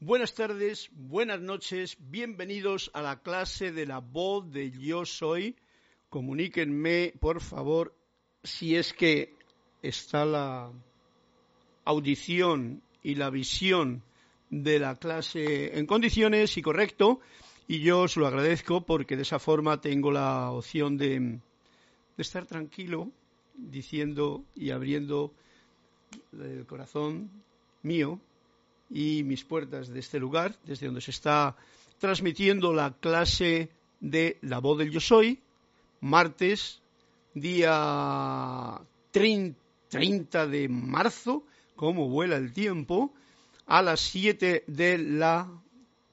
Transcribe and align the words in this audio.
Buenas 0.00 0.32
tardes, 0.32 0.90
buenas 0.92 1.40
noches, 1.40 1.96
bienvenidos 1.98 2.88
a 2.94 3.02
la 3.02 3.20
clase 3.20 3.72
de 3.72 3.84
la 3.84 3.98
voz 3.98 4.48
de 4.48 4.70
Yo 4.70 5.04
Soy. 5.04 5.56
Comuníquenme, 6.08 7.14
por 7.18 7.40
favor, 7.40 7.92
si 8.44 8.76
es 8.76 8.92
que 8.92 9.34
está 9.82 10.24
la 10.24 10.70
audición 11.84 12.80
y 13.02 13.16
la 13.16 13.28
visión 13.30 14.04
de 14.50 14.78
la 14.78 14.94
clase 14.94 15.76
en 15.76 15.86
condiciones 15.86 16.56
y 16.56 16.62
correcto, 16.62 17.18
y 17.66 17.80
yo 17.80 18.02
os 18.02 18.16
lo 18.16 18.28
agradezco 18.28 18.86
porque 18.86 19.16
de 19.16 19.22
esa 19.22 19.40
forma 19.40 19.80
tengo 19.80 20.12
la 20.12 20.52
opción 20.52 20.96
de, 20.96 21.18
de 21.18 21.40
estar 22.18 22.46
tranquilo 22.46 23.10
diciendo 23.56 24.44
y 24.54 24.70
abriendo 24.70 25.34
el 26.32 26.64
corazón 26.66 27.32
mío 27.82 28.20
y 28.90 29.22
mis 29.24 29.44
puertas 29.44 29.88
de 29.88 30.00
este 30.00 30.18
lugar, 30.18 30.56
desde 30.64 30.86
donde 30.86 31.00
se 31.00 31.10
está 31.10 31.56
transmitiendo 31.98 32.72
la 32.72 32.94
clase 32.98 33.70
de 34.00 34.38
La 34.42 34.58
Voz 34.58 34.78
del 34.78 34.90
Yo 34.90 35.00
Soy, 35.00 35.40
martes, 36.00 36.80
día 37.34 38.80
30 39.10 40.46
de 40.46 40.68
marzo, 40.68 41.44
como 41.76 42.08
vuela 42.08 42.36
el 42.36 42.52
tiempo, 42.52 43.12
a 43.66 43.82
las 43.82 44.00
7 44.00 44.64
de 44.66 44.98
la 44.98 45.48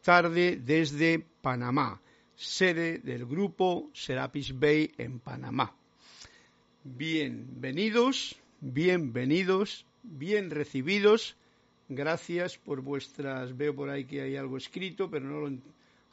tarde 0.01 0.57
desde 0.57 1.25
Panamá, 1.41 2.01
sede 2.35 2.99
del 2.99 3.25
grupo 3.25 3.89
Serapis 3.93 4.57
Bay 4.59 4.91
en 4.97 5.19
Panamá. 5.19 5.73
Bienvenidos, 6.83 8.35
bienvenidos, 8.59 9.85
bien 10.03 10.51
recibidos 10.51 11.37
Gracias 11.87 12.57
por 12.57 12.81
vuestras. 12.81 13.55
Veo 13.55 13.75
por 13.75 13.89
ahí 13.89 14.05
que 14.05 14.21
hay 14.21 14.35
algo 14.35 14.57
escrito, 14.57 15.09
pero 15.09 15.25
no 15.25 15.41
lo 15.41 15.57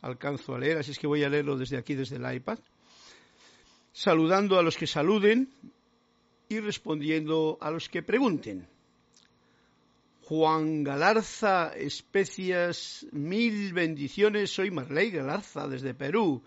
alcanzo 0.03 0.55
a 0.55 0.59
leer, 0.59 0.79
así 0.79 0.91
es 0.91 0.99
que 0.99 1.07
voy 1.07 1.23
a 1.25 1.29
leerlo 1.29 1.57
desde 1.57 1.79
aquí, 1.79 1.95
desde 1.95 2.17
el 2.17 2.35
iPad. 2.35 2.59
Saludando 3.93 4.59
a 4.59 4.63
los 4.63 4.77
que 4.77 4.87
saluden 4.87 5.49
y 6.49 6.61
respondiendo 6.61 7.57
a 7.61 7.71
los 7.71 7.89
que 7.89 8.03
pregunten. 8.03 8.67
Juan 10.25 10.83
Galarza, 10.83 11.73
especias, 11.77 13.07
mil 13.13 13.73
bendiciones. 13.73 14.51
Soy 14.51 14.71
Marley 14.71 15.11
Galarza 15.11 15.69
desde 15.69 15.95
Perú. 15.95 16.43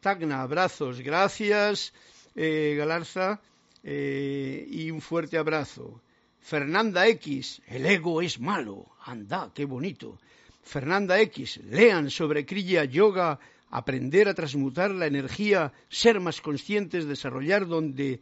Tacna, 0.00 0.42
abrazos. 0.42 1.00
Gracias, 1.00 1.92
eh, 2.34 2.74
Galarza, 2.76 3.40
eh, 3.82 4.66
y 4.68 4.90
un 4.90 5.00
fuerte 5.00 5.38
abrazo. 5.38 6.00
Fernanda 6.46 7.08
X, 7.08 7.60
el 7.66 7.86
ego 7.86 8.22
es 8.22 8.38
malo. 8.38 8.86
Anda, 9.04 9.50
qué 9.52 9.64
bonito. 9.64 10.20
Fernanda 10.62 11.18
X, 11.20 11.56
lean 11.64 12.08
sobre 12.08 12.46
Kriya 12.46 12.84
Yoga, 12.84 13.40
aprender 13.68 14.28
a 14.28 14.34
transmutar 14.34 14.92
la 14.92 15.08
energía, 15.08 15.72
ser 15.88 16.20
más 16.20 16.40
conscientes, 16.40 17.04
desarrollar 17.06 17.66
donde, 17.66 18.20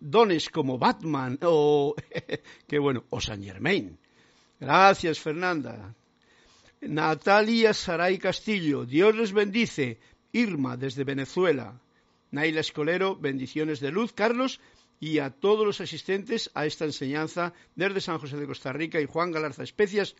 dones 0.00 0.50
como 0.50 0.76
Batman 0.76 1.38
o, 1.42 1.94
qué 2.66 2.80
bueno, 2.80 3.04
o 3.10 3.20
Saint 3.20 3.44
Germain. 3.44 3.96
Gracias, 4.58 5.20
Fernanda. 5.20 5.94
Natalia 6.80 7.74
Saray 7.74 8.18
Castillo, 8.18 8.84
Dios 8.84 9.14
les 9.14 9.32
bendice. 9.32 10.00
Irma, 10.32 10.76
desde 10.76 11.04
Venezuela. 11.04 11.80
Naila 12.32 12.58
Escolero, 12.58 13.14
bendiciones 13.14 13.78
de 13.78 13.92
luz. 13.92 14.12
Carlos, 14.12 14.60
y 15.00 15.18
a 15.18 15.30
todos 15.30 15.66
los 15.66 15.80
asistentes 15.80 16.50
a 16.54 16.66
esta 16.66 16.84
enseñanza 16.84 17.52
desde 17.74 18.00
San 18.00 18.18
José 18.18 18.36
de 18.36 18.46
Costa 18.46 18.72
Rica 18.72 19.00
y 19.00 19.06
Juan 19.06 19.30
Galarza 19.30 19.62
Especias, 19.62 20.16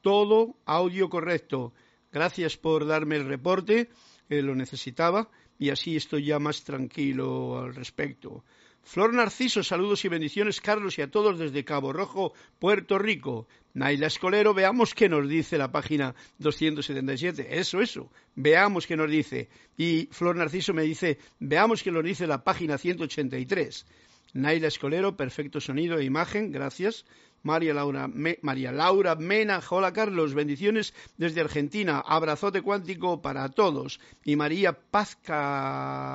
todo 0.00 0.56
audio 0.64 1.08
correcto. 1.08 1.72
Gracias 2.12 2.56
por 2.56 2.86
darme 2.86 3.16
el 3.16 3.26
reporte, 3.26 3.88
lo 4.28 4.54
necesitaba 4.54 5.30
y 5.58 5.70
así 5.70 5.96
estoy 5.96 6.24
ya 6.24 6.38
más 6.38 6.64
tranquilo 6.64 7.58
al 7.58 7.74
respecto. 7.74 8.44
Flor 8.82 9.12
Narciso, 9.12 9.62
saludos 9.62 10.04
y 10.04 10.08
bendiciones, 10.08 10.60
Carlos, 10.60 10.98
y 10.98 11.02
a 11.02 11.10
todos 11.10 11.38
desde 11.38 11.64
Cabo 11.64 11.92
Rojo, 11.92 12.32
Puerto 12.58 12.98
Rico. 12.98 13.46
Naila 13.74 14.06
Escolero, 14.06 14.54
veamos 14.54 14.94
qué 14.94 15.08
nos 15.08 15.28
dice 15.28 15.58
la 15.58 15.70
página 15.70 16.14
277. 16.38 17.58
Eso, 17.58 17.80
eso, 17.80 18.10
veamos 18.34 18.86
qué 18.86 18.96
nos 18.96 19.10
dice. 19.10 19.48
Y 19.76 20.08
Flor 20.10 20.36
Narciso 20.36 20.72
me 20.72 20.82
dice, 20.82 21.18
veamos 21.38 21.82
qué 21.82 21.92
nos 21.92 22.02
dice 22.02 22.26
la 22.26 22.42
página 22.42 22.78
183. 22.78 23.86
Naila 24.32 24.68
Escolero, 24.68 25.16
perfecto 25.16 25.60
sonido 25.60 25.98
e 25.98 26.04
imagen, 26.04 26.52
gracias. 26.52 27.04
María 27.42 27.72
Laura, 27.74 28.08
María 28.42 28.70
Laura 28.70 29.14
Mena, 29.16 29.60
hola 29.70 29.92
Carlos, 29.92 30.34
bendiciones 30.34 30.92
desde 31.16 31.40
Argentina, 31.40 31.98
abrazote 31.98 32.62
cuántico 32.62 33.22
para 33.22 33.48
todos. 33.48 33.98
Y 34.24 34.36
María 34.36 34.72
Paz 34.72 35.16
Camaño, 35.22 36.10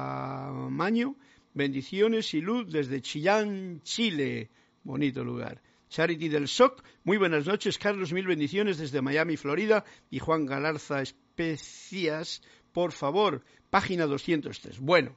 bendiciones 1.54 2.34
y 2.34 2.42
luz 2.42 2.72
desde 2.72 3.02
Chillán, 3.02 3.82
Chile, 3.84 4.50
bonito 4.84 5.24
lugar. 5.24 5.62
Charity 5.90 6.30
del 6.30 6.48
SOC, 6.48 6.84
muy 7.04 7.18
buenas 7.18 7.48
noches, 7.48 7.78
Carlos, 7.78 8.14
mil 8.14 8.28
bendiciones 8.28 8.78
desde 8.78 9.02
Miami, 9.02 9.38
Florida. 9.38 9.84
Y 10.10 10.20
Juan 10.20 10.46
Galarza 10.46 11.02
Especias, 11.02 12.42
por 12.72 12.92
favor, 12.92 13.44
página 13.70 14.06
203. 14.06 14.80
Bueno, 14.80 15.16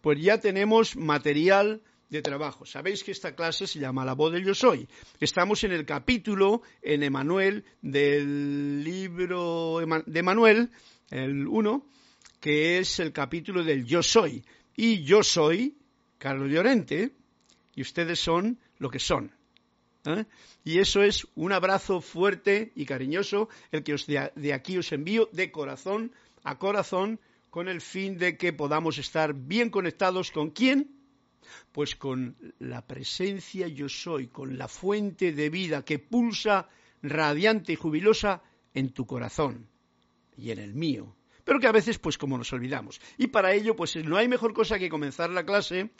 pues 0.00 0.20
ya 0.20 0.38
tenemos 0.38 0.96
material 0.96 1.82
de 2.10 2.22
trabajo. 2.22 2.64
Sabéis 2.64 3.04
que 3.04 3.12
esta 3.12 3.34
clase 3.34 3.66
se 3.66 3.78
llama 3.78 4.04
La 4.04 4.14
voz 4.14 4.32
del 4.32 4.44
yo 4.44 4.54
soy. 4.54 4.88
Estamos 5.20 5.64
en 5.64 5.72
el 5.72 5.84
capítulo 5.84 6.62
en 6.82 7.02
Emanuel 7.02 7.64
del 7.82 8.82
libro 8.82 9.80
de 10.06 10.18
Emanuel, 10.18 10.70
el 11.10 11.46
1, 11.46 11.86
que 12.40 12.78
es 12.78 12.98
el 13.00 13.12
capítulo 13.12 13.62
del 13.62 13.84
yo 13.84 14.02
soy. 14.02 14.44
Y 14.76 15.02
yo 15.04 15.22
soy 15.22 15.76
Carlos 16.18 16.50
Llorente 16.50 17.12
y 17.74 17.82
ustedes 17.82 18.18
son 18.18 18.58
lo 18.78 18.90
que 18.90 18.98
son. 18.98 19.32
¿eh? 20.06 20.24
Y 20.64 20.78
eso 20.78 21.02
es 21.02 21.26
un 21.34 21.52
abrazo 21.52 22.00
fuerte 22.00 22.72
y 22.74 22.86
cariñoso, 22.86 23.48
el 23.70 23.82
que 23.82 23.94
os 23.94 24.06
de, 24.06 24.32
de 24.34 24.52
aquí 24.54 24.78
os 24.78 24.92
envío 24.92 25.28
de 25.32 25.50
corazón 25.50 26.12
a 26.42 26.58
corazón 26.58 27.20
con 27.50 27.68
el 27.68 27.80
fin 27.80 28.18
de 28.18 28.36
que 28.36 28.52
podamos 28.52 28.98
estar 28.98 29.34
bien 29.34 29.70
conectados 29.70 30.30
con 30.30 30.50
quién? 30.50 30.97
Pues 31.72 31.96
con 31.96 32.36
la 32.58 32.86
presencia 32.86 33.68
yo 33.68 33.88
soy, 33.88 34.28
con 34.28 34.58
la 34.58 34.68
fuente 34.68 35.32
de 35.32 35.50
vida 35.50 35.84
que 35.84 35.98
pulsa 35.98 36.68
radiante 37.02 37.72
y 37.72 37.76
jubilosa 37.76 38.42
en 38.74 38.90
tu 38.90 39.06
corazón 39.06 39.68
y 40.36 40.50
en 40.50 40.58
el 40.58 40.74
mío. 40.74 41.14
Pero 41.44 41.60
que 41.60 41.66
a 41.66 41.72
veces, 41.72 41.98
pues 41.98 42.18
como 42.18 42.36
nos 42.36 42.52
olvidamos. 42.52 43.00
Y 43.16 43.28
para 43.28 43.54
ello, 43.54 43.74
pues 43.74 43.96
no 43.96 44.16
hay 44.16 44.28
mejor 44.28 44.52
cosa 44.52 44.78
que 44.78 44.90
comenzar 44.90 45.30
la 45.30 45.46
clase 45.46 45.90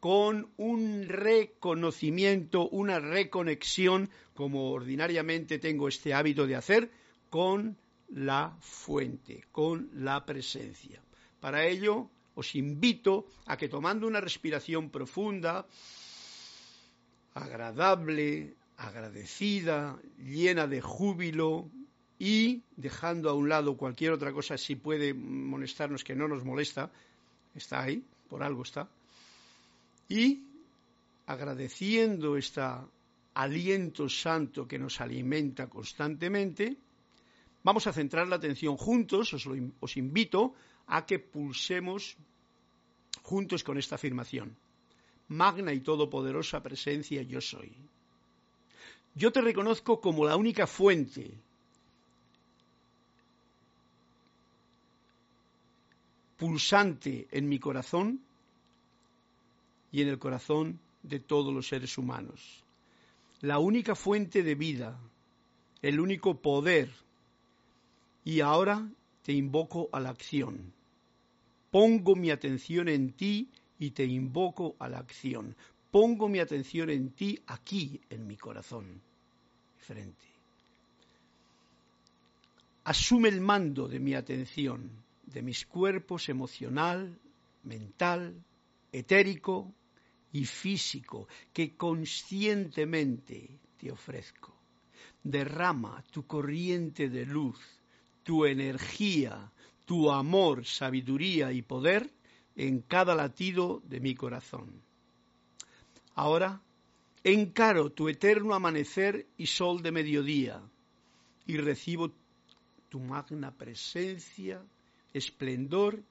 con 0.00 0.50
un 0.56 1.06
reconocimiento, 1.08 2.68
una 2.68 2.98
reconexión, 2.98 4.10
como 4.34 4.72
ordinariamente 4.72 5.58
tengo 5.58 5.88
este 5.88 6.12
hábito 6.12 6.46
de 6.46 6.56
hacer, 6.56 6.90
con 7.30 7.76
la 8.08 8.56
fuente, 8.60 9.44
con 9.52 9.90
la 9.94 10.26
presencia. 10.26 11.02
Para 11.40 11.66
ello, 11.66 12.10
os 12.36 12.54
invito 12.54 13.24
a 13.48 13.56
que 13.56 13.72
tomando 13.72 14.06
una 14.06 14.20
respiración 14.20 14.92
profunda, 14.92 15.64
agradable, 17.32 18.54
agradecida, 18.76 19.96
llena 20.20 20.68
de 20.68 20.80
júbilo 20.84 21.68
y 22.18 22.62
dejando 22.76 23.30
a 23.30 23.34
un 23.34 23.48
lado 23.48 23.76
cualquier 23.76 24.12
otra 24.12 24.32
cosa 24.32 24.56
si 24.56 24.76
puede 24.76 25.14
molestarnos 25.14 26.04
que 26.04 26.14
no 26.14 26.28
nos 26.28 26.44
molesta, 26.44 26.92
está 27.54 27.82
ahí, 27.82 28.04
por 28.28 28.42
algo 28.42 28.62
está, 28.62 28.88
y 30.08 30.44
agradeciendo 31.26 32.36
este 32.36 32.62
aliento 33.32 34.08
santo 34.08 34.68
que 34.68 34.78
nos 34.78 35.00
alimenta 35.00 35.68
constantemente, 35.68 36.76
vamos 37.64 37.86
a 37.86 37.92
centrar 37.92 38.28
la 38.28 38.36
atención 38.36 38.76
juntos, 38.76 39.32
os, 39.32 39.48
os 39.80 39.96
invito 39.96 40.54
a 40.86 41.04
que 41.04 41.18
pulsemos 41.18 42.16
juntos 43.22 43.64
con 43.64 43.78
esta 43.78 43.96
afirmación. 43.96 44.56
Magna 45.28 45.72
y 45.72 45.80
todopoderosa 45.80 46.62
presencia 46.62 47.22
yo 47.22 47.40
soy. 47.40 47.72
Yo 49.14 49.32
te 49.32 49.40
reconozco 49.40 50.00
como 50.00 50.24
la 50.24 50.36
única 50.36 50.66
fuente 50.66 51.32
pulsante 56.36 57.26
en 57.30 57.48
mi 57.48 57.58
corazón 57.58 58.20
y 59.90 60.02
en 60.02 60.08
el 60.08 60.18
corazón 60.18 60.78
de 61.02 61.18
todos 61.18 61.52
los 61.52 61.66
seres 61.66 61.96
humanos. 61.98 62.62
La 63.40 63.58
única 63.58 63.94
fuente 63.94 64.42
de 64.42 64.54
vida, 64.54 64.98
el 65.82 65.98
único 65.98 66.40
poder. 66.40 66.90
Y 68.24 68.40
ahora 68.40 68.86
te 69.22 69.32
invoco 69.32 69.88
a 69.92 70.00
la 70.00 70.10
acción 70.10 70.75
Pongo 71.76 72.16
mi 72.16 72.30
atención 72.30 72.88
en 72.88 73.12
ti 73.12 73.50
y 73.78 73.90
te 73.90 74.06
invoco 74.06 74.76
a 74.78 74.88
la 74.88 74.96
acción. 74.96 75.54
Pongo 75.90 76.26
mi 76.26 76.38
atención 76.38 76.88
en 76.88 77.10
ti 77.10 77.38
aquí, 77.48 78.00
en 78.08 78.26
mi 78.26 78.38
corazón, 78.38 79.02
frente. 79.76 80.24
asume 82.84 83.28
el 83.28 83.42
mando 83.42 83.88
de 83.88 84.00
mi 84.00 84.14
atención, 84.14 84.90
de 85.26 85.42
mis 85.42 85.66
cuerpos 85.66 86.30
emocional, 86.30 87.18
mental, 87.64 88.42
etérico 88.90 89.70
y 90.32 90.46
físico 90.46 91.28
que 91.52 91.76
conscientemente 91.76 93.50
te 93.78 93.92
ofrezco. 93.92 94.54
Derrama 95.22 96.02
tu 96.10 96.26
corriente 96.26 97.10
de 97.10 97.26
luz, 97.26 97.58
tu 98.22 98.46
energía, 98.46 99.52
tu 99.86 100.10
amor, 100.10 100.66
sabiduría 100.66 101.52
y 101.52 101.62
poder 101.62 102.10
en 102.56 102.82
cada 102.82 103.14
latido 103.14 103.80
de 103.86 104.00
mi 104.00 104.14
corazón. 104.14 104.82
Ahora 106.14 106.60
encaro 107.24 107.90
tu 107.90 108.08
eterno 108.08 108.54
amanecer 108.54 109.26
y 109.36 109.46
sol 109.46 109.82
de 109.82 109.92
mediodía 109.92 110.60
y 111.46 111.56
recibo 111.56 112.12
tu 112.88 113.00
magna 113.00 113.50
presencia, 113.50 114.62
esplendor 115.12 116.02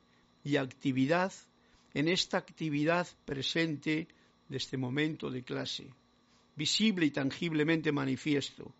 y 0.44 0.58
actividad 0.58 1.32
en 1.94 2.08
esta 2.08 2.38
actividad 2.38 3.08
presente 3.26 4.08
de 4.50 4.58
este 4.58 4.78
momento 4.78 5.30
de 5.30 5.44
clase, 5.44 5.88
visible 6.56 7.06
y 7.06 7.12
tangiblemente 7.12 7.92
manifiesto. 7.92 8.74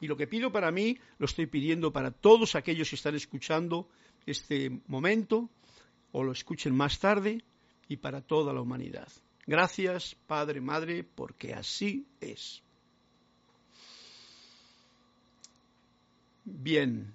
Y 0.00 0.08
lo 0.08 0.16
que 0.16 0.26
pido 0.26 0.52
para 0.52 0.70
mí, 0.70 0.98
lo 1.18 1.26
estoy 1.26 1.46
pidiendo 1.46 1.92
para 1.92 2.10
todos 2.10 2.54
aquellos 2.54 2.90
que 2.90 2.96
están 2.96 3.14
escuchando 3.14 3.88
este 4.26 4.80
momento 4.88 5.48
o 6.12 6.22
lo 6.22 6.32
escuchen 6.32 6.74
más 6.74 6.98
tarde 6.98 7.42
y 7.88 7.96
para 7.96 8.20
toda 8.20 8.52
la 8.52 8.60
humanidad. 8.60 9.08
Gracias, 9.46 10.16
Padre, 10.26 10.60
Madre, 10.60 11.04
porque 11.04 11.54
así 11.54 12.06
es. 12.20 12.62
Bien, 16.44 17.12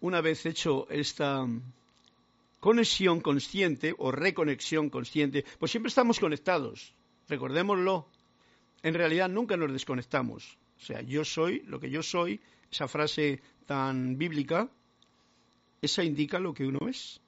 una 0.00 0.20
vez 0.20 0.46
hecho 0.46 0.88
esta 0.90 1.46
conexión 2.60 3.20
consciente 3.20 3.94
o 3.98 4.10
reconexión 4.10 4.90
consciente, 4.90 5.44
pues 5.58 5.70
siempre 5.70 5.88
estamos 5.88 6.18
conectados, 6.18 6.94
recordémoslo. 7.28 8.08
En 8.82 8.94
realidad 8.94 9.28
nunca 9.28 9.56
nos 9.56 9.72
desconectamos. 9.72 10.58
O 10.78 10.84
sea, 10.84 11.00
yo 11.02 11.24
soy 11.24 11.60
lo 11.66 11.80
que 11.80 11.90
yo 11.90 12.02
soy, 12.02 12.40
esa 12.70 12.88
frase 12.88 13.40
tan 13.66 14.16
bíblica, 14.16 14.70
esa 15.82 16.04
indica 16.04 16.38
lo 16.38 16.54
que 16.54 16.66
uno 16.66 16.88
es. 16.88 17.20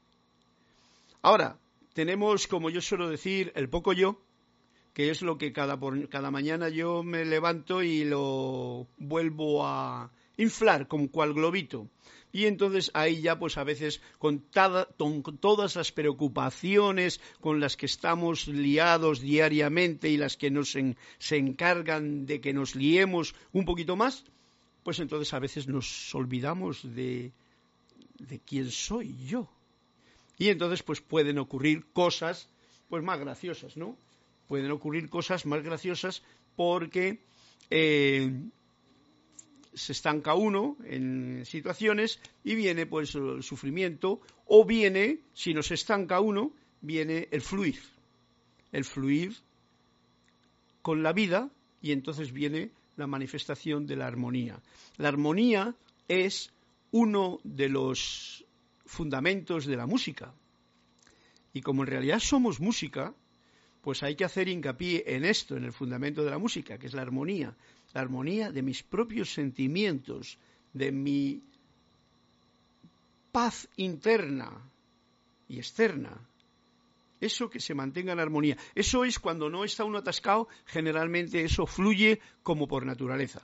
Ahora, 1.22 1.58
tenemos, 1.92 2.46
como 2.46 2.70
yo 2.70 2.80
suelo 2.80 3.08
decir, 3.08 3.52
el 3.54 3.68
poco 3.68 3.92
yo, 3.92 4.20
que 4.94 5.10
es 5.10 5.22
lo 5.22 5.38
que 5.38 5.52
cada, 5.52 5.78
cada 6.08 6.30
mañana 6.30 6.68
yo 6.68 7.02
me 7.02 7.24
levanto 7.24 7.82
y 7.82 8.04
lo 8.04 8.86
vuelvo 8.98 9.66
a 9.66 10.10
inflar 10.36 10.88
como 10.88 11.10
cual 11.10 11.34
globito. 11.34 11.88
Y 12.32 12.46
entonces 12.46 12.90
ahí 12.94 13.22
ya 13.22 13.38
pues 13.38 13.58
a 13.58 13.64
veces 13.64 14.00
con, 14.18 14.40
todas 14.40 15.76
las 15.76 15.92
preocupaciones 15.92 17.20
con 17.40 17.58
las 17.58 17.76
que 17.76 17.86
estamos 17.86 18.46
liados 18.46 19.20
diariamente 19.20 20.08
y 20.10 20.16
las 20.16 20.36
que 20.36 20.50
nos 20.50 20.76
se 21.18 21.36
encargan 21.36 22.26
de 22.26 22.40
que 22.40 22.52
nos 22.52 22.76
liemos 22.76 23.34
un 23.52 23.64
poquito 23.64 23.96
más, 23.96 24.24
pues 24.84 25.00
entonces 25.00 25.34
a 25.34 25.40
veces 25.40 25.66
nos 25.66 26.14
olvidamos 26.14 26.82
de, 26.94 27.32
de 28.28 28.38
quién 28.38 28.70
soy 28.70 29.16
yo. 29.26 29.48
Y 30.38 30.48
entonces 30.48 30.82
pues 30.82 31.00
pueden 31.00 31.38
ocurrir 31.38 31.84
cosas 31.92 32.48
pues 32.88 33.02
más 33.02 33.18
graciosas, 33.20 33.76
¿no? 33.76 33.96
Pueden 34.48 34.70
ocurrir 34.70 35.08
cosas 35.08 35.46
más 35.46 35.62
graciosas 35.62 36.22
porque 36.56 37.20
eh, 37.70 38.32
se 39.74 39.92
estanca 39.92 40.34
uno 40.34 40.76
en 40.84 41.44
situaciones 41.46 42.18
y 42.42 42.54
viene 42.54 42.86
pues 42.86 43.14
el 43.14 43.42
sufrimiento 43.42 44.20
o 44.46 44.64
viene, 44.64 45.20
si 45.34 45.54
no 45.54 45.62
se 45.62 45.74
estanca 45.74 46.20
uno, 46.20 46.52
viene 46.80 47.28
el 47.30 47.40
fluir, 47.40 47.80
el 48.72 48.84
fluir 48.84 49.36
con 50.82 51.02
la 51.02 51.12
vida 51.12 51.50
y 51.80 51.92
entonces 51.92 52.32
viene 52.32 52.70
la 52.96 53.06
manifestación 53.06 53.86
de 53.86 53.96
la 53.96 54.06
armonía. 54.06 54.60
La 54.96 55.08
armonía 55.08 55.74
es 56.08 56.50
uno 56.92 57.40
de 57.44 57.68
los 57.68 58.44
fundamentos 58.84 59.66
de 59.66 59.76
la 59.76 59.86
música. 59.86 60.32
Y 61.52 61.62
como 61.62 61.82
en 61.82 61.88
realidad 61.88 62.20
somos 62.20 62.60
música, 62.60 63.14
pues 63.82 64.02
hay 64.02 64.14
que 64.16 64.24
hacer 64.24 64.48
hincapié 64.48 65.04
en 65.06 65.24
esto, 65.24 65.56
en 65.56 65.64
el 65.64 65.72
fundamento 65.72 66.24
de 66.24 66.30
la 66.30 66.38
música, 66.38 66.78
que 66.78 66.86
es 66.86 66.94
la 66.94 67.02
armonía 67.02 67.54
la 67.92 68.00
armonía 68.00 68.52
de 68.52 68.62
mis 68.62 68.82
propios 68.82 69.32
sentimientos, 69.32 70.38
de 70.72 70.92
mi 70.92 71.42
paz 73.32 73.68
interna 73.76 74.50
y 75.48 75.58
externa. 75.58 76.16
Eso 77.20 77.50
que 77.50 77.60
se 77.60 77.74
mantenga 77.74 78.12
en 78.12 78.20
armonía. 78.20 78.56
Eso 78.74 79.04
es 79.04 79.18
cuando 79.18 79.50
no 79.50 79.64
está 79.64 79.84
uno 79.84 79.98
atascado, 79.98 80.48
generalmente 80.64 81.44
eso 81.44 81.66
fluye 81.66 82.20
como 82.42 82.66
por 82.66 82.86
naturaleza. 82.86 83.42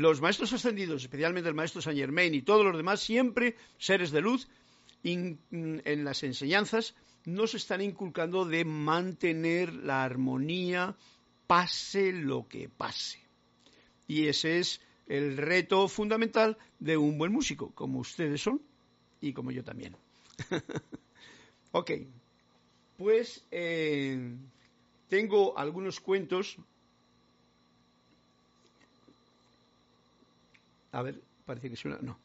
Los 0.00 0.22
maestros 0.22 0.52
ascendidos, 0.54 1.02
especialmente 1.02 1.50
el 1.50 1.54
maestro 1.54 1.82
Saint 1.82 2.00
Germain 2.00 2.34
y 2.34 2.40
todos 2.40 2.64
los 2.64 2.74
demás, 2.74 3.00
siempre 3.00 3.54
seres 3.76 4.10
de 4.10 4.22
luz, 4.22 4.48
en 5.02 5.38
las 6.04 6.22
enseñanzas 6.22 6.94
nos 7.26 7.54
están 7.54 7.82
inculcando 7.82 8.46
de 8.46 8.64
mantener 8.64 9.74
la 9.74 10.02
armonía 10.02 10.96
pase 11.46 12.12
lo 12.12 12.48
que 12.48 12.70
pase. 12.70 13.18
Y 14.08 14.28
ese 14.28 14.58
es 14.58 14.80
el 15.06 15.36
reto 15.36 15.86
fundamental 15.86 16.56
de 16.78 16.96
un 16.96 17.18
buen 17.18 17.32
músico, 17.32 17.70
como 17.74 18.00
ustedes 18.00 18.40
son 18.40 18.62
y 19.20 19.34
como 19.34 19.50
yo 19.50 19.62
también. 19.62 19.96
ok, 21.72 21.90
pues 22.96 23.44
eh, 23.50 24.34
tengo 25.08 25.58
algunos 25.58 26.00
cuentos. 26.00 26.56
A 30.92 31.02
ver, 31.02 31.20
parece 31.44 31.70
que 31.70 31.76
suena. 31.76 31.98
No. 32.00 32.18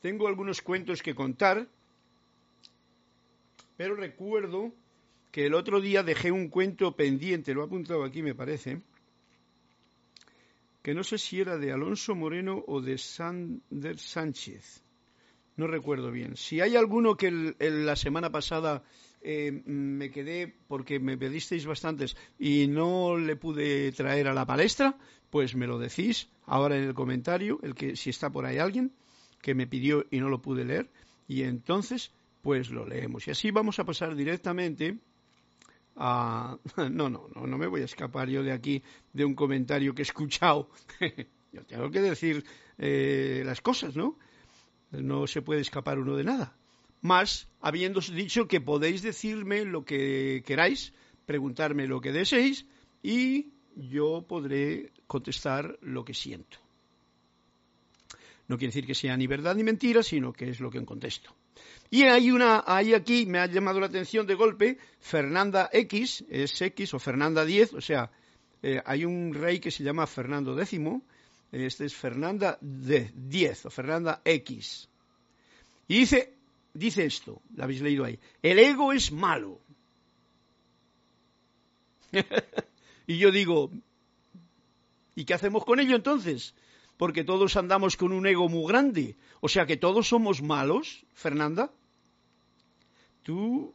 Tengo 0.00 0.28
algunos 0.28 0.62
cuentos 0.62 1.02
que 1.02 1.14
contar, 1.14 1.66
pero 3.76 3.94
recuerdo 3.96 4.72
que 5.32 5.46
el 5.46 5.54
otro 5.54 5.80
día 5.80 6.02
dejé 6.02 6.30
un 6.30 6.48
cuento 6.48 6.96
pendiente, 6.96 7.54
lo 7.54 7.62
he 7.62 7.66
apuntado 7.66 8.04
aquí, 8.04 8.22
me 8.22 8.34
parece 8.34 8.80
que 10.82 10.94
no 10.94 11.04
sé 11.04 11.18
si 11.18 11.38
era 11.38 11.58
de 11.58 11.70
Alonso 11.70 12.14
Moreno 12.14 12.64
o 12.66 12.80
de 12.80 12.96
Sander 12.96 13.98
Sánchez. 13.98 14.82
No 15.56 15.66
recuerdo 15.66 16.10
bien. 16.10 16.36
Si 16.36 16.60
hay 16.60 16.76
alguno 16.76 17.16
que 17.16 17.30
la 17.30 17.94
semana 17.94 18.30
pasada 18.30 18.82
eh, 19.20 19.50
me 19.66 20.10
quedé 20.10 20.54
porque 20.68 21.00
me 21.00 21.18
pedisteis 21.18 21.66
bastantes 21.66 22.16
y 22.38 22.68
no 22.68 23.18
le 23.18 23.36
pude 23.36 23.92
traer 23.92 24.28
a 24.28 24.32
la 24.32 24.46
palestra, 24.46 24.96
pues 25.30 25.54
me 25.56 25.66
lo 25.66 25.78
decís 25.78 26.28
ahora 26.48 26.76
en 26.76 26.84
el 26.84 26.94
comentario, 26.94 27.60
el 27.62 27.74
que 27.74 27.96
si 27.96 28.10
está 28.10 28.30
por 28.30 28.44
ahí 28.44 28.58
alguien 28.58 28.92
que 29.40 29.54
me 29.54 29.66
pidió 29.66 30.06
y 30.10 30.18
no 30.18 30.28
lo 30.28 30.42
pude 30.42 30.64
leer, 30.64 30.90
y 31.28 31.42
entonces 31.42 32.10
pues 32.42 32.70
lo 32.70 32.86
leemos. 32.86 33.28
Y 33.28 33.30
así 33.30 33.50
vamos 33.50 33.78
a 33.78 33.84
pasar 33.84 34.14
directamente 34.14 34.98
no, 35.98 36.88
no, 36.90 37.08
no, 37.10 37.46
no 37.46 37.58
me 37.58 37.66
voy 37.66 37.82
a 37.82 37.86
escapar 37.86 38.28
yo 38.28 38.42
de 38.42 38.52
aquí 38.52 38.82
de 39.12 39.24
un 39.24 39.34
comentario 39.34 39.94
que 39.94 40.02
he 40.02 40.04
escuchado. 40.04 40.70
yo 41.52 41.64
tengo 41.64 41.90
que 41.90 42.00
decir 42.00 42.44
eh, 42.78 43.42
las 43.44 43.60
cosas, 43.60 43.96
¿no? 43.96 44.16
No 44.92 45.26
se 45.26 45.42
puede 45.42 45.60
escapar 45.60 45.98
uno 45.98 46.16
de 46.16 46.24
nada. 46.24 46.56
Más, 47.00 47.48
habiendo 47.60 48.00
dicho 48.00 48.46
que 48.48 48.60
podéis 48.60 49.02
decirme 49.02 49.64
lo 49.64 49.84
que 49.84 50.42
queráis, 50.46 50.92
preguntarme 51.26 51.86
lo 51.86 52.00
que 52.00 52.12
deseéis 52.12 52.66
y 53.02 53.52
yo 53.78 54.24
podré 54.26 54.92
contestar 55.06 55.78
lo 55.82 56.04
que 56.04 56.14
siento. 56.14 56.58
No 58.48 58.56
quiere 58.56 58.72
decir 58.72 58.86
que 58.86 58.94
sea 58.94 59.16
ni 59.16 59.26
verdad 59.26 59.54
ni 59.54 59.62
mentira, 59.62 60.02
sino 60.02 60.32
que 60.32 60.48
es 60.48 60.60
lo 60.60 60.70
que 60.70 60.84
contesto. 60.84 61.34
Y 61.90 62.02
hay 62.02 62.30
una, 62.30 62.64
hay 62.66 62.94
aquí, 62.94 63.26
me 63.26 63.38
ha 63.38 63.46
llamado 63.46 63.80
la 63.80 63.86
atención 63.86 64.26
de 64.26 64.34
golpe, 64.34 64.78
Fernanda 65.00 65.70
X, 65.72 66.24
es 66.28 66.60
X 66.60 66.94
o 66.94 66.98
Fernanda 66.98 67.44
10, 67.44 67.74
o 67.74 67.80
sea, 67.80 68.10
eh, 68.62 68.82
hay 68.84 69.04
un 69.04 69.32
rey 69.34 69.58
que 69.58 69.70
se 69.70 69.84
llama 69.84 70.06
Fernando 70.06 70.60
X, 70.60 70.80
este 71.52 71.86
es 71.86 71.94
Fernanda 71.94 72.58
X 72.60 73.66
o 73.66 73.70
Fernanda 73.70 74.20
X. 74.24 74.88
Y 75.88 76.00
dice, 76.00 76.34
dice 76.74 77.06
esto, 77.06 77.40
lo 77.54 77.64
habéis 77.64 77.80
leído 77.80 78.04
ahí, 78.04 78.18
el 78.42 78.58
ego 78.58 78.92
es 78.92 79.12
malo. 79.12 79.60
y 83.08 83.18
yo 83.18 83.32
digo, 83.32 83.72
¿y 85.16 85.24
qué 85.24 85.34
hacemos 85.34 85.64
con 85.64 85.80
ello 85.80 85.96
entonces? 85.96 86.54
Porque 86.96 87.24
todos 87.24 87.56
andamos 87.56 87.96
con 87.96 88.12
un 88.12 88.24
ego 88.28 88.48
muy 88.48 88.68
grande. 88.68 89.16
O 89.40 89.48
sea 89.48 89.66
que 89.66 89.76
todos 89.76 90.06
somos 90.06 90.42
malos, 90.42 91.04
Fernanda 91.14 91.72
tú 93.28 93.74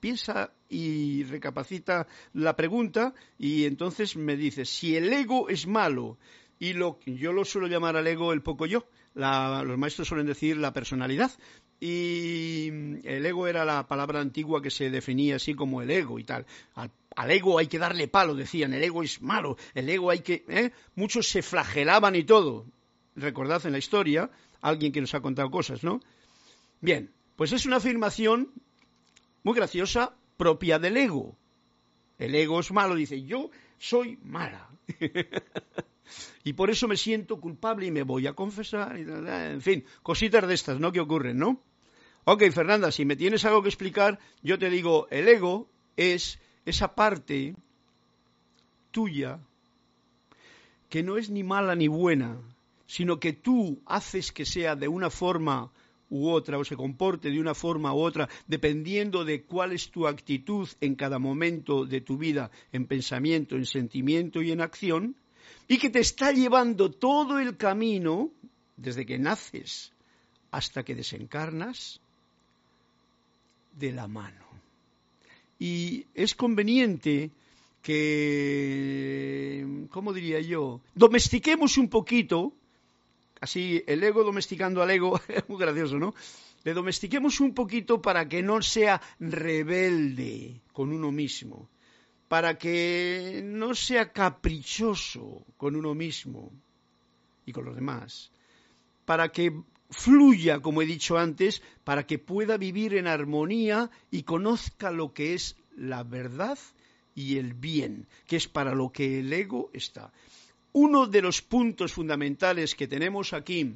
piensa 0.00 0.52
y 0.68 1.22
recapacita 1.22 2.08
la 2.32 2.56
pregunta 2.56 3.14
y 3.38 3.64
entonces 3.64 4.16
me 4.16 4.36
dices, 4.36 4.68
si 4.68 4.96
el 4.96 5.12
ego 5.12 5.48
es 5.48 5.68
malo 5.68 6.18
y 6.58 6.72
lo 6.72 6.98
yo 7.06 7.32
lo 7.32 7.44
suelo 7.44 7.68
llamar 7.68 7.96
al 7.96 8.08
ego 8.08 8.32
el 8.32 8.42
poco 8.42 8.66
yo, 8.66 8.88
los 9.14 9.78
maestros 9.78 10.08
suelen 10.08 10.26
decir 10.26 10.56
la 10.56 10.72
personalidad. 10.72 11.30
Y 11.80 12.68
el 13.04 13.26
ego 13.26 13.46
era 13.46 13.64
la 13.64 13.86
palabra 13.86 14.20
antigua 14.20 14.62
que 14.62 14.70
se 14.70 14.90
definía 14.90 15.36
así 15.36 15.54
como 15.54 15.82
el 15.82 15.90
ego 15.90 16.18
y 16.18 16.24
tal. 16.24 16.46
Al, 16.74 17.30
ego 17.30 17.58
hay 17.58 17.66
que 17.66 17.78
darle 17.78 18.08
palo, 18.08 18.34
decían, 18.34 18.72
el 18.72 18.82
ego 18.82 19.02
es 19.02 19.20
malo, 19.20 19.56
el 19.74 19.88
ego 19.88 20.10
hay 20.10 20.20
que... 20.20 20.44
¿eh? 20.48 20.72
Muchos 20.94 21.28
se 21.28 21.42
flagelaban 21.42 22.16
y 22.16 22.24
todo. 22.24 22.66
Recordad 23.14 23.64
en 23.66 23.72
la 23.72 23.78
historia, 23.78 24.30
alguien 24.60 24.92
que 24.92 25.00
nos 25.00 25.14
ha 25.14 25.20
contado 25.20 25.50
cosas, 25.50 25.82
¿no? 25.82 26.00
Bien, 26.80 27.10
pues 27.36 27.52
es 27.52 27.66
una 27.66 27.76
afirmación 27.76 28.50
muy 29.42 29.54
graciosa 29.54 30.14
propia 30.36 30.78
del 30.78 30.96
ego. 30.96 31.36
El 32.18 32.34
ego 32.34 32.60
es 32.60 32.72
malo, 32.72 32.94
dice, 32.94 33.22
yo 33.22 33.50
soy 33.78 34.18
mala. 34.22 34.68
y 36.44 36.52
por 36.52 36.70
eso 36.70 36.88
me 36.88 36.96
siento 36.96 37.40
culpable 37.40 37.86
y 37.86 37.90
me 37.90 38.02
voy 38.02 38.26
a 38.26 38.34
confesar. 38.34 38.96
En 38.96 39.62
fin, 39.62 39.84
cositas 40.02 40.46
de 40.46 40.54
estas, 40.54 40.80
¿no? 40.80 40.92
Que 40.92 41.00
ocurren, 41.00 41.38
¿no? 41.38 41.60
Ok, 42.24 42.42
Fernanda, 42.50 42.90
si 42.90 43.04
me 43.04 43.16
tienes 43.16 43.44
algo 43.44 43.62
que 43.62 43.68
explicar, 43.68 44.18
yo 44.42 44.58
te 44.58 44.68
digo, 44.68 45.06
el 45.10 45.28
ego 45.28 45.68
es 45.96 46.40
esa 46.64 46.94
parte 46.94 47.54
tuya 48.90 49.38
que 50.88 51.02
no 51.02 51.16
es 51.16 51.30
ni 51.30 51.44
mala 51.44 51.74
ni 51.74 51.88
buena, 51.88 52.38
sino 52.86 53.20
que 53.20 53.32
tú 53.32 53.80
haces 53.86 54.32
que 54.32 54.44
sea 54.44 54.76
de 54.76 54.88
una 54.88 55.10
forma 55.10 55.70
u 56.08 56.28
otra 56.28 56.58
o 56.58 56.64
se 56.64 56.76
comporte 56.76 57.30
de 57.30 57.40
una 57.40 57.54
forma 57.54 57.92
u 57.92 57.98
otra 57.98 58.28
dependiendo 58.46 59.24
de 59.24 59.42
cuál 59.42 59.72
es 59.72 59.90
tu 59.90 60.06
actitud 60.06 60.68
en 60.80 60.94
cada 60.94 61.18
momento 61.18 61.84
de 61.84 62.00
tu 62.00 62.16
vida, 62.16 62.50
en 62.72 62.86
pensamiento, 62.86 63.56
en 63.56 63.66
sentimiento 63.66 64.42
y 64.42 64.52
en 64.52 64.60
acción, 64.60 65.16
y 65.68 65.78
que 65.78 65.90
te 65.90 66.00
está 66.00 66.32
llevando 66.32 66.90
todo 66.90 67.38
el 67.38 67.56
camino 67.56 68.30
desde 68.76 69.06
que 69.06 69.18
naces 69.18 69.92
hasta 70.50 70.84
que 70.84 70.94
desencarnas 70.94 72.00
de 73.72 73.92
la 73.92 74.06
mano. 74.06 74.44
Y 75.58 76.06
es 76.14 76.34
conveniente 76.34 77.30
que, 77.82 79.66
¿cómo 79.90 80.12
diría 80.12 80.40
yo?, 80.40 80.80
domestiquemos 80.94 81.78
un 81.78 81.88
poquito 81.88 82.52
así 83.40 83.82
el 83.86 84.02
ego 84.02 84.24
domesticando 84.24 84.82
al 84.82 84.90
ego, 84.90 85.20
muy 85.48 85.58
gracioso, 85.58 85.98
¿no? 85.98 86.14
Le 86.64 86.74
domestiquemos 86.74 87.40
un 87.40 87.54
poquito 87.54 88.02
para 88.02 88.28
que 88.28 88.42
no 88.42 88.60
sea 88.60 89.00
rebelde 89.20 90.60
con 90.72 90.92
uno 90.92 91.12
mismo, 91.12 91.68
para 92.28 92.58
que 92.58 93.42
no 93.44 93.74
sea 93.74 94.12
caprichoso 94.12 95.44
con 95.56 95.76
uno 95.76 95.94
mismo 95.94 96.50
y 97.44 97.52
con 97.52 97.64
los 97.64 97.76
demás, 97.76 98.30
para 99.04 99.30
que 99.30 99.52
fluya, 99.90 100.60
como 100.60 100.82
he 100.82 100.86
dicho 100.86 101.16
antes, 101.16 101.62
para 101.84 102.06
que 102.06 102.18
pueda 102.18 102.56
vivir 102.56 102.94
en 102.94 103.06
armonía 103.06 103.90
y 104.10 104.24
conozca 104.24 104.90
lo 104.90 105.12
que 105.12 105.34
es 105.34 105.56
la 105.76 106.02
verdad 106.02 106.58
y 107.14 107.38
el 107.38 107.54
bien, 107.54 108.06
que 108.26 108.36
es 108.36 108.48
para 108.48 108.74
lo 108.74 108.90
que 108.90 109.20
el 109.20 109.32
ego 109.32 109.70
está. 109.72 110.12
Uno 110.72 111.06
de 111.06 111.22
los 111.22 111.40
puntos 111.40 111.92
fundamentales 111.92 112.74
que 112.74 112.88
tenemos 112.88 113.32
aquí 113.32 113.74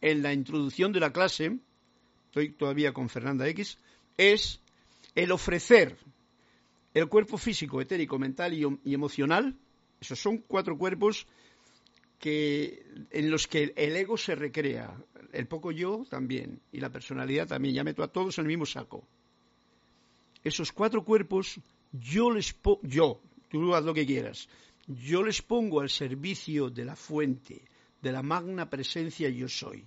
en 0.00 0.22
la 0.22 0.32
introducción 0.32 0.92
de 0.92 1.00
la 1.00 1.12
clase, 1.12 1.58
estoy 2.26 2.50
todavía 2.50 2.92
con 2.92 3.08
Fernanda 3.08 3.46
X, 3.48 3.78
es 4.16 4.60
el 5.14 5.30
ofrecer 5.30 5.96
el 6.94 7.08
cuerpo 7.08 7.38
físico, 7.38 7.80
etérico, 7.80 8.18
mental 8.18 8.52
y, 8.54 8.94
emocional. 8.94 9.56
Esos 10.00 10.18
son 10.18 10.38
cuatro 10.38 10.76
cuerpos 10.76 11.26
que, 12.18 12.84
en 13.10 13.30
los 13.30 13.46
que 13.46 13.72
el 13.76 13.96
ego 13.96 14.16
se 14.16 14.34
recrea, 14.34 14.94
el 15.32 15.46
poco 15.46 15.72
yo 15.72 16.04
también, 16.08 16.60
y 16.72 16.80
la 16.80 16.90
personalidad 16.90 17.46
también. 17.46 17.74
Ya 17.74 17.84
meto 17.84 18.02
a 18.02 18.08
todos 18.08 18.38
en 18.38 18.44
el 18.44 18.48
mismo 18.48 18.66
saco. 18.66 19.06
Esos 20.44 20.72
cuatro 20.72 21.04
cuerpos, 21.04 21.60
yo 21.92 22.30
les 22.30 22.52
pongo, 22.52 22.80
yo, 22.82 23.20
tú 23.48 23.74
haz 23.74 23.84
lo 23.84 23.94
que 23.94 24.06
quieras, 24.06 24.48
yo 24.86 25.22
les 25.22 25.40
pongo 25.40 25.80
al 25.80 25.88
servicio 25.88 26.68
de 26.68 26.84
la 26.84 26.96
fuente, 26.96 27.62
de 28.00 28.12
la 28.12 28.22
magna 28.22 28.68
presencia 28.68 29.28
yo 29.28 29.48
soy. 29.48 29.84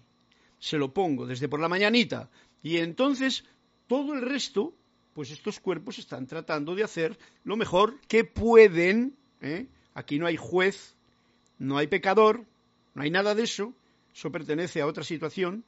Se 0.57 0.77
lo 0.77 0.93
pongo 0.93 1.25
desde 1.25 1.49
por 1.49 1.59
la 1.59 1.67
mañanita. 1.67 2.29
Y 2.63 2.77
entonces 2.77 3.43
todo 3.87 4.13
el 4.13 4.21
resto, 4.21 4.73
pues 5.15 5.31
estos 5.31 5.61
cuerpos 5.61 5.97
están 5.97 6.27
tratando 6.27 6.75
de 6.75 6.83
hacer 6.83 7.17
lo 7.45 7.55
mejor 7.55 7.97
que 8.09 8.25
pueden. 8.25 9.15
¿eh? 9.41 9.65
Aquí 9.93 10.19
no 10.19 10.27
hay 10.27 10.35
juez, 10.35 10.93
no 11.57 11.77
hay 11.77 11.87
pecador, 11.87 12.43
no 12.93 13.01
hay 13.01 13.09
nada 13.09 13.33
de 13.33 13.43
eso. 13.43 13.73
Eso 14.13 14.29
pertenece 14.29 14.81
a 14.81 14.87
otra 14.87 15.05
situación 15.05 15.63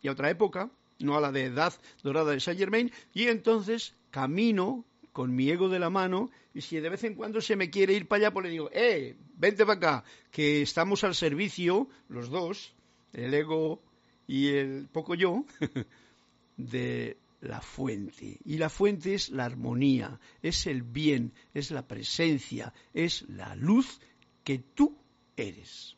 y 0.00 0.06
a 0.06 0.12
otra 0.12 0.30
época, 0.30 0.70
no 1.00 1.16
a 1.16 1.20
la 1.20 1.32
de 1.32 1.46
edad 1.46 1.74
dorada 2.04 2.30
de 2.30 2.38
Saint 2.38 2.58
Germain. 2.60 2.92
Y 3.12 3.26
entonces 3.26 3.96
camino 4.12 4.84
con 5.12 5.34
mi 5.34 5.50
ego 5.50 5.68
de 5.68 5.80
la 5.80 5.90
mano 5.90 6.30
y 6.54 6.60
si 6.60 6.78
de 6.78 6.88
vez 6.88 7.02
en 7.02 7.16
cuando 7.16 7.40
se 7.40 7.56
me 7.56 7.70
quiere 7.70 7.94
ir 7.94 8.06
para 8.06 8.26
allá, 8.26 8.32
pues 8.32 8.44
le 8.44 8.50
digo, 8.50 8.70
eh, 8.72 9.16
vente 9.36 9.66
para 9.66 9.76
acá, 9.76 10.04
que 10.30 10.62
estamos 10.62 11.02
al 11.02 11.16
servicio, 11.16 11.88
los 12.08 12.30
dos, 12.30 12.72
el 13.12 13.34
ego 13.34 13.82
y 14.28 14.50
el 14.50 14.86
poco 14.92 15.16
yo, 15.16 15.44
de 16.56 17.16
la 17.44 17.60
fuente. 17.60 18.38
Y 18.44 18.58
la 18.58 18.68
fuente 18.68 19.14
es 19.14 19.30
la 19.30 19.44
armonía, 19.44 20.18
es 20.42 20.66
el 20.66 20.82
bien, 20.82 21.32
es 21.52 21.70
la 21.70 21.86
presencia, 21.86 22.72
es 22.92 23.22
la 23.28 23.54
luz 23.54 24.00
que 24.42 24.58
tú 24.58 24.96
eres. 25.36 25.96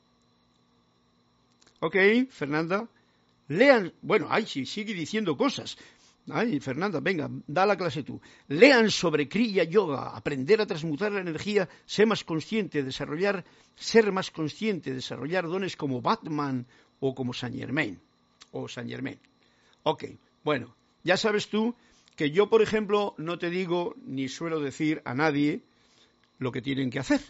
¿Ok, 1.81 1.97
Fernanda? 2.31 2.88
Lean, 3.49 3.93
bueno, 4.03 4.26
ay, 4.31 4.47
sí, 4.47 4.67
sigue 4.67 4.95
diciendo 4.95 5.37
cosas. 5.37 5.76
Ay, 6.29 6.59
Fernanda, 6.59 6.99
venga, 6.99 7.31
da 7.47 7.65
la 7.65 7.76
clase 7.76 8.03
tú. 8.03 8.21
Lean 8.49 8.91
sobre 8.91 9.29
Kriya 9.29 9.62
Yoga, 9.62 10.17
aprender 10.17 10.61
a 10.61 10.67
transmutar 10.67 11.12
la 11.12 11.21
energía, 11.21 11.69
ser 11.85 12.07
más 12.07 12.25
consciente, 12.25 12.83
desarrollar, 12.83 13.45
ser 13.76 14.11
más 14.11 14.33
consciente, 14.33 14.93
desarrollar 14.93 15.47
dones 15.47 15.76
como 15.76 16.03
Batman 16.03 16.67
o 16.99 17.15
como 17.15 17.33
Saint 17.33 17.57
Germain. 17.57 18.00
O 18.50 18.67
Saint 18.67 18.91
Germain. 18.91 19.21
Ok, 19.85 20.05
bueno, 20.43 20.75
ya 21.07 21.17
sabes 21.17 21.49
tú 21.49 21.75
que 22.17 22.33
yo, 22.33 22.51
por 22.51 22.63
ejemplo, 22.63 23.15
no 23.17 23.39
te 23.39 23.49
digo 23.49 23.95
ni 24.05 24.29
suelo 24.29 24.59
decir 24.59 25.03
a 25.05 25.15
nadie 25.15 25.63
lo 26.39 26.51
que 26.51 26.61
tienen 26.61 26.91
que 26.91 26.99
hacer. 26.99 27.21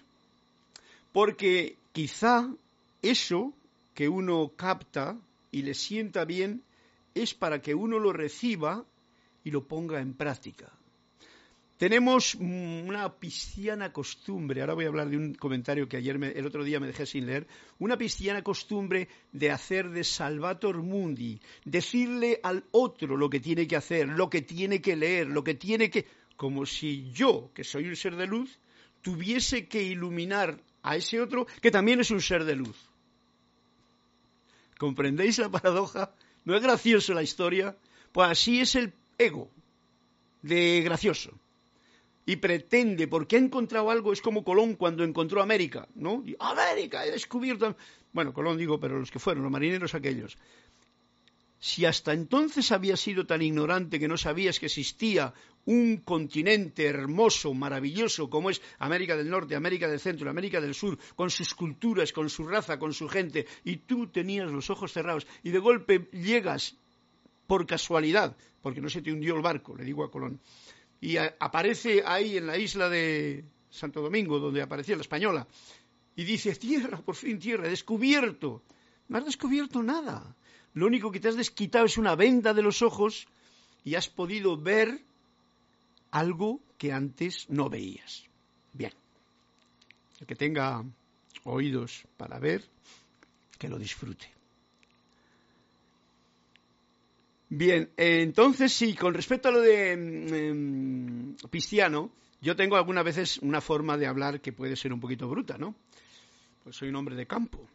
Porque 1.12 1.76
quizá 1.92 2.49
eso 3.02 3.52
que 3.95 4.09
uno 4.09 4.52
capta 4.56 5.18
y 5.52 5.62
le 5.62 5.75
sienta 5.75 6.25
bien 6.25 6.62
es 7.14 7.35
para 7.35 7.61
que 7.61 7.75
uno 7.75 7.99
lo 7.99 8.12
reciba 8.12 8.85
y 9.45 9.50
lo 9.50 9.64
ponga 9.68 10.00
en 10.00 10.14
práctica. 10.14 10.73
Tenemos 11.78 12.35
una 12.37 13.12
pisciana 13.12 13.92
costumbre, 13.92 14.62
ahora 14.62 14.73
voy 14.73 14.87
a 14.87 14.88
hablar 14.88 15.11
de 15.11 15.18
un 15.18 15.35
comentario 15.35 15.87
que 15.87 15.99
ayer 15.99 16.16
el 16.35 16.47
otro 16.47 16.64
día 16.64 16.80
me 16.80 16.87
dejé 16.87 17.04
sin 17.04 17.26
leer, 17.26 17.47
una 17.78 17.99
pisciana 17.99 18.42
costumbre 18.42 19.09
de 19.33 19.50
hacer 19.50 19.90
de 19.90 20.02
salvator 20.02 20.78
mundi, 20.78 21.38
decirle 21.66 22.40
al 22.42 22.64
otro 22.71 23.18
lo 23.18 23.28
que 23.28 23.40
tiene 23.40 23.66
que 23.66 23.76
hacer, 23.76 24.09
lo 24.09 24.30
que 24.30 24.40
tiene 24.40 24.80
que 24.80 24.97
leer, 24.97 25.26
lo 25.26 25.45
que 25.45 25.54
tiene 25.54 25.90
que 25.90 26.06
como 26.37 26.64
si 26.64 27.11
yo, 27.12 27.50
que 27.54 27.62
soy 27.62 27.88
un 27.88 27.97
ser 27.97 28.16
de 28.16 28.26
luz, 28.26 28.59
tuviese 29.02 29.68
que 29.68 29.83
iluminar 29.83 30.59
a 30.83 30.97
ese 30.97 31.21
otro 31.21 31.47
que 31.61 31.71
también 31.71 32.00
es 32.00 32.11
un 32.11 32.23
ser 32.23 32.45
de 32.45 32.56
luz. 32.56 32.76
¿Comprendéis 34.78 35.38
la 35.38 35.50
paradoja? 35.50 36.14
¿No 36.47 36.54
es 36.56 36.62
gracioso 36.62 37.12
la 37.12 37.23
historia? 37.23 37.76
Pues 38.12 38.30
así 38.30 38.61
es 38.61 38.75
el 38.76 38.95
ego 39.18 39.50
de 40.40 40.80
gracioso. 40.83 41.33
Y 42.26 42.37
pretende, 42.37 43.06
porque 43.06 43.37
ha 43.37 43.38
encontrado 43.38 43.90
algo, 43.90 44.12
es 44.12 44.21
como 44.21 44.42
Colón 44.42 44.75
cuando 44.75 45.04
encontró 45.04 45.40
América, 45.40 45.88
¿no? 45.95 46.25
América, 46.40 47.06
he 47.06 47.12
descubierto. 47.12 47.76
Bueno, 48.12 48.35
Colón 48.35 48.59
digo, 48.59 48.80
pero 48.80 48.99
los 48.99 49.11
que 49.12 49.21
fueron, 49.21 49.45
los 49.45 49.52
marineros 49.52 49.95
aquellos. 49.95 50.37
Si 51.59 51.85
hasta 51.85 52.12
entonces 52.12 52.71
había 52.73 52.97
sido 52.97 53.26
tan 53.26 53.42
ignorante 53.42 53.99
que 53.99 54.09
no 54.09 54.18
sabías 54.18 54.59
que 54.59 54.66
existía 54.66 55.33
un 55.64 55.99
continente 55.99 56.87
hermoso, 56.87 57.54
maravilloso, 57.54 58.30
como 58.30 58.50
es 58.50 58.61
América 58.78 59.16
del 59.16 59.30
Norte, 59.30 59.56
América 59.56 59.88
del 59.88 60.00
Centro, 60.00 60.30
América 60.30 60.61
del 60.61 60.75
Sur, 60.75 60.99
con 61.14 61.30
sus 61.30 61.54
culturas, 61.54 62.12
con 62.12 62.30
su 62.30 62.47
raza, 62.47 62.78
con 62.78 62.92
su 62.92 63.09
gente, 63.09 63.47
y 63.64 63.76
tú 63.78 64.09
tenías 64.09 64.50
los 64.50 64.71
ojos 64.71 64.92
cerrados, 64.92 65.26
y 65.42 65.50
de 65.50 65.59
golpe 65.59 66.09
llegas 66.12 66.76
por 67.47 67.66
casualidad, 67.66 68.37
porque 68.62 68.80
no 68.80 68.88
se 68.88 69.02
te 69.02 69.12
hundió 69.12 69.35
el 69.35 69.42
barco, 69.42 69.76
le 69.76 69.85
digo 69.85 70.04
a 70.04 70.11
Colón, 70.11 70.40
y 71.00 71.16
aparece 71.16 72.02
ahí 72.06 72.36
en 72.36 72.46
la 72.46 72.56
isla 72.56 72.88
de 72.88 73.44
Santo 73.70 74.00
Domingo, 74.00 74.38
donde 74.38 74.62
aparecía 74.62 74.96
la 74.96 75.02
española, 75.02 75.46
y 76.14 76.24
dice, 76.24 76.54
tierra, 76.54 76.98
por 76.98 77.14
fin 77.14 77.38
tierra, 77.38 77.68
descubierto. 77.68 78.62
No 79.08 79.18
has 79.18 79.24
descubierto 79.26 79.82
nada. 79.82 80.34
Lo 80.72 80.86
único 80.86 81.12
que 81.12 81.20
te 81.20 81.28
has 81.28 81.36
desquitado 81.36 81.84
es 81.84 81.98
una 81.98 82.16
venda 82.16 82.54
de 82.54 82.62
los 82.62 82.82
ojos 82.82 83.26
y 83.84 83.94
has 83.94 84.08
podido 84.08 84.56
ver 84.56 85.02
algo 86.10 86.60
que 86.78 86.92
antes 86.92 87.48
no 87.48 87.68
veías. 87.68 88.24
Bien, 88.72 88.92
el 90.20 90.26
que 90.26 90.34
tenga 90.34 90.84
oídos 91.44 92.04
para 92.16 92.38
ver, 92.38 92.64
que 93.58 93.68
lo 93.68 93.78
disfrute. 93.78 94.35
Bien, 97.48 97.90
entonces 97.96 98.72
sí, 98.72 98.94
con 98.94 99.14
respecto 99.14 99.48
a 99.48 99.52
lo 99.52 99.60
de 99.60 99.96
mm, 99.96 101.48
Pistiano, 101.48 102.10
yo 102.40 102.56
tengo 102.56 102.76
algunas 102.76 103.04
veces 103.04 103.38
una 103.38 103.60
forma 103.60 103.96
de 103.96 104.06
hablar 104.06 104.40
que 104.40 104.52
puede 104.52 104.74
ser 104.74 104.92
un 104.92 105.00
poquito 105.00 105.28
bruta, 105.28 105.56
¿no? 105.56 105.74
Pues 106.64 106.76
soy 106.76 106.88
un 106.88 106.96
hombre 106.96 107.14
de 107.14 107.26
campo. 107.26 107.68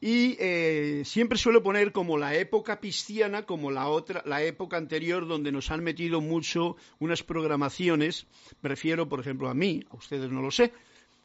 Y 0.00 0.36
eh, 0.38 1.02
siempre 1.04 1.38
suelo 1.38 1.60
poner 1.60 1.90
como 1.90 2.18
la 2.18 2.36
época 2.36 2.80
pistiana, 2.80 3.46
como 3.46 3.72
la 3.72 3.88
otra, 3.88 4.22
la 4.26 4.44
época 4.44 4.76
anterior 4.76 5.26
donde 5.26 5.50
nos 5.50 5.72
han 5.72 5.82
metido 5.82 6.20
mucho 6.20 6.76
unas 7.00 7.24
programaciones. 7.24 8.28
Me 8.62 8.68
refiero, 8.68 9.08
por 9.08 9.18
ejemplo, 9.18 9.48
a 9.48 9.54
mí, 9.54 9.84
a 9.90 9.96
ustedes 9.96 10.30
no 10.30 10.40
lo 10.40 10.52
sé, 10.52 10.72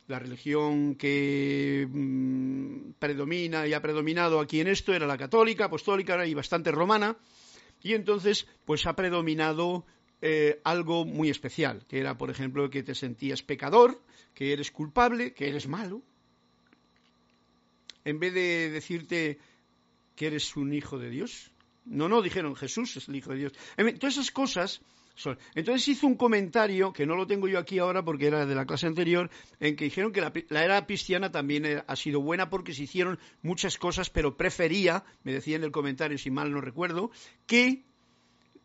la 0.08 0.20
religión 0.20 0.96
que 0.96 1.88
mm, 1.90 2.94
predomina 3.00 3.68
y 3.68 3.74
ha 3.74 3.82
predominado 3.82 4.40
aquí 4.40 4.60
en 4.60 4.68
esto 4.68 4.94
era 4.94 5.08
la 5.08 5.18
católica, 5.18 5.66
apostólica 5.66 6.26
y 6.26 6.34
bastante 6.34 6.72
romana, 6.72 7.18
y 7.82 7.94
entonces 7.94 8.48
pues 8.66 8.86
ha 8.86 8.96
predominado 8.96 9.86
eh, 10.22 10.60
algo 10.64 11.06
muy 11.06 11.30
especial, 11.30 11.86
que 11.88 12.00
era, 12.00 12.18
por 12.18 12.30
ejemplo, 12.30 12.70
que 12.70 12.84
te 12.84 12.96
sentías 12.96 13.44
pecador, 13.44 14.02
que 14.34 14.54
eres 14.54 14.72
culpable, 14.72 15.34
que 15.34 15.50
eres 15.50 15.68
malo, 15.68 16.02
en 18.06 18.20
vez 18.20 18.34
de 18.34 18.70
decirte 18.70 19.40
que 20.16 20.28
eres 20.28 20.56
un 20.56 20.74
hijo 20.74 20.98
de 21.00 21.10
Dios. 21.10 21.52
No, 21.86 22.08
no, 22.08 22.22
dijeron 22.22 22.56
Jesús 22.56 22.96
es 22.98 23.08
el 23.08 23.16
hijo 23.16 23.32
de 23.32 23.38
Dios. 23.38 23.54
Todas 24.00 24.16
esas 24.16 24.32
cosas 24.32 24.82
entonces 25.54 25.88
hizo 25.88 26.08
un 26.08 26.16
comentario, 26.16 26.92
que 26.92 27.06
no 27.06 27.16
lo 27.16 27.28
tengo 27.28 27.48
yo 27.48 27.60
aquí 27.60 27.80
ahora 27.80 28.04
porque 28.04 28.28
era 28.28 28.46
de 28.46 28.56
la 28.56 28.66
clase 28.66 28.88
anterior, 28.88 29.30
en 29.60 29.76
que 29.76 29.86
dijeron 29.86 30.12
que 30.12 30.22
la, 30.22 30.64
era 30.64 30.86
cristiana 30.86 31.32
también 31.32 31.84
ha 31.86 31.96
sido 31.96 32.22
buena 32.22 32.50
porque 32.50 32.74
se 32.74 32.84
hicieron 32.84 33.20
muchas 33.42 33.78
cosas, 33.78 34.10
pero 34.10 34.38
prefería, 34.38 35.04
me 35.24 35.34
decía 35.34 35.56
en 35.56 35.64
el 35.64 35.72
comentario, 35.72 36.18
si 36.18 36.32
mal 36.32 36.52
no 36.52 36.62
recuerdo, 36.62 37.12
que 37.46 37.84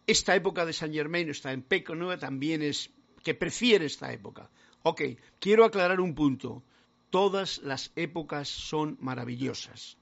esta 0.06 0.34
época 0.34 0.64
de 0.64 0.72
San 0.72 0.92
Germain, 0.92 1.28
está 1.28 1.52
en 1.52 1.62
Peco 1.62 1.94
Nueva, 1.94 2.18
también 2.18 2.62
es, 2.62 2.90
que 3.22 3.34
prefiere 3.34 3.84
esta 3.84 4.12
época. 4.12 4.50
Ok, 4.82 5.02
quiero 5.38 5.64
aclarar 5.64 6.00
un 6.00 6.14
punto. 6.14 6.62
Todas 7.10 7.58
las 7.58 7.92
épocas 7.94 8.48
son 8.48 8.96
maravillosas. 9.00 9.98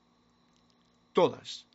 Todas 1.13 1.67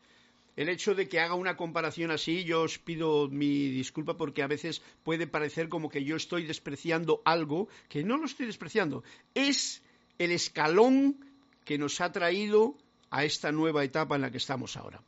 el 0.55 0.69
hecho 0.69 0.93
de 0.95 1.07
que 1.07 1.19
haga 1.19 1.35
una 1.35 1.55
comparación 1.55 2.11
así, 2.11 2.43
yo 2.43 2.63
os 2.63 2.77
pido 2.77 3.29
mi 3.29 3.69
disculpa 3.69 4.17
porque 4.17 4.43
a 4.43 4.47
veces 4.47 4.81
puede 5.03 5.27
parecer 5.27 5.69
como 5.69 5.89
que 5.89 6.03
yo 6.03 6.15
estoy 6.15 6.45
despreciando 6.45 7.21
algo 7.25 7.69
que 7.87 8.03
no 8.03 8.17
lo 8.17 8.25
estoy 8.25 8.47
despreciando. 8.47 9.03
Es 9.33 9.81
el 10.17 10.31
escalón 10.31 11.17
que 11.63 11.77
nos 11.77 12.01
ha 12.01 12.11
traído 12.11 12.75
a 13.09 13.23
esta 13.23 13.51
nueva 13.51 13.83
etapa 13.83 14.15
en 14.15 14.21
la 14.21 14.31
que 14.31 14.37
estamos 14.37 14.75
ahora. 14.77 15.01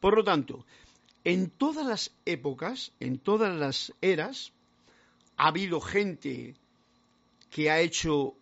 Por 0.00 0.16
lo 0.16 0.24
tanto, 0.24 0.64
en 1.24 1.50
todas 1.50 1.86
las 1.86 2.12
épocas, 2.24 2.92
en 3.00 3.18
todas 3.18 3.56
las 3.56 3.92
eras, 4.00 4.52
ha 5.36 5.48
habido 5.48 5.80
gente 5.80 6.54
que 7.50 7.70
ha 7.70 7.80
hecho 7.80 8.34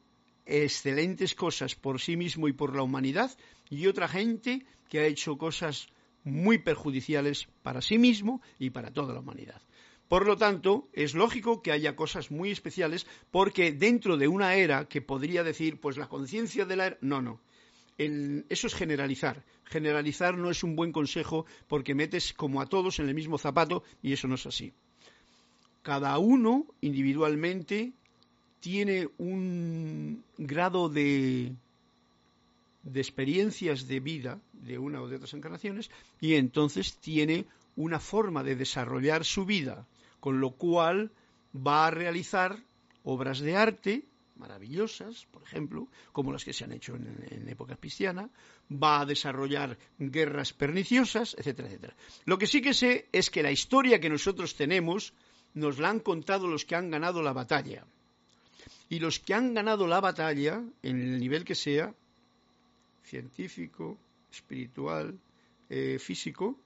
excelentes 0.47 1.35
cosas 1.35 1.75
por 1.75 2.01
sí 2.01 2.17
mismo 2.17 2.49
y 2.49 2.53
por 2.53 2.75
la 2.75 2.83
humanidad 2.83 3.31
y 3.69 3.87
otra 3.87 4.09
gente 4.09 4.65
que 4.89 5.01
ha 5.01 5.07
hecho 5.07 5.37
cosas 5.37 5.89
muy 6.25 6.59
perjudiciales 6.59 7.49
para 7.63 7.81
sí 7.81 7.99
mismo 7.99 8.41
y 8.59 8.71
para 8.71 8.93
toda 8.93 9.15
la 9.15 9.21
humanidad. 9.21 9.61
Por 10.11 10.27
lo 10.27 10.37
tanto, 10.37 10.89
es 10.93 11.15
lógico 11.15 11.63
que 11.63 11.71
haya 11.71 11.95
cosas 11.95 12.33
muy 12.33 12.51
especiales 12.51 13.07
porque 13.31 13.71
dentro 13.71 14.17
de 14.17 14.27
una 14.27 14.55
era 14.55 14.87
que 14.87 15.01
podría 15.01 15.45
decir, 15.45 15.79
pues 15.79 15.97
la 15.97 16.09
conciencia 16.09 16.65
de 16.65 16.77
la 16.77 16.87
era... 16.87 16.99
No, 17.01 17.23
no. 17.23 17.41
eso 17.97 18.67
es 18.67 18.75
generalizar. 18.75 19.45
Generalizar 19.65 20.37
no 20.37 20.51
es 20.51 20.65
un 20.65 20.75
buen 20.75 20.91
consejo 20.91 21.47
porque 21.69 21.95
metes 21.95 22.33
como 22.33 22.61
a 22.61 22.67
todos 22.67 22.99
en 22.99 23.09
el 23.09 23.15
mismo 23.15 23.39
zapato 23.39 23.85
y 24.03 24.13
eso 24.13 24.27
no 24.27 24.35
es 24.35 24.47
así. 24.47 24.73
Cada 25.83 26.19
uno 26.19 26.67
individualmente 26.81 27.93
tiene 28.59 29.09
un 29.17 30.25
grado 30.37 30.89
de 30.89 31.55
de 32.83 33.01
experiencias 33.01 33.87
de 33.87 34.01
vida 34.01 34.41
de 34.53 34.79
una 34.79 35.03
o 35.03 35.09
de 35.09 35.17
otras 35.17 35.35
encarnaciones 35.35 35.91
y 36.21 36.35
entonces 36.35 36.97
tiene 36.97 37.47
una 37.77 38.01
forma 38.01 38.43
de 38.43 38.57
desarrollar 38.57 39.25
su 39.25 39.45
vida, 39.45 39.87
con 40.19 40.41
lo 40.41 40.53
cual 40.53 41.11
va 41.55 41.87
a 41.87 41.91
realizar 41.91 42.59
obras 43.05 43.41
de 43.41 43.57
arte 43.57 44.05
maravillosas, 44.37 45.27
por 45.31 45.43
ejemplo, 45.43 45.89
como 46.13 46.33
las 46.33 46.45
que 46.45 46.55
se 46.55 46.65
han 46.65 46.73
hecho 46.73 46.97
en, 46.97 47.27
en, 47.31 47.49
época 47.49 47.77
cristiana, 47.77 48.31
va 48.71 49.01
a 49.01 49.07
desarrollar 49.07 49.77
guerras 49.99 50.55
perniciosas, 50.55 51.37
etcétera, 51.39 51.69
etcétera. 51.69 51.95
Lo 52.25 52.39
que 52.39 52.47
sí 52.47 52.63
que 52.63 52.73
sé 52.73 53.07
es 53.13 53.29
que 53.29 53.43
la 53.43 53.53
historia 53.53 54.01
que 54.01 54.09
nosotros 54.09 54.57
tenemos 54.57 55.13
nos 55.53 55.79
la 55.79 55.91
han 55.91 56.01
contado 56.01 56.49
los 56.49 56.65
que 56.65 56.75
han 56.75 56.91
ganado 56.91 57.23
la 57.23 57.35
batalla. 57.35 57.85
Y 58.89 58.99
los 58.99 59.21
que 59.21 59.35
han 59.35 59.55
ganado 59.55 59.87
la 59.87 60.01
batalla, 60.01 60.63
en 60.83 61.01
el 61.01 61.21
nivel 61.21 61.45
que 61.45 61.55
sea, 61.55 61.95
científico, 63.11 63.99
espiritual, 64.31 65.19
eh, 65.69 65.99
físico, 65.99 66.57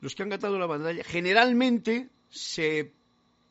los 0.00 0.14
que 0.14 0.22
han 0.22 0.28
ganado 0.28 0.58
la 0.58 0.66
batalla, 0.66 1.02
generalmente 1.02 2.10
se, 2.28 2.92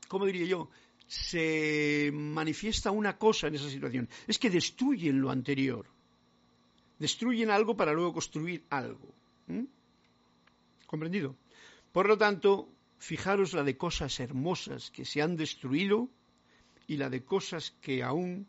¿cómo 0.07 0.25
diría 0.25 0.45
yo? 0.45 0.69
Se 1.07 2.11
manifiesta 2.13 2.91
una 2.91 3.17
cosa 3.17 3.47
en 3.47 3.55
esa 3.55 3.69
situación. 3.69 4.07
Es 4.27 4.37
que 4.37 4.51
destruyen 4.51 5.19
lo 5.19 5.31
anterior. 5.31 5.85
Destruyen 6.99 7.49
algo 7.49 7.75
para 7.75 7.93
luego 7.93 8.13
construir 8.13 8.63
algo. 8.69 9.09
¿Comprendido? 10.85 11.35
Por 11.91 12.07
lo 12.07 12.17
tanto, 12.17 12.69
fijaros 12.99 13.53
la 13.53 13.63
de 13.63 13.75
cosas 13.75 14.19
hermosas 14.19 14.91
que 14.91 15.05
se 15.05 15.21
han 15.21 15.35
destruido 15.35 16.09
y 16.87 16.97
la 16.97 17.09
de 17.09 17.23
cosas 17.23 17.71
que 17.81 18.03
aún 18.03 18.47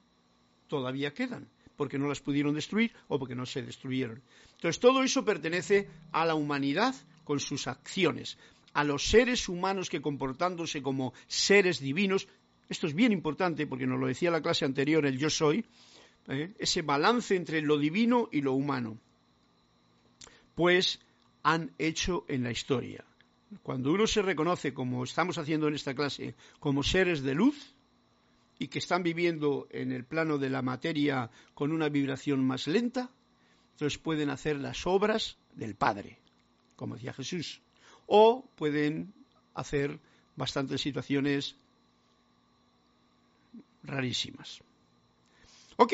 todavía 0.69 1.15
quedan 1.15 1.49
porque 1.77 1.99
no 1.99 2.09
las 2.09 2.21
pudieron 2.21 2.55
destruir 2.55 2.93
o 3.09 3.19
porque 3.19 3.35
no 3.35 3.47
se 3.47 3.63
destruyeron. 3.63 4.23
Entonces, 4.55 4.81
todo 4.81 5.03
eso 5.03 5.25
pertenece 5.25 5.89
a 6.13 6.25
la 6.25 6.35
humanidad 6.35 6.95
con 7.25 7.41
sus 7.41 7.67
acciones, 7.67 8.39
a 8.73 8.85
los 8.85 9.05
seres 9.05 9.49
humanos 9.49 9.89
que 9.89 10.03
comportándose 10.03 10.83
como 10.83 11.15
seres 11.27 11.81
divinos, 11.81 12.29
esto 12.69 12.87
es 12.87 12.95
bien 12.95 13.13
importante 13.13 13.67
porque 13.67 13.87
nos 13.87 14.01
lo 14.01 14.07
decía 14.07 14.31
la 14.31 14.43
clase 14.43 14.65
anterior, 14.65 15.07
el 15.07 15.19
yo 15.19 15.31
soy, 15.31 15.65
¿eh? 16.29 16.55
ese 16.59 16.83
balance 16.83 17.37
entre 17.37 17.61
lo 17.63 17.79
divino 17.79 18.29
y 18.33 18.41
lo 18.41 18.53
humano, 18.53 18.99
pues 20.55 21.01
han 21.43 21.73
hecho 21.79 22.25
en 22.29 22.43
la 22.43 22.51
historia. 22.51 23.05
Cuando 23.63 23.93
uno 23.93 24.07
se 24.07 24.23
reconoce, 24.23 24.75
como 24.75 25.05
estamos 25.05 25.39
haciendo 25.39 25.69
en 25.69 25.75
esta 25.75 25.95
clase, 25.95 26.35
como 26.59 26.83
seres 26.83 27.23
de 27.23 27.35
luz, 27.35 27.74
y 28.65 28.69
que 28.69 28.79
están 28.79 29.03
viviendo 29.03 29.69
en 29.71 29.93
el 29.93 30.07
plano 30.07 30.39
de 30.39 30.49
la 30.49 30.63
materia 30.63 31.31
con 31.53 31.71
una 31.71 31.91
vibración 31.91 32.43
más 32.43 32.67
lenta, 32.67 33.11
entonces 33.73 33.99
pueden 33.99 34.31
hacer 34.31 34.57
las 34.57 34.87
obras 34.87 35.37
del 35.55 35.75
Padre, 35.75 36.19
como 36.75 36.95
decía 36.95 37.13
Jesús, 37.13 37.61
o 38.07 38.49
pueden 38.57 39.13
hacer 39.53 40.01
bastantes 40.35 40.81
situaciones 40.81 41.57
rarísimas. 43.83 44.63
Ok, 45.77 45.93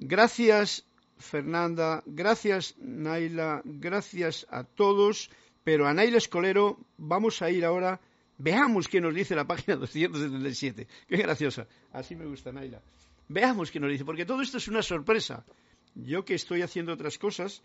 gracias 0.00 0.84
Fernanda, 1.16 2.02
gracias 2.06 2.74
Naila, 2.78 3.62
gracias 3.64 4.48
a 4.50 4.64
todos, 4.64 5.30
pero 5.62 5.86
a 5.86 5.94
Naila 5.94 6.18
Escolero 6.18 6.80
vamos 6.98 7.40
a 7.40 7.52
ir 7.52 7.64
ahora 7.64 8.00
Veamos 8.42 8.88
qué 8.88 9.02
nos 9.02 9.14
dice 9.14 9.36
la 9.36 9.46
página 9.46 9.76
277. 9.76 10.88
Qué 11.06 11.16
graciosa. 11.18 11.66
Así 11.92 12.16
me 12.16 12.24
gusta, 12.24 12.50
Naila. 12.50 12.80
Veamos 13.28 13.70
qué 13.70 13.78
nos 13.78 13.90
dice, 13.90 14.04
porque 14.06 14.24
todo 14.24 14.40
esto 14.40 14.56
es 14.56 14.66
una 14.66 14.82
sorpresa. 14.82 15.44
Yo 15.94 16.24
que 16.24 16.34
estoy 16.34 16.62
haciendo 16.62 16.94
otras 16.94 17.18
cosas, 17.18 17.62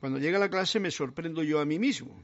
cuando 0.00 0.18
llega 0.18 0.38
la 0.38 0.48
clase 0.48 0.80
me 0.80 0.90
sorprendo 0.90 1.42
yo 1.42 1.60
a 1.60 1.66
mí 1.66 1.78
mismo. 1.78 2.18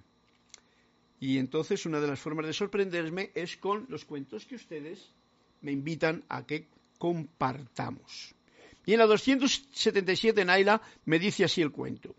Y 1.20 1.36
entonces 1.36 1.84
una 1.84 2.00
de 2.00 2.08
las 2.08 2.18
formas 2.18 2.46
de 2.46 2.54
sorprenderme 2.54 3.30
es 3.34 3.58
con 3.58 3.84
los 3.90 4.06
cuentos 4.06 4.46
que 4.46 4.54
ustedes 4.54 5.12
me 5.60 5.70
invitan 5.70 6.24
a 6.30 6.46
que 6.46 6.68
compartamos. 6.96 8.34
Y 8.86 8.94
en 8.94 9.00
la 9.00 9.06
277 9.06 10.46
Naila 10.46 10.80
me 11.04 11.18
dice 11.18 11.44
así 11.44 11.60
el 11.60 11.72
cuento. 11.72 12.14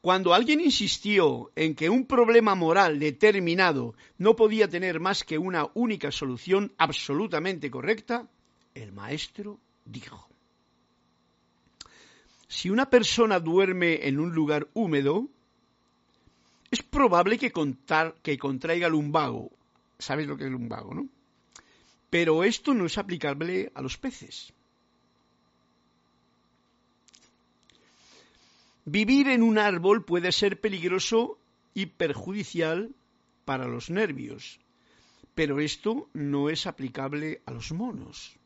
Cuando 0.00 0.34
alguien 0.34 0.60
insistió 0.60 1.50
en 1.56 1.74
que 1.74 1.90
un 1.90 2.06
problema 2.06 2.54
moral 2.54 2.98
determinado 2.98 3.94
no 4.18 4.36
podía 4.36 4.68
tener 4.68 5.00
más 5.00 5.24
que 5.24 5.38
una 5.38 5.68
única 5.74 6.12
solución 6.12 6.72
absolutamente 6.78 7.70
correcta, 7.70 8.28
el 8.74 8.92
maestro 8.92 9.58
dijo, 9.84 10.28
si 12.48 12.70
una 12.70 12.88
persona 12.88 13.40
duerme 13.40 14.06
en 14.06 14.20
un 14.20 14.32
lugar 14.32 14.68
húmedo, 14.74 15.28
es 16.70 16.82
probable 16.82 17.38
que, 17.38 17.52
que 18.22 18.38
contraiga 18.38 18.88
lumbago. 18.88 19.50
¿Sabes 19.98 20.26
lo 20.26 20.36
que 20.36 20.44
es 20.44 20.50
lumbago, 20.50 20.94
no? 20.94 21.08
Pero 22.10 22.44
esto 22.44 22.74
no 22.74 22.86
es 22.86 22.98
aplicable 22.98 23.72
a 23.74 23.82
los 23.82 23.96
peces. 23.96 24.52
Vivir 28.88 29.26
en 29.26 29.42
un 29.42 29.58
árbol 29.58 30.04
puede 30.04 30.30
ser 30.30 30.60
peligroso 30.60 31.40
y 31.74 31.86
perjudicial 31.86 32.94
para 33.44 33.66
los 33.66 33.90
nervios, 33.90 34.60
pero 35.34 35.58
esto 35.58 36.08
no 36.14 36.50
es 36.50 36.68
aplicable 36.68 37.42
a 37.46 37.50
los 37.50 37.72
monos. 37.72 38.36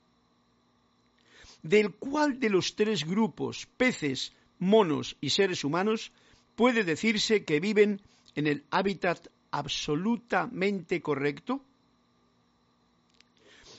¿Del 1.62 1.92
cual 1.92 2.40
de 2.40 2.48
los 2.48 2.74
tres 2.74 3.04
grupos, 3.04 3.68
peces, 3.76 4.32
monos 4.58 5.18
y 5.20 5.28
seres 5.28 5.62
humanos, 5.62 6.10
puede 6.56 6.84
decirse 6.84 7.44
que 7.44 7.60
viven 7.60 8.00
en 8.34 8.46
el 8.46 8.64
hábitat 8.70 9.28
absolutamente 9.50 11.02
correcto? 11.02 11.62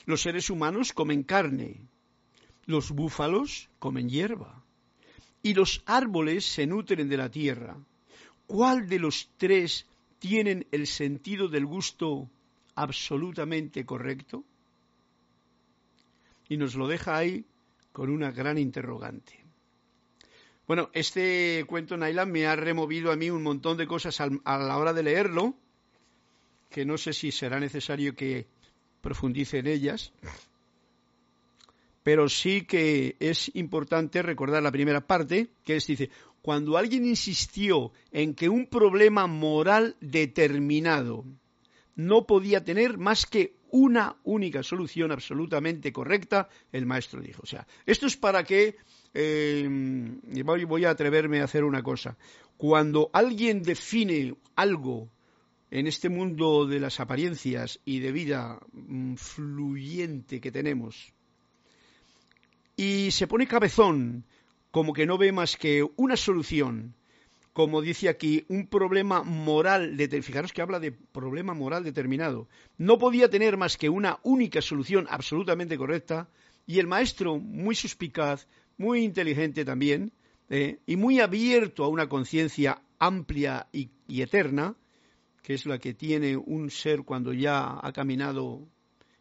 Los 0.05 0.21
seres 0.21 0.51
humanos 0.51 0.93
comen 0.93 1.23
carne, 1.23 1.81
los 2.67 2.91
búfalos 2.91 3.67
comen 3.79 4.09
hierba 4.09 4.60
y 5.43 5.53
los 5.53 5.81
árboles 5.85 6.45
se 6.45 6.67
nutren 6.67 7.09
de 7.09 7.17
la 7.17 7.29
tierra. 7.29 7.77
¿Cuál 8.47 8.87
de 8.87 8.99
los 8.99 9.29
tres 9.37 9.85
tienen 10.19 10.67
el 10.71 10.87
sentido 10.87 11.47
del 11.47 11.65
gusto 11.65 12.29
absolutamente 12.75 13.85
correcto? 13.85 14.43
Y 16.49 16.57
nos 16.57 16.75
lo 16.75 16.87
deja 16.87 17.17
ahí 17.17 17.45
con 17.91 18.09
una 18.09 18.31
gran 18.31 18.57
interrogante. 18.57 19.39
Bueno, 20.67 20.89
este 20.93 21.65
cuento, 21.67 21.97
Naila, 21.97 22.25
me 22.25 22.45
ha 22.45 22.55
removido 22.55 23.11
a 23.11 23.15
mí 23.15 23.29
un 23.29 23.43
montón 23.43 23.77
de 23.77 23.87
cosas 23.87 24.21
a 24.21 24.57
la 24.57 24.77
hora 24.77 24.93
de 24.93 25.03
leerlo, 25.03 25.55
que 26.69 26.85
no 26.85 26.97
sé 26.97 27.13
si 27.13 27.31
será 27.31 27.59
necesario 27.59 28.15
que 28.15 28.47
profundice 29.01 29.59
en 29.59 29.67
ellas, 29.67 30.13
pero 32.03 32.29
sí 32.29 32.61
que 32.63 33.15
es 33.19 33.51
importante 33.55 34.21
recordar 34.21 34.63
la 34.63 34.71
primera 34.71 35.05
parte, 35.05 35.49
que 35.63 35.75
es, 35.77 35.87
dice, 35.87 36.09
cuando 36.41 36.77
alguien 36.77 37.05
insistió 37.05 37.91
en 38.11 38.33
que 38.33 38.49
un 38.49 38.67
problema 38.67 39.27
moral 39.27 39.95
determinado 40.01 41.25
no 41.95 42.25
podía 42.25 42.63
tener 42.63 42.97
más 42.97 43.25
que 43.25 43.55
una 43.69 44.17
única 44.23 44.63
solución 44.63 45.11
absolutamente 45.11 45.93
correcta, 45.93 46.49
el 46.71 46.85
maestro 46.85 47.21
dijo. 47.21 47.41
O 47.43 47.45
sea, 47.45 47.65
esto 47.85 48.07
es 48.07 48.17
para 48.17 48.43
que 48.43 48.75
eh, 49.13 49.67
voy, 50.67 50.85
a 50.85 50.89
atreverme 50.89 51.41
a 51.41 51.45
hacer 51.45 51.63
una 51.63 51.83
cosa. 51.83 52.17
Cuando 52.57 53.09
alguien 53.13 53.61
define 53.61 54.35
algo 54.55 55.09
en 55.69 55.87
este 55.87 56.09
mundo 56.09 56.65
de 56.65 56.79
las 56.79 56.99
apariencias 56.99 57.79
y 57.85 57.99
de 57.99 58.11
vida 58.11 58.59
mm, 58.73 59.15
fluyente 59.15 60.41
que 60.41 60.51
tenemos, 60.51 61.13
y 62.81 63.11
se 63.11 63.27
pone 63.27 63.45
cabezón, 63.45 64.25
como 64.71 64.93
que 64.93 65.05
no 65.05 65.19
ve 65.19 65.31
más 65.31 65.55
que 65.55 65.87
una 65.97 66.17
solución, 66.17 66.95
como 67.53 67.79
dice 67.79 68.09
aquí, 68.09 68.43
un 68.47 68.65
problema 68.65 69.21
moral, 69.21 69.95
fijaros 70.23 70.51
que 70.51 70.63
habla 70.63 70.79
de 70.79 70.91
problema 70.91 71.53
moral 71.53 71.83
determinado, 71.83 72.47
no 72.79 72.97
podía 72.97 73.29
tener 73.29 73.55
más 73.55 73.77
que 73.77 73.89
una 73.89 74.17
única 74.23 74.63
solución 74.63 75.05
absolutamente 75.11 75.77
correcta, 75.77 76.27
y 76.65 76.79
el 76.79 76.87
maestro, 76.87 77.37
muy 77.37 77.75
suspicaz, 77.75 78.47
muy 78.79 79.03
inteligente 79.03 79.63
también, 79.63 80.11
eh, 80.49 80.79
y 80.87 80.95
muy 80.95 81.19
abierto 81.19 81.83
a 81.83 81.87
una 81.87 82.09
conciencia 82.09 82.81
amplia 82.97 83.67
y, 83.71 83.91
eterna, 84.07 84.75
que 85.43 85.53
es 85.53 85.67
la 85.67 85.77
que 85.77 85.93
tiene 85.93 86.35
un 86.35 86.71
ser 86.71 87.03
cuando 87.03 87.31
ya 87.31 87.77
ha 87.79 87.91
caminado 87.93 88.67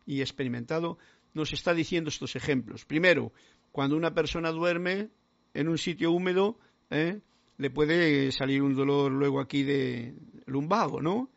y 0.07 0.23
experimentado, 0.23 0.97
nos 1.35 1.53
está 1.53 1.75
diciendo 1.75 2.09
estos 2.09 2.37
ejemplos. 2.37 2.85
Primero, 2.85 3.33
cuando 3.73 3.97
una 3.97 4.15
persona 4.15 4.51
duerme 4.51 5.11
en 5.55 5.69
un 5.69 5.79
sitio 5.79 6.13
húmedo, 6.13 6.59
eh, 6.91 7.21
le 7.59 7.71
puede 7.71 8.33
salir 8.33 8.63
un 8.63 8.75
dolor 8.75 9.13
luego 9.13 9.41
aquí 9.41 9.63
de 9.63 10.15
lumbago, 10.47 11.01
¿no? 11.01 11.31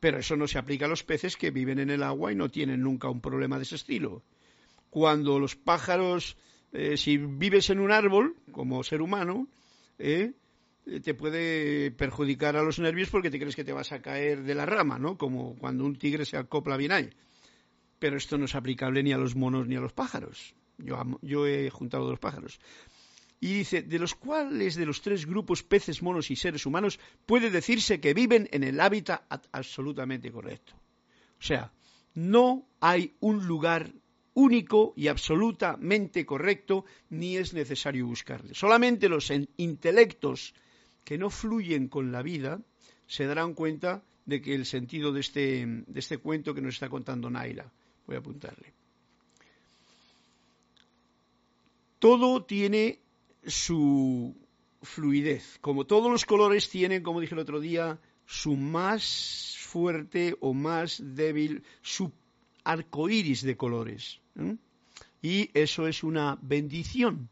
Pero 0.00 0.18
eso 0.18 0.36
no 0.36 0.46
se 0.46 0.58
aplica 0.58 0.86
a 0.86 0.88
los 0.88 1.02
peces 1.02 1.36
que 1.36 1.50
viven 1.50 1.78
en 1.78 1.90
el 1.90 2.02
agua 2.02 2.32
y 2.32 2.36
no 2.36 2.50
tienen 2.50 2.82
nunca 2.82 3.08
un 3.08 3.20
problema 3.20 3.56
de 3.56 3.64
ese 3.64 3.76
estilo. 3.76 4.22
Cuando 4.90 5.38
los 5.38 5.56
pájaros, 5.56 6.36
eh, 6.72 6.96
si 6.96 7.16
vives 7.16 7.70
en 7.70 7.80
un 7.80 7.90
árbol, 7.90 8.36
como 8.52 8.84
ser 8.84 9.02
humano, 9.02 9.48
eh, 9.98 10.32
te 11.02 11.14
puede 11.14 11.90
perjudicar 11.90 12.56
a 12.56 12.62
los 12.62 12.78
nervios 12.78 13.08
porque 13.10 13.30
te 13.30 13.38
crees 13.38 13.56
que 13.56 13.64
te 13.64 13.72
vas 13.72 13.92
a 13.92 14.02
caer 14.02 14.42
de 14.42 14.54
la 14.54 14.66
rama, 14.66 14.98
¿no? 14.98 15.16
Como 15.16 15.56
cuando 15.56 15.84
un 15.84 15.96
tigre 15.96 16.24
se 16.24 16.36
acopla 16.36 16.76
bien 16.76 16.92
ahí. 16.92 17.10
Pero 17.98 18.16
esto 18.16 18.38
no 18.38 18.44
es 18.44 18.54
aplicable 18.54 19.02
ni 19.02 19.12
a 19.12 19.18
los 19.18 19.36
monos 19.36 19.66
ni 19.66 19.76
a 19.76 19.80
los 19.80 19.92
pájaros. 19.92 20.54
Yo, 20.78 21.00
yo 21.22 21.46
he 21.46 21.70
juntado 21.70 22.06
dos 22.06 22.18
pájaros 22.18 22.58
y 23.44 23.52
dice, 23.52 23.82
de 23.82 23.98
los 23.98 24.14
cuales 24.14 24.74
de 24.74 24.86
los 24.86 25.02
tres 25.02 25.26
grupos 25.26 25.62
peces, 25.62 26.02
monos 26.02 26.30
y 26.30 26.36
seres 26.36 26.64
humanos 26.64 26.98
puede 27.26 27.50
decirse 27.50 28.00
que 28.00 28.14
viven 28.14 28.48
en 28.52 28.64
el 28.64 28.80
hábitat 28.80 29.22
absolutamente 29.52 30.32
correcto. 30.32 30.72
O 31.38 31.42
sea, 31.42 31.70
no 32.14 32.66
hay 32.80 33.12
un 33.20 33.46
lugar 33.46 33.92
único 34.32 34.94
y 34.96 35.08
absolutamente 35.08 36.24
correcto, 36.24 36.86
ni 37.10 37.36
es 37.36 37.52
necesario 37.52 38.06
buscarle. 38.06 38.54
Solamente 38.54 39.10
los 39.10 39.30
intelectos 39.58 40.54
que 41.04 41.18
no 41.18 41.28
fluyen 41.28 41.88
con 41.88 42.12
la 42.12 42.22
vida 42.22 42.62
se 43.06 43.26
darán 43.26 43.52
cuenta 43.52 44.02
de 44.24 44.40
que 44.40 44.54
el 44.54 44.64
sentido 44.64 45.12
de 45.12 45.20
este, 45.20 45.66
de 45.66 46.00
este 46.00 46.16
cuento 46.16 46.54
que 46.54 46.62
nos 46.62 46.76
está 46.76 46.88
contando 46.88 47.28
Naira, 47.28 47.70
voy 48.06 48.16
a 48.16 48.18
apuntarle. 48.20 48.72
Todo 51.98 52.44
tiene 52.44 53.00
su 53.46 54.36
fluidez. 54.82 55.58
Como 55.60 55.86
todos 55.86 56.10
los 56.10 56.24
colores 56.24 56.68
tienen, 56.68 57.02
como 57.02 57.20
dije 57.20 57.34
el 57.34 57.40
otro 57.40 57.60
día, 57.60 57.98
su 58.26 58.56
más 58.56 59.56
fuerte 59.60 60.36
o 60.40 60.54
más 60.54 61.02
débil, 61.02 61.62
su 61.82 62.12
arco 62.62 63.08
iris 63.08 63.42
de 63.42 63.56
colores. 63.56 64.20
Y 65.22 65.50
eso 65.54 65.86
es 65.86 66.04
una 66.04 66.38
bendición, 66.42 67.28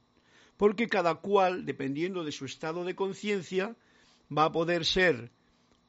porque 0.56 0.88
cada 0.88 1.16
cual, 1.16 1.66
dependiendo 1.66 2.24
de 2.24 2.32
su 2.32 2.46
estado 2.46 2.84
de 2.84 2.94
conciencia, 2.94 3.76
va 4.36 4.46
a 4.46 4.52
poder 4.52 4.84
ser 4.84 5.30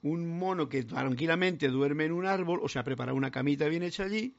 un 0.01 0.37
mono 0.37 0.67
que 0.67 0.83
tranquilamente 0.83 1.69
duerme 1.69 2.05
en 2.05 2.11
un 2.11 2.25
árbol, 2.25 2.59
o 2.61 2.67
sea, 2.67 2.83
prepara 2.83 3.13
una 3.13 3.31
camita 3.31 3.67
bien 3.67 3.83
hecha 3.83 4.03
allí, 4.03 4.35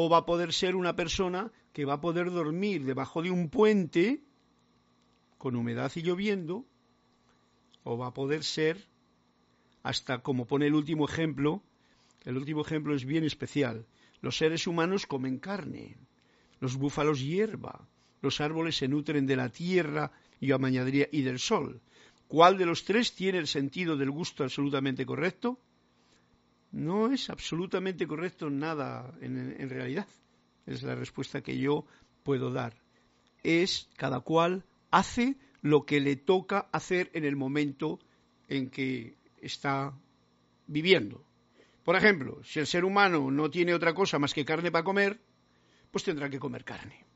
o 0.00 0.08
va 0.08 0.18
a 0.18 0.26
poder 0.30 0.52
ser 0.52 0.76
una 0.76 0.94
persona 0.94 1.50
que 1.74 1.84
va 1.84 1.94
a 1.94 2.00
poder 2.00 2.30
dormir 2.30 2.84
debajo 2.84 3.20
de 3.20 3.32
un 3.32 3.48
puente 3.50 4.22
con 5.38 5.56
humedad 5.56 5.90
y 5.96 6.02
lloviendo, 6.02 6.64
o 7.82 7.98
va 7.98 8.06
a 8.06 8.14
poder 8.14 8.44
ser 8.44 8.76
hasta 9.82 10.22
como 10.22 10.46
pone 10.46 10.68
el 10.68 10.74
último 10.74 11.04
ejemplo, 11.08 11.64
el 12.24 12.36
último 12.36 12.60
ejemplo 12.60 12.94
es 12.94 13.04
bien 13.04 13.24
especial. 13.24 13.86
Los 14.20 14.36
seres 14.36 14.68
humanos 14.68 15.04
comen 15.04 15.40
carne, 15.40 15.96
los 16.60 16.76
búfalos 16.76 17.18
hierba, 17.20 17.88
los 18.22 18.40
árboles 18.40 18.76
se 18.76 18.86
nutren 18.86 19.26
de 19.26 19.34
la 19.34 19.48
tierra 19.48 20.12
y 20.38 20.52
añadiría 20.52 21.08
y 21.10 21.22
del 21.22 21.40
sol. 21.40 21.80
¿Cuál 22.28 22.56
de 22.56 22.66
los 22.66 22.84
tres 22.84 23.16
tiene 23.16 23.38
el 23.38 23.48
sentido 23.48 23.96
del 23.96 24.12
gusto 24.12 24.44
absolutamente 24.44 25.04
correcto? 25.04 25.58
No 26.70 27.10
es 27.10 27.30
absolutamente 27.30 28.06
correcto 28.06 28.50
nada 28.50 29.14
en, 29.20 29.70
realidad. 29.70 30.06
Es 30.66 30.82
la 30.82 30.94
respuesta 30.94 31.40
que 31.40 31.58
yo 31.58 31.86
puedo 32.22 32.52
dar. 32.52 32.74
Es 33.42 33.88
cada 33.96 34.20
cual 34.20 34.64
hace 34.90 35.36
lo 35.62 35.86
que 35.86 36.00
le 36.00 36.16
toca 36.16 36.68
hacer 36.72 37.10
en 37.14 37.24
el 37.24 37.36
momento 37.36 37.98
en 38.48 38.70
que 38.70 39.16
está 39.40 39.94
viviendo. 40.66 41.24
Por 41.84 41.96
ejemplo, 41.96 42.42
si 42.44 42.60
el 42.60 42.66
ser 42.66 42.84
humano 42.84 43.30
no 43.30 43.50
tiene 43.50 43.72
otra 43.72 43.94
cosa 43.94 44.18
más 44.18 44.34
que 44.34 44.44
carne 44.44 44.70
para 44.70 44.84
comer, 44.84 45.20
pues 45.90 46.04
tendrá 46.04 46.28
que 46.28 46.38
comer 46.38 46.64
carne. 46.64 47.06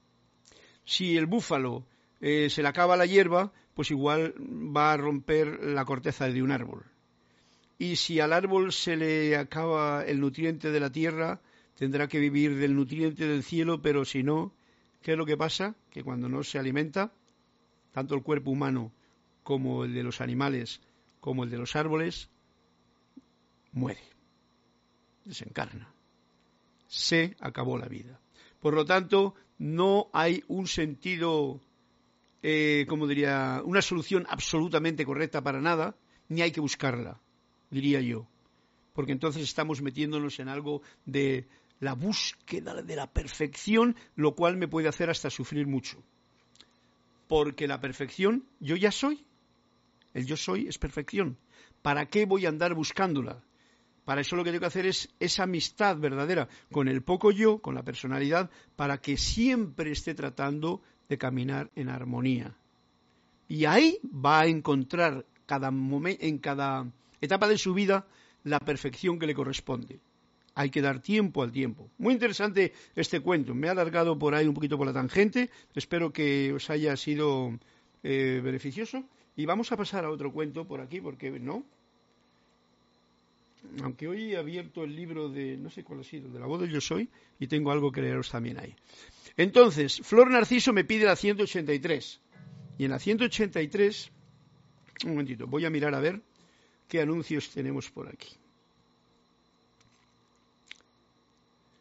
Si 0.85 1.17
el 1.17 1.27
búfalo 1.27 1.87
eh, 2.21 2.49
se 2.49 2.63
le 2.63 2.69
acaba 2.69 2.97
la 2.97 3.07
hierba, 3.07 3.53
pues 3.75 3.91
igual 3.91 4.35
va 4.39 4.93
a 4.93 4.97
romper 4.97 5.63
la 5.65 5.85
corteza 5.85 6.29
de 6.29 6.43
un 6.43 6.53
árbol. 6.53 6.92
Y 7.83 7.97
si 7.97 8.21
al 8.21 8.33
árbol 8.33 8.73
se 8.73 8.95
le 8.95 9.37
acaba 9.37 10.05
el 10.05 10.21
nutriente 10.21 10.71
de 10.71 10.79
la 10.79 10.93
tierra, 10.93 11.41
tendrá 11.75 12.07
que 12.07 12.21
vivir 12.21 12.57
del 12.57 12.77
nutriente 12.77 13.27
del 13.27 13.43
cielo, 13.43 13.83
pero 13.83 14.05
si 14.05 14.23
no, 14.23 14.53
¿qué 15.03 15.13
es 15.13 15.19
lo 15.19 15.27
que 15.27 15.37
pasa? 15.37 15.75
Que 15.91 16.05
cuando 16.05 16.29
no 16.29 16.45
se 16.45 16.61
alimenta, 16.61 17.13
tanto 17.91 18.15
el 18.15 18.23
cuerpo 18.23 18.53
humano 18.53 18.93
como 19.43 19.85
el 19.85 19.95
de 19.95 20.05
los 20.05 20.21
animales, 20.21 20.81
como 21.19 21.43
el 21.43 21.51
de 21.51 21.59
los 21.59 21.75
árboles, 21.75 22.29
muere, 23.73 24.05
desencarna. 25.25 25.93
Se 26.87 27.35
acabó 27.41 27.79
la 27.79 27.89
vida. 27.89 28.21
Por 28.61 28.75
lo 28.75 28.85
tanto, 28.85 29.35
no 29.59 30.09
hay 30.13 30.45
un 30.47 30.69
sentido, 30.69 31.61
eh, 32.45 32.87
como 32.89 33.09
diría, 33.09 33.61
una 33.65 33.83
solución 33.83 34.25
absolutamente 34.31 35.05
correcta 35.05 35.43
para 35.43 35.61
nada, 35.61 35.97
ni 36.29 36.43
hay 36.43 36.53
que 36.53 36.61
buscarla, 36.61 37.21
diría 37.73 38.01
yo. 38.01 38.29
Porque 38.93 39.11
entonces 39.11 39.43
estamos 39.43 39.83
metiéndonos 39.83 40.39
en 40.39 40.49
algo 40.49 40.83
de 41.05 41.49
la 41.81 41.95
búsqueda 41.95 42.81
de 42.81 42.95
la 42.95 43.13
perfección, 43.13 43.97
lo 44.15 44.37
cual 44.37 44.57
me 44.57 44.69
puede 44.69 44.87
hacer 44.87 45.11
hasta 45.11 45.31
sufrir 45.31 45.67
mucho 45.67 46.05
porque 47.33 47.67
la 47.67 47.81
perfección 47.81 48.45
yo 48.61 48.77
ya 48.77 48.93
soy. 48.93 49.25
El 50.13 50.27
yo 50.27 50.37
soy 50.37 50.69
es 50.69 50.77
perfección. 50.77 51.39
¿Para 51.81 52.05
qué 52.05 52.27
voy 52.27 52.45
a 52.45 52.51
andar 52.51 52.75
buscándola? 52.75 53.43
Para 54.05 54.21
eso 54.21 54.37
lo 54.37 54.45
que 54.45 54.51
tengo 54.51 54.61
que 54.61 54.67
hacer 54.67 54.85
es 54.85 55.09
esa 55.19 55.45
amistad 55.45 55.97
verdadera 55.97 56.47
con 56.71 56.89
el 56.89 57.03
poco 57.03 57.31
yo, 57.31 57.57
con 57.63 57.75
la 57.75 57.85
personalidad, 57.85 58.51
para 58.77 58.99
que 58.99 59.17
siempre 59.17 59.93
esté 59.93 60.13
tratando 60.13 60.83
de 61.09 61.17
caminar 61.17 61.71
en 61.75 61.89
armonía. 61.89 62.55
Y 63.49 63.65
ahí 63.65 63.99
va 64.05 64.41
a 64.41 64.47
encontrar 64.47 65.25
cada 65.47 65.71
en 65.71 66.37
cada 66.37 66.93
etapa 67.23 67.49
de 67.49 67.57
su 67.57 67.73
vida 67.73 68.07
la 68.45 68.61
perfección 68.61 69.19
que 69.19 69.27
le 69.27 69.35
corresponde. 69.35 70.01
Hay 70.55 70.69
que 70.69 70.83
dar 70.83 71.01
tiempo 71.01 71.43
al 71.43 71.51
tiempo. 71.51 71.89
Muy 71.97 72.13
interesante 72.13 72.75
este 72.95 73.21
cuento. 73.21 73.55
Me 73.55 73.69
ha 73.69 73.71
alargado 73.71 74.19
por 74.19 74.35
ahí 74.35 74.47
un 74.47 74.53
poquito 74.53 74.77
por 74.77 74.87
la 74.87 74.93
tangente. 74.93 75.49
Espero 75.75 76.13
que 76.13 76.53
os 76.53 76.69
haya 76.69 76.95
sido 76.97 77.59
eh, 78.03 78.43
beneficioso. 78.45 79.03
Y 79.35 79.47
vamos 79.47 79.73
a 79.73 79.79
pasar 79.79 80.05
a 80.05 80.11
otro 80.11 80.31
cuento 80.31 80.67
por 80.67 80.83
aquí, 80.83 81.01
porque 81.01 81.31
no, 81.31 81.65
aunque 83.83 84.09
hoy 84.09 84.33
he 84.33 84.37
abierto 84.37 84.85
el 84.85 84.95
libro 84.95 85.29
de, 85.29 85.57
no 85.57 85.71
sé 85.71 85.85
cuál 85.85 86.01
ha 86.01 86.05
sido, 86.05 86.29
de 86.29 86.39
la 86.39 86.47
voz 86.47 86.69
yo 86.69 86.81
soy, 86.81 87.09
y 87.39 87.47
tengo 87.47 87.71
algo 87.71 87.93
que 87.93 88.03
leeros 88.03 88.31
también 88.31 88.59
ahí. 88.59 88.75
Entonces, 89.37 90.01
Flor 90.03 90.31
Narciso 90.31 90.73
me 90.73 90.85
pide 90.85 91.07
la 91.07 91.17
183. 91.17 92.21
Y 92.79 92.85
en 92.85 92.91
la 92.91 92.99
183, 92.99 94.11
un 95.05 95.11
momentito, 95.13 95.47
voy 95.47 95.65
a 95.65 95.71
mirar 95.71 95.95
a 95.95 96.01
ver 96.01 96.21
qué 96.93 97.01
anuncios 97.01 97.49
tenemos 97.49 97.91
por 97.91 98.07
aquí. 98.07 98.37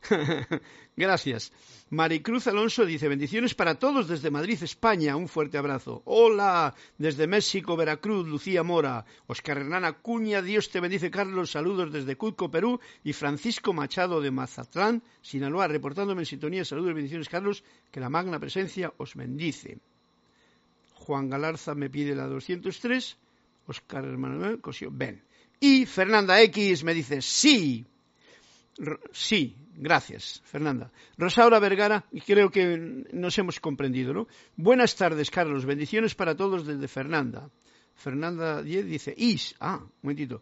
Gracias. 0.95 1.51
Maricruz 1.89 2.47
Alonso 2.47 2.85
dice, 2.85 3.09
bendiciones 3.09 3.53
para 3.53 3.75
todos 3.75 4.07
desde 4.07 4.31
Madrid, 4.31 4.63
España. 4.63 5.17
Un 5.17 5.27
fuerte 5.27 5.57
abrazo. 5.57 6.01
Hola, 6.05 6.73
desde 6.97 7.27
México, 7.27 7.75
Veracruz, 7.75 8.25
Lucía 8.25 8.63
Mora. 8.63 9.03
Oscar 9.27 9.57
Hernán 9.57 9.83
Acuña, 9.83 10.41
Dios 10.41 10.69
te 10.69 10.79
bendice, 10.79 11.11
Carlos. 11.11 11.51
Saludos 11.51 11.91
desde 11.91 12.15
Cuzco, 12.15 12.49
Perú. 12.49 12.79
Y 13.03 13.11
Francisco 13.11 13.73
Machado 13.73 14.21
de 14.21 14.31
Mazatlán, 14.31 15.03
Sinaloa, 15.21 15.67
reportándome 15.67 16.21
en 16.21 16.27
sintonía. 16.27 16.63
Saludos 16.63 16.91
y 16.91 16.93
bendiciones, 16.93 17.27
Carlos. 17.27 17.65
Que 17.91 17.99
la 17.99 18.09
magna 18.09 18.39
presencia 18.39 18.93
os 18.95 19.13
bendice. 19.15 19.77
Juan 20.93 21.29
Galarza 21.29 21.75
me 21.75 21.89
pide 21.89 22.15
la 22.15 22.27
203. 22.27 23.17
Oscar 23.67 24.05
Manuel 24.17 24.59
Cosio, 24.59 24.89
ven. 24.91 25.21
Y 25.59 25.85
Fernanda 25.85 26.41
X 26.41 26.83
me 26.83 26.93
dice, 26.93 27.21
sí, 27.21 27.85
sí, 29.11 29.55
gracias, 29.75 30.41
Fernanda. 30.45 30.91
Rosaura 31.17 31.59
Vergara, 31.59 32.05
creo 32.25 32.49
que 32.49 33.05
nos 33.11 33.37
hemos 33.37 33.59
comprendido, 33.59 34.13
¿no? 34.13 34.27
Buenas 34.55 34.95
tardes, 34.95 35.29
Carlos. 35.29 35.65
Bendiciones 35.65 36.15
para 36.15 36.35
todos 36.35 36.65
desde 36.65 36.87
Fernanda. 36.87 37.49
Fernanda 37.95 38.63
10 38.63 38.85
dice, 38.87 39.13
is, 39.15 39.55
ah, 39.59 39.79
un 39.81 39.91
momentito. 40.01 40.41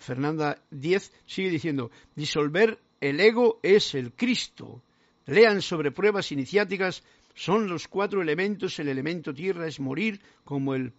Fernanda 0.00 0.58
10 0.70 1.12
sigue 1.26 1.50
diciendo, 1.50 1.90
disolver 2.16 2.78
el 3.00 3.20
ego 3.20 3.60
es 3.62 3.94
el 3.94 4.12
Cristo. 4.12 4.82
Lean 5.26 5.62
sobre 5.62 5.92
pruebas 5.92 6.32
iniciáticas, 6.32 7.04
son 7.34 7.68
los 7.68 7.88
cuatro 7.88 8.22
elementos, 8.22 8.78
el 8.78 8.88
elemento 8.88 9.32
tierra 9.32 9.66
es 9.66 9.80
morir 9.80 10.20
como 10.44 10.74
el... 10.74 10.92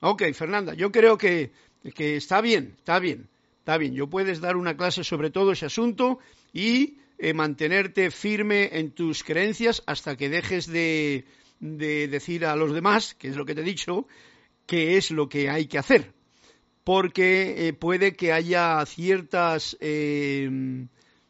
Ok, 0.00 0.22
Fernanda, 0.32 0.74
yo 0.74 0.92
creo 0.92 1.18
que, 1.18 1.52
que 1.94 2.16
está 2.16 2.40
bien, 2.40 2.74
está 2.78 2.98
bien. 2.98 3.28
Está 3.68 3.76
bien, 3.76 3.92
yo 3.92 4.08
puedes 4.08 4.40
dar 4.40 4.56
una 4.56 4.78
clase 4.78 5.04
sobre 5.04 5.30
todo 5.30 5.52
ese 5.52 5.66
asunto 5.66 6.20
y 6.54 6.96
eh, 7.18 7.34
mantenerte 7.34 8.10
firme 8.10 8.70
en 8.72 8.92
tus 8.92 9.22
creencias 9.22 9.82
hasta 9.84 10.16
que 10.16 10.30
dejes 10.30 10.66
de, 10.68 11.26
decir 11.60 12.46
a 12.46 12.56
los 12.56 12.72
demás, 12.72 13.14
que 13.14 13.28
es 13.28 13.36
lo 13.36 13.44
que 13.44 13.54
te 13.54 13.60
he 13.60 13.64
dicho, 13.64 14.06
qué 14.64 14.96
es 14.96 15.10
lo 15.10 15.28
que 15.28 15.50
hay 15.50 15.66
que 15.66 15.76
hacer. 15.76 16.14
Porque 16.82 17.68
eh, 17.68 17.74
puede 17.74 18.16
que 18.16 18.32
haya 18.32 18.82
ciertas 18.86 19.76
eh, 19.80 20.48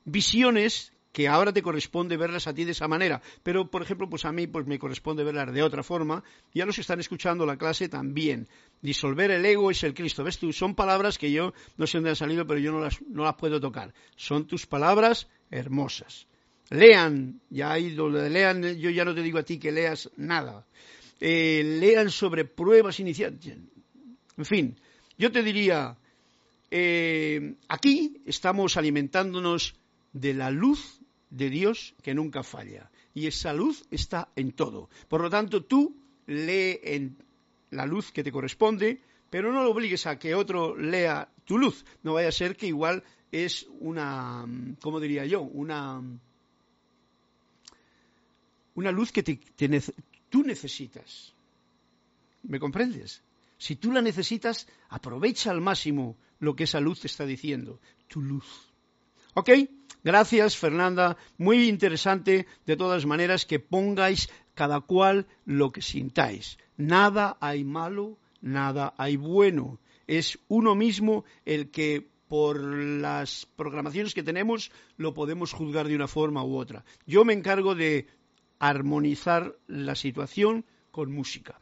visiones 0.05 0.93
que 1.19 1.27
ahora 1.27 1.53
te 1.53 1.63
corresponde 1.63 2.17
verlas 2.17 2.47
a 2.47 2.55
ti 2.55 2.63
de 2.63 2.71
esa 2.71 2.87
manera, 2.87 3.21
pero 3.43 3.69
por 3.69 3.83
ejemplo, 3.83 4.09
pues 4.09 4.25
a 4.25 4.31
mí 4.31 4.47
pues 4.47 4.69
me 4.69 4.79
corresponde 4.79 5.25
verlas 5.25 5.53
de 5.53 5.65
otra 5.65 5.83
forma 5.83 6.23
y 6.55 6.61
a 6.61 6.65
los 6.65 6.77
que 6.77 6.83
están 6.83 7.01
escuchando 7.01 7.45
la 7.45 7.57
clase 7.57 7.89
también. 7.89 8.47
Disolver 8.83 9.33
el 9.33 9.45
ego 9.45 9.73
es 9.73 9.83
el 9.83 9.95
Cristo. 9.95 10.23
¿Ves 10.23 10.39
tú? 10.39 10.53
Son 10.53 10.77
palabras 10.77 11.19
que 11.19 11.33
yo 11.33 11.55
no 11.77 11.89
sé 11.89 11.99
dónde 11.99 12.11
han 12.11 12.15
salido, 12.15 12.47
pero 12.47 12.61
yo 12.61 12.71
no 12.71 12.79
las, 12.79 13.03
no 13.03 13.25
las 13.25 13.35
puedo 13.35 13.61
tocar. 13.61 13.93
Son 14.15 14.47
tus 14.47 14.67
palabras 14.67 15.27
hermosas. 15.51 16.29
Lean, 16.71 17.41
ya 17.51 17.73
ahí 17.73 17.91
donde 17.97 18.31
lean, 18.31 18.63
yo 18.77 18.89
ya 18.89 19.05
no 19.05 19.13
te 19.13 19.23
digo 19.23 19.41
a 19.41 19.43
ti 19.43 19.59
que 19.59 19.73
leas 19.73 20.09
nada. 20.17 20.69
Eh, 21.19 21.65
lean 21.81 22.13
sobre 22.13 22.45
pruebas 22.45 23.01
iniciales. 23.01 23.45
En 24.37 24.45
fin, 24.45 24.77
yo 25.19 25.33
te 25.33 25.43
diría, 25.43 25.99
eh, 26.71 27.57
aquí 27.67 28.23
estamos 28.25 28.77
alimentándonos 28.77 29.75
de 30.13 30.35
la 30.35 30.53
luz 30.53 30.98
de 31.31 31.51
Dios 31.51 31.95
que 32.03 32.15
nunca 32.15 32.43
falla. 32.43 32.91
Y 33.15 33.27
esa 33.27 33.53
luz 33.53 33.85
está 33.91 34.29
en 34.37 34.53
todo. 34.53 34.89
Por 35.09 35.21
lo 35.21 35.31
tanto, 35.31 35.65
tú 35.65 35.97
lee 36.27 36.79
en 36.83 37.17
la 37.71 37.87
luz 37.87 38.13
que 38.13 38.23
te 38.23 38.33
corresponde, 38.33 39.01
pero 39.31 39.53
no 39.53 39.63
lo 39.63 39.71
obligues 39.71 40.07
a 40.07 40.19
que 40.19 40.35
otro 40.35 40.77
lea 40.77 41.29
tu 41.45 41.59
luz. 41.59 41.85
No 42.03 42.15
vaya 42.15 42.29
a 42.29 42.33
ser 42.33 42.57
que 42.57 42.67
igual 42.67 43.03
es 43.33 43.67
una, 43.81 44.47
¿cómo 44.81 45.01
diría 45.01 45.27
yo? 45.27 45.43
Una, 45.43 46.03
una 48.75 48.93
luz 48.93 49.13
que 49.13 49.23
tú 50.31 50.43
necesitas. 50.43 51.35
¿Me 52.43 52.61
comprendes? 52.61 53.23
Si 53.59 53.77
tú 53.77 53.91
la 53.93 54.01
necesitas, 54.01 54.69
aprovecha 54.89 55.51
al 55.51 55.61
máximo 55.61 56.17
lo 56.39 56.55
que 56.55 56.65
esa 56.65 56.81
luz 56.81 57.01
te 57.01 57.09
está 57.09 57.27
diciendo, 57.27 57.81
tu 58.07 58.23
luz. 58.23 58.47
¿Ok? 59.35 59.51
Gracias, 60.05 60.57
Fernanda. 60.57 61.17
Muy 61.37 61.69
interesante, 61.69 62.47
de 62.67 62.77
todas 62.77 63.07
maneras, 63.07 63.47
que 63.47 63.59
pongáis 63.59 64.29
cada 64.55 64.81
cual 64.81 65.27
lo 65.45 65.71
que 65.71 65.83
sintáis. 65.83 66.59
Nada 66.77 67.37
hay 67.41 67.65
malo, 67.65 68.19
nada 68.41 68.95
hay 68.97 69.17
bueno. 69.17 69.79
Es 70.07 70.39
uno 70.49 70.75
mismo 70.75 71.25
el 71.45 71.71
que 71.71 72.09
por 72.29 72.63
las 72.63 73.47
programaciones 73.57 74.15
que 74.15 74.23
tenemos 74.23 74.71
lo 74.97 75.15
podemos 75.15 75.53
juzgar 75.53 75.89
de 75.89 75.97
una 75.97 76.09
forma 76.09 76.45
u 76.45 76.57
otra. 76.57 76.85
Yo 77.07 77.25
me 77.25 77.33
encargo 77.33 77.75
de 77.75 78.07
armonizar 78.59 79.57
la 79.67 79.95
situación 79.95 80.65
con 80.91 81.13
música. 81.13 81.61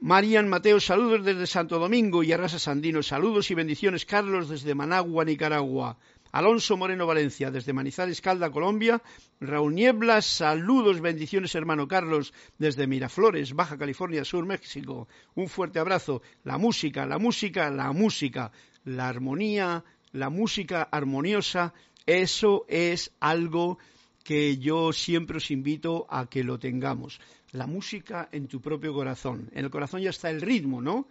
Marian 0.00 0.48
Mateo, 0.48 0.78
saludos 0.78 1.24
desde 1.24 1.46
Santo 1.48 1.80
Domingo 1.80 2.22
y 2.22 2.30
Arrasa 2.30 2.60
Sandino, 2.60 3.02
saludos 3.02 3.50
y 3.50 3.54
bendiciones. 3.54 4.04
Carlos 4.04 4.48
desde 4.48 4.74
Managua, 4.76 5.24
Nicaragua. 5.24 5.98
Alonso 6.32 6.76
Moreno 6.76 7.06
Valencia, 7.06 7.50
desde 7.50 7.72
Manizales, 7.72 8.20
Calda, 8.20 8.50
Colombia. 8.50 9.00
Raúl 9.40 9.74
Niebla, 9.74 10.20
saludos, 10.20 11.00
bendiciones, 11.00 11.54
hermano 11.54 11.88
Carlos, 11.88 12.34
desde 12.58 12.86
Miraflores, 12.86 13.54
Baja 13.54 13.78
California 13.78 14.24
Sur, 14.24 14.44
México. 14.44 15.08
Un 15.34 15.48
fuerte 15.48 15.78
abrazo. 15.78 16.22
La 16.44 16.58
música, 16.58 17.06
la 17.06 17.18
música, 17.18 17.70
la 17.70 17.92
música, 17.92 18.52
la 18.84 19.08
armonía, 19.08 19.84
la 20.12 20.28
música 20.28 20.82
armoniosa, 20.82 21.72
eso 22.04 22.66
es 22.68 23.12
algo 23.20 23.78
que 24.22 24.58
yo 24.58 24.92
siempre 24.92 25.38
os 25.38 25.50
invito 25.50 26.06
a 26.10 26.28
que 26.28 26.44
lo 26.44 26.58
tengamos. 26.58 27.20
La 27.52 27.66
música 27.66 28.28
en 28.32 28.48
tu 28.48 28.60
propio 28.60 28.92
corazón. 28.92 29.48
En 29.52 29.64
el 29.64 29.70
corazón 29.70 30.02
ya 30.02 30.10
está 30.10 30.28
el 30.28 30.42
ritmo, 30.42 30.82
¿no? 30.82 31.08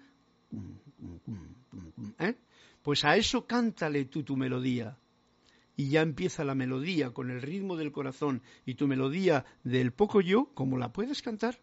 ¿Eh? 2.20 2.36
Pues 2.84 3.04
a 3.04 3.18
eso 3.18 3.48
cántale 3.48 4.06
tú 4.06 4.24
tu 4.24 4.38
melodía 4.38 4.96
y 5.78 5.90
ya 5.90 6.02
empieza 6.02 6.44
la 6.44 6.56
melodía 6.56 7.12
con 7.12 7.30
el 7.30 7.42
ritmo 7.42 7.78
del 7.78 7.92
corazón 7.92 8.42
y 8.66 8.74
tu 8.74 8.88
melodía 8.88 9.46
del 9.64 9.94
poco 9.94 10.20
yo, 10.22 10.50
como 10.56 10.78
la 10.78 10.92
puedes 10.92 11.22
cantar, 11.22 11.60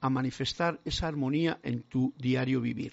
a 0.00 0.08
manifestar 0.08 0.80
esa 0.84 1.08
armonía 1.08 1.58
en 1.64 1.82
tu 1.82 2.14
diario 2.16 2.60
vivir. 2.60 2.92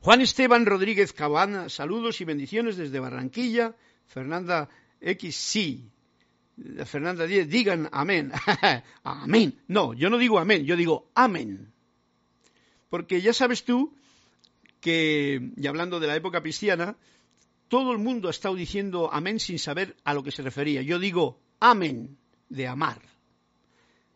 Juan 0.00 0.20
Esteban 0.20 0.66
Rodríguez 0.66 1.12
Cabana, 1.12 1.68
saludos 1.68 2.20
y 2.20 2.24
bendiciones 2.24 2.76
desde 2.76 2.98
Barranquilla. 2.98 3.76
Fernanda 4.06 4.68
X, 5.00 5.36
sí. 5.36 5.88
Fernanda 6.84 7.24
Díez, 7.26 7.48
digan 7.48 7.88
amén. 7.92 8.32
amén. 9.04 9.60
No, 9.68 9.94
yo 9.94 10.10
no 10.10 10.18
digo 10.18 10.40
amén, 10.40 10.64
yo 10.64 10.76
digo 10.76 11.08
amén. 11.14 11.72
Porque 12.90 13.20
ya 13.20 13.32
sabes 13.32 13.64
tú 13.64 13.94
que, 14.80 15.52
y 15.56 15.66
hablando 15.68 16.00
de 16.00 16.08
la 16.08 16.16
época 16.16 16.42
cristiana, 16.42 16.96
todo 17.68 17.92
el 17.92 17.98
mundo 17.98 18.28
ha 18.28 18.30
estado 18.30 18.54
diciendo 18.54 19.10
amén 19.12 19.38
sin 19.40 19.58
saber 19.58 19.96
a 20.04 20.14
lo 20.14 20.22
que 20.22 20.30
se 20.30 20.42
refería. 20.42 20.82
Yo 20.82 20.98
digo 20.98 21.38
amén 21.60 22.16
de 22.48 22.66
amar. 22.66 23.00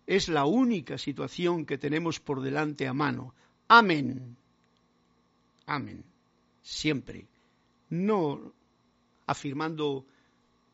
Es 0.07 0.29
la 0.29 0.45
única 0.45 0.99
situación 0.99 1.65
que 1.65 1.79
tenemos 1.79 2.19
por 2.19 2.41
delante 2.41 2.89
a 2.89 2.93
mano. 2.93 3.35
Amén. 3.69 4.37
Amén. 5.67 6.05
Siempre. 6.63 7.27
No 7.89 8.53
afirmando 9.27 10.05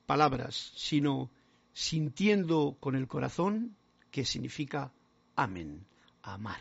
palabras, 0.06 0.72
sino 0.76 1.30
sintiendo 1.72 2.76
con 2.80 2.96
el 2.96 3.06
corazón 3.06 3.76
que 4.10 4.24
significa 4.24 4.92
amén, 5.36 5.84
amar. 6.22 6.60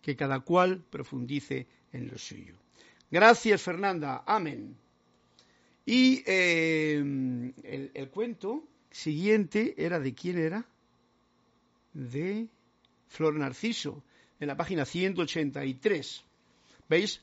que 0.00 0.16
cada 0.16 0.40
cual 0.40 0.82
profundice 0.88 1.66
en 1.92 2.08
lo 2.08 2.16
suyo. 2.16 2.54
Gracias, 3.10 3.60
Fernanda. 3.60 4.22
Amén. 4.26 4.76
Y 5.86 6.22
eh, 6.26 6.96
el, 6.96 7.90
el 7.94 8.10
cuento 8.10 8.68
siguiente 8.90 9.74
era 9.76 9.98
de 9.98 10.14
quién 10.14 10.38
era? 10.38 10.66
De 11.92 12.48
Flor 13.08 13.34
Narciso, 13.34 14.02
en 14.38 14.48
la 14.48 14.56
página 14.56 14.84
183. 14.84 16.24
¿Veis? 16.88 17.22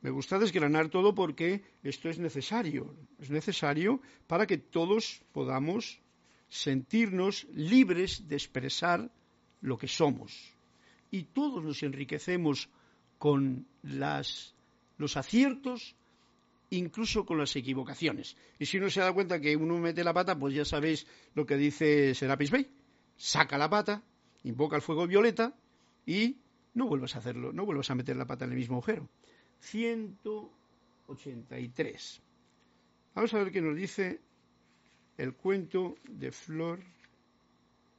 Me 0.00 0.10
gusta 0.10 0.38
desgranar 0.38 0.90
todo 0.90 1.14
porque 1.14 1.62
esto 1.82 2.10
es 2.10 2.18
necesario. 2.18 2.94
Es 3.18 3.30
necesario 3.30 4.02
para 4.26 4.46
que 4.46 4.58
todos 4.58 5.22
podamos 5.32 5.98
sentirnos 6.50 7.46
libres 7.54 8.28
de 8.28 8.36
expresar 8.36 9.10
lo 9.62 9.78
que 9.78 9.88
somos. 9.88 10.54
Y 11.10 11.24
todos 11.24 11.64
nos 11.64 11.82
enriquecemos 11.82 12.68
con 13.18 13.66
las, 13.82 14.54
los 14.98 15.16
aciertos, 15.16 15.96
incluso 16.70 17.24
con 17.24 17.38
las 17.38 17.54
equivocaciones. 17.56 18.36
Y 18.58 18.66
si 18.66 18.78
uno 18.78 18.90
se 18.90 19.00
da 19.00 19.12
cuenta 19.12 19.40
que 19.40 19.56
uno 19.56 19.78
mete 19.78 20.04
la 20.04 20.12
pata, 20.12 20.38
pues 20.38 20.54
ya 20.54 20.64
sabéis 20.64 21.06
lo 21.34 21.46
que 21.46 21.56
dice 21.56 22.14
Serapis 22.14 22.50
Bey. 22.50 22.68
Saca 23.16 23.58
la 23.58 23.70
pata, 23.70 24.02
invoca 24.42 24.76
el 24.76 24.82
fuego 24.82 25.06
violeta 25.06 25.54
y 26.06 26.38
no 26.74 26.88
vuelvas 26.88 27.14
a 27.14 27.18
hacerlo, 27.18 27.52
no 27.52 27.64
vuelvas 27.64 27.90
a 27.90 27.94
meter 27.94 28.16
la 28.16 28.26
pata 28.26 28.44
en 28.44 28.50
el 28.52 28.58
mismo 28.58 28.76
agujero. 28.76 29.08
183. 29.60 32.22
Vamos 33.14 33.32
a 33.32 33.38
ver 33.38 33.52
qué 33.52 33.60
nos 33.60 33.76
dice 33.76 34.20
el 35.16 35.34
cuento 35.34 35.94
de 36.08 36.32
Flor 36.32 36.80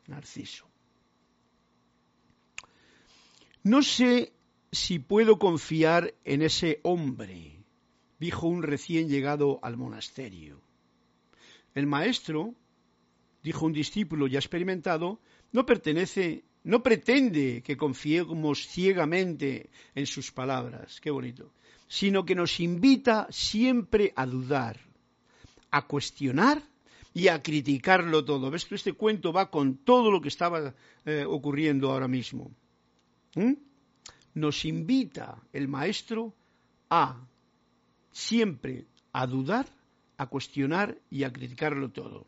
Narciso. 0.07 0.67
No 3.63 3.81
sé 3.81 4.33
si 4.71 4.99
puedo 4.99 5.39
confiar 5.39 6.13
en 6.23 6.41
ese 6.41 6.79
hombre, 6.83 7.54
dijo 8.19 8.47
un 8.47 8.63
recién 8.63 9.09
llegado 9.09 9.59
al 9.61 9.77
monasterio. 9.77 10.61
El 11.73 11.87
maestro, 11.87 12.55
dijo 13.43 13.65
un 13.65 13.73
discípulo 13.73 14.27
ya 14.27 14.39
experimentado, 14.39 15.19
no 15.51 15.65
pertenece 15.65 16.43
no 16.65 16.81
pretende 16.81 17.61
que 17.61 17.77
confiemos 17.77 18.67
ciegamente 18.67 19.69
en 19.93 20.07
sus 20.07 20.31
palabras, 20.31 20.99
qué 20.99 21.11
bonito, 21.11 21.53
sino 21.87 22.25
que 22.25 22.33
nos 22.33 22.59
invita 22.59 23.27
siempre 23.29 24.11
a 24.15 24.25
dudar, 24.25 24.79
a 25.69 25.85
cuestionar 25.85 26.63
y 27.13 27.27
a 27.27 27.43
criticarlo 27.43 28.25
todo. 28.25 28.49
¿Ves 28.49 28.67
este 28.71 28.93
cuento 28.93 29.31
va 29.31 29.51
con 29.51 29.77
todo 29.77 30.09
lo 30.09 30.19
que 30.21 30.29
estaba 30.29 30.73
eh, 31.05 31.23
ocurriendo 31.27 31.91
ahora 31.91 32.07
mismo? 32.07 32.49
¿Mm? 33.35 33.53
Nos 34.33 34.65
invita 34.65 35.37
el 35.53 35.67
maestro 35.67 36.33
a 36.89 37.15
siempre 38.15 38.85
a 39.11 39.27
dudar, 39.27 39.67
a 40.17 40.27
cuestionar 40.27 40.97
y 41.11 41.23
a 41.23 41.33
criticarlo 41.33 41.89
todo. 41.89 42.25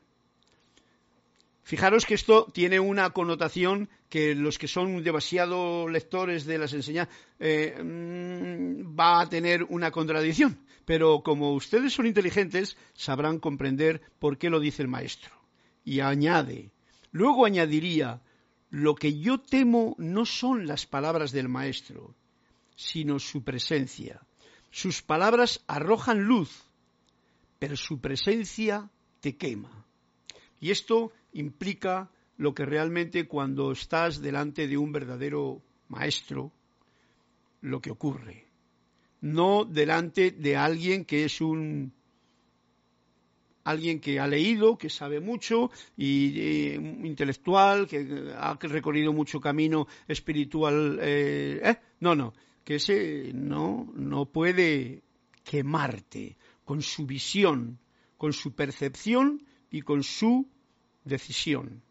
Fijaros 1.63 2.05
que 2.05 2.13
esto 2.13 2.45
tiene 2.53 2.79
una 2.79 3.09
connotación 3.11 3.89
que 4.09 4.35
los 4.35 4.57
que 4.57 4.67
son 4.67 5.01
demasiado 5.01 5.87
lectores 5.87 6.45
de 6.45 6.57
las 6.57 6.73
enseñanzas 6.73 7.15
eh, 7.39 7.81
mm, 7.81 8.97
va 8.99 9.21
a 9.21 9.29
tener 9.29 9.63
una 9.63 9.91
contradicción. 9.91 10.59
Pero 10.85 11.21
como 11.23 11.53
ustedes 11.53 11.93
son 11.93 12.05
inteligentes, 12.05 12.77
sabrán 12.93 13.39
comprender 13.39 14.01
por 14.19 14.37
qué 14.37 14.49
lo 14.49 14.59
dice 14.59 14.81
el 14.81 14.87
maestro. 14.89 15.35
Y 15.83 16.01
añade, 16.01 16.71
luego 17.11 17.45
añadiría, 17.45 18.21
lo 18.69 18.95
que 18.95 19.19
yo 19.19 19.39
temo 19.39 19.95
no 19.97 20.25
son 20.25 20.67
las 20.67 20.85
palabras 20.85 21.31
del 21.31 21.47
maestro, 21.47 22.13
sino 22.75 23.19
su 23.19 23.43
presencia. 23.43 24.26
Sus 24.71 25.01
palabras 25.01 25.63
arrojan 25.67 26.23
luz, 26.23 26.65
pero 27.59 27.75
su 27.75 27.99
presencia 27.99 28.89
te 29.19 29.35
quema. 29.37 29.85
Y 30.59 30.71
esto 30.71 31.11
implica 31.33 32.09
lo 32.37 32.53
que 32.53 32.65
realmente 32.65 33.27
cuando 33.27 33.71
estás 33.71 34.21
delante 34.21 34.67
de 34.67 34.77
un 34.77 34.91
verdadero 34.91 35.61
maestro, 35.87 36.51
lo 37.61 37.81
que 37.81 37.91
ocurre. 37.91 38.45
No 39.21 39.65
delante 39.65 40.31
de 40.31 40.55
alguien 40.55 41.05
que 41.05 41.25
es 41.25 41.41
un 41.41 41.93
alguien 43.63 43.99
que 43.99 44.17
ha 44.19 44.27
leído, 44.27 44.77
que 44.77 44.89
sabe 44.89 45.19
mucho 45.19 45.69
y 45.97 46.39
eh, 46.39 46.75
intelectual, 47.03 47.85
que 47.85 48.33
ha 48.37 48.57
recorrido 48.61 49.11
mucho 49.11 49.41
camino 49.41 49.87
espiritual. 50.07 50.99
Eh, 51.01 51.59
¿eh? 51.61 51.77
No, 51.99 52.15
no, 52.15 52.33
que 52.67 52.75
ese 52.75 53.31
no, 53.33 53.89
no 53.95 54.25
puede 54.25 55.01
quemarte 55.45 56.35
con 56.65 56.81
su 56.81 57.05
visión, 57.05 57.79
con 58.17 58.33
su 58.33 58.55
percepción 58.55 59.41
y 59.71 59.83
con 59.83 60.03
su 60.03 60.49
decisión. 61.05 61.81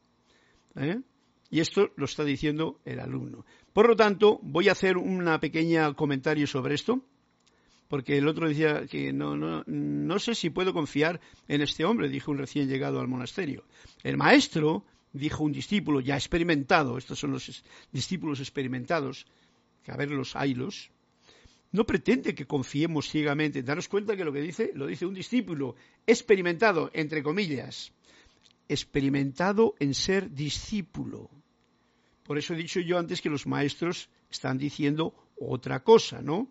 ¿eh? 0.75 1.01
Y 1.49 1.61
esto 1.61 1.93
lo 1.97 2.05
está 2.05 2.25
diciendo 2.25 2.79
el 2.85 3.01
alumno. 3.01 3.47
Por 3.73 3.89
lo 3.89 3.97
tanto, 3.97 4.39
voy 4.43 4.69
a 4.69 4.73
hacer 4.73 4.99
un 4.99 5.25
pequeño 5.41 5.97
comentario 5.97 6.47
sobre 6.47 6.75
esto, 6.75 7.03
porque 7.89 8.19
el 8.19 8.29
otro 8.29 8.47
decía 8.47 8.87
que 8.87 9.15
no, 9.15 9.35
no, 9.35 9.65
no 9.67 10.19
sé 10.19 10.35
si 10.35 10.51
puedo 10.51 10.75
confiar 10.75 11.23
en 11.49 11.63
este 11.63 11.87
hombre, 11.87 12.11
dijo 12.11 12.33
un 12.33 12.37
recién 12.37 12.69
llegado 12.69 13.01
al 13.01 13.09
monasterio. 13.09 13.65
El 14.03 14.19
maestro, 14.19 14.85
dijo 15.15 15.43
un 15.43 15.53
discípulo 15.53 16.01
ya 16.01 16.17
experimentado, 16.17 16.99
estos 16.99 17.19
son 17.19 17.31
los 17.31 17.65
discípulos 17.93 18.41
experimentados, 18.41 19.27
a 19.93 19.97
ver 19.97 20.11
los 20.11 20.37
haylos, 20.37 20.91
no 21.73 21.85
pretende 21.85 22.35
que 22.35 22.47
confiemos 22.47 23.09
ciegamente. 23.09 23.63
Daros 23.63 23.89
cuenta 23.89 24.17
que 24.17 24.25
lo 24.25 24.33
que 24.33 24.41
dice 24.41 24.71
lo 24.75 24.87
dice 24.87 25.07
un 25.07 25.15
discípulo 25.15 25.77
experimentado, 26.07 26.91
entre 26.95 27.23
comillas 27.23 27.93
experimentado 28.69 29.75
en 29.79 29.95
ser 29.95 30.31
discípulo. 30.33 31.31
Por 32.25 32.39
eso 32.39 32.55
he 32.55 32.57
dicho 32.57 32.81
yo 32.81 32.99
antes 32.99 33.21
que 33.21 33.31
los 33.31 33.47
maestros 33.47 34.09
están 34.31 34.59
diciendo 34.59 35.15
otra 35.39 35.83
cosa, 35.83 36.21
¿no? 36.21 36.51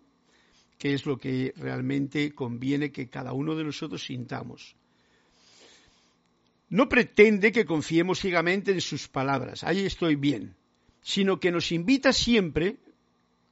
Que 0.78 0.94
es 0.94 1.06
lo 1.06 1.18
que 1.18 1.52
realmente 1.56 2.34
conviene 2.34 2.92
que 2.92 3.08
cada 3.08 3.32
uno 3.32 3.54
de 3.54 3.64
nosotros 3.64 4.04
sintamos. 4.04 4.76
No 6.68 6.88
pretende 6.88 7.52
que 7.52 7.64
confiemos 7.64 8.20
ciegamente 8.20 8.72
en 8.72 8.80
sus 8.80 9.08
palabras, 9.08 9.62
ahí 9.62 9.84
estoy 9.84 10.16
bien, 10.16 10.56
sino 11.02 11.38
que 11.38 11.52
nos 11.52 11.70
invita 11.70 12.12
siempre 12.12 12.78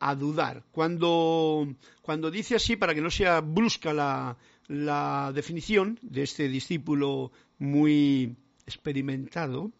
a 0.06 0.14
dudar. 0.14 0.62
Cuando, 0.70 1.66
cuando 2.02 2.30
dice 2.30 2.56
así, 2.56 2.76
para 2.76 2.94
que 2.94 3.00
no 3.00 3.10
sea 3.10 3.40
brusca 3.40 3.94
la, 3.94 4.36
la 4.68 5.32
definición 5.34 5.98
de 6.02 6.22
este 6.24 6.46
discípulo 6.48 7.32
muy 7.58 8.36
experimentado, 8.66 9.72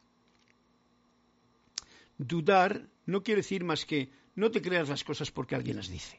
dudar 2.17 2.89
no 3.05 3.23
quiere 3.23 3.43
decir 3.43 3.65
más 3.65 3.85
que 3.85 4.09
no 4.35 4.51
te 4.51 4.63
creas 4.63 4.89
las 4.89 5.05
cosas 5.05 5.31
porque 5.31 5.57
alguien 5.57 5.77
las 5.77 5.91
dice. 5.91 6.19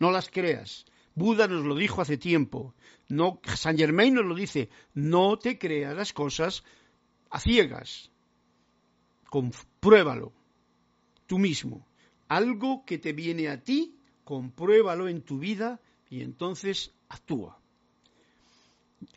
No 0.00 0.10
las 0.10 0.28
creas. 0.28 0.86
Buda 1.14 1.46
nos 1.46 1.64
lo 1.64 1.76
dijo 1.76 2.02
hace 2.02 2.18
tiempo. 2.18 2.74
No, 3.08 3.40
Saint 3.44 3.78
Germain 3.78 4.12
nos 4.12 4.24
lo 4.24 4.34
dice. 4.34 4.70
No 4.92 5.38
te 5.38 5.56
creas 5.56 5.96
las 5.96 6.12
cosas 6.12 6.64
a 7.30 7.38
ciegas. 7.38 8.10
Compruébalo 9.30 10.32
tú 11.26 11.38
mismo. 11.38 11.86
Algo 12.28 12.84
que 12.84 12.98
te 12.98 13.12
viene 13.12 13.48
a 13.48 13.62
ti, 13.62 13.96
compruébalo 14.24 15.08
en 15.08 15.22
tu 15.22 15.38
vida 15.38 15.80
y 16.10 16.22
entonces 16.22 16.92
actúa. 17.08 17.58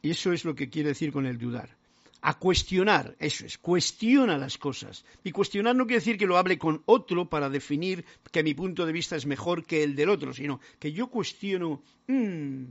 Y 0.02 0.12
eso 0.12 0.34
es 0.34 0.46
lo 0.46 0.56
que 0.56 0.70
quiere 0.70 0.90
decir 0.90 1.12
con 1.12 1.26
el 1.26 1.38
dudar 1.38 1.80
a 2.22 2.38
cuestionar, 2.38 3.16
eso 3.20 3.46
es, 3.46 3.58
cuestiona 3.58 4.38
las 4.38 4.58
cosas. 4.58 5.06
Y 5.24 5.32
cuestionar 5.32 5.76
no 5.76 5.86
quiere 5.86 6.00
decir 6.00 6.18
que 6.18 6.28
lo 6.28 6.38
hable 6.38 6.58
con 6.58 6.82
otro 6.86 7.30
para 7.30 7.50
definir 7.50 8.04
que 8.32 8.44
mi 8.44 8.54
punto 8.54 8.86
de 8.86 8.92
vista 8.92 9.16
es 9.16 9.26
mejor 9.26 9.66
que 9.66 9.84
el 9.84 9.96
del 9.96 10.10
otro, 10.10 10.34
sino 10.34 10.60
que 10.80 10.92
yo 10.92 11.08
cuestiono, 11.08 11.82
mm, 12.08 12.64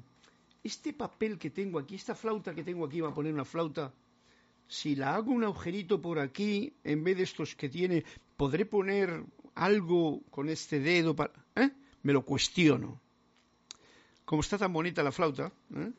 este 0.62 0.92
papel 0.92 1.38
que 1.38 1.50
tengo 1.50 1.78
aquí, 1.78 1.94
esta 1.94 2.14
flauta 2.14 2.54
que 2.54 2.62
tengo 2.64 2.84
aquí, 2.84 3.00
va 3.00 3.08
a 3.08 3.14
poner 3.14 3.32
una 3.32 3.44
flauta, 3.44 3.92
si 4.66 4.94
la 4.94 5.14
hago 5.14 5.32
un 5.32 5.44
agujerito 5.44 6.00
por 6.02 6.18
aquí, 6.18 6.74
en 6.84 7.02
vez 7.02 7.16
de 7.16 7.22
estos 7.22 7.54
que 7.54 7.70
tiene, 7.70 8.04
¿podré 8.36 8.66
poner 8.66 9.24
algo 9.58 10.22
con 10.30 10.48
este 10.48 10.80
dedo 10.80 11.14
para...? 11.14 11.32
¿eh? 11.56 11.70
Me 12.02 12.12
lo 12.12 12.24
cuestiono. 12.24 13.00
Como 14.24 14.40
está 14.40 14.56
tan 14.56 14.72
bonita 14.72 15.02
la 15.02 15.12
flauta, 15.12 15.52
¿eh? 15.74 15.92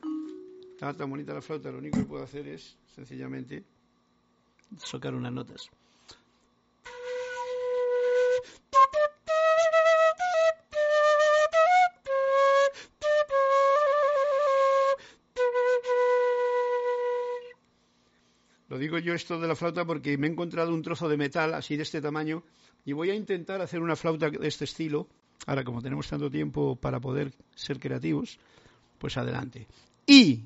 está 0.72 0.94
tan 0.94 1.10
bonita 1.10 1.34
la 1.34 1.42
flauta, 1.42 1.70
lo 1.70 1.78
único 1.78 1.98
que 1.98 2.04
puedo 2.04 2.24
hacer 2.24 2.48
es 2.48 2.76
sencillamente 2.94 3.64
sacar 4.78 5.14
unas 5.14 5.32
notas. 5.32 5.70
Lo 18.68 18.78
digo 18.78 18.98
yo 18.98 19.14
esto 19.14 19.40
de 19.40 19.48
la 19.48 19.56
flauta 19.56 19.84
porque 19.84 20.16
me 20.16 20.28
he 20.28 20.30
encontrado 20.30 20.72
un 20.72 20.82
trozo 20.82 21.08
de 21.08 21.16
metal 21.16 21.54
así 21.54 21.76
de 21.76 21.82
este 21.82 22.00
tamaño, 22.00 22.44
y 22.84 22.92
voy 22.92 23.10
a 23.10 23.14
intentar 23.14 23.60
hacer 23.60 23.80
una 23.80 23.96
flauta 23.96 24.30
de 24.30 24.46
este 24.46 24.64
estilo. 24.64 25.08
Ahora, 25.46 25.64
como 25.64 25.82
tenemos 25.82 26.08
tanto 26.08 26.30
tiempo 26.30 26.76
para 26.76 27.00
poder 27.00 27.32
ser 27.54 27.78
creativos, 27.78 28.38
pues 28.98 29.16
adelante. 29.16 29.66
Y, 30.06 30.44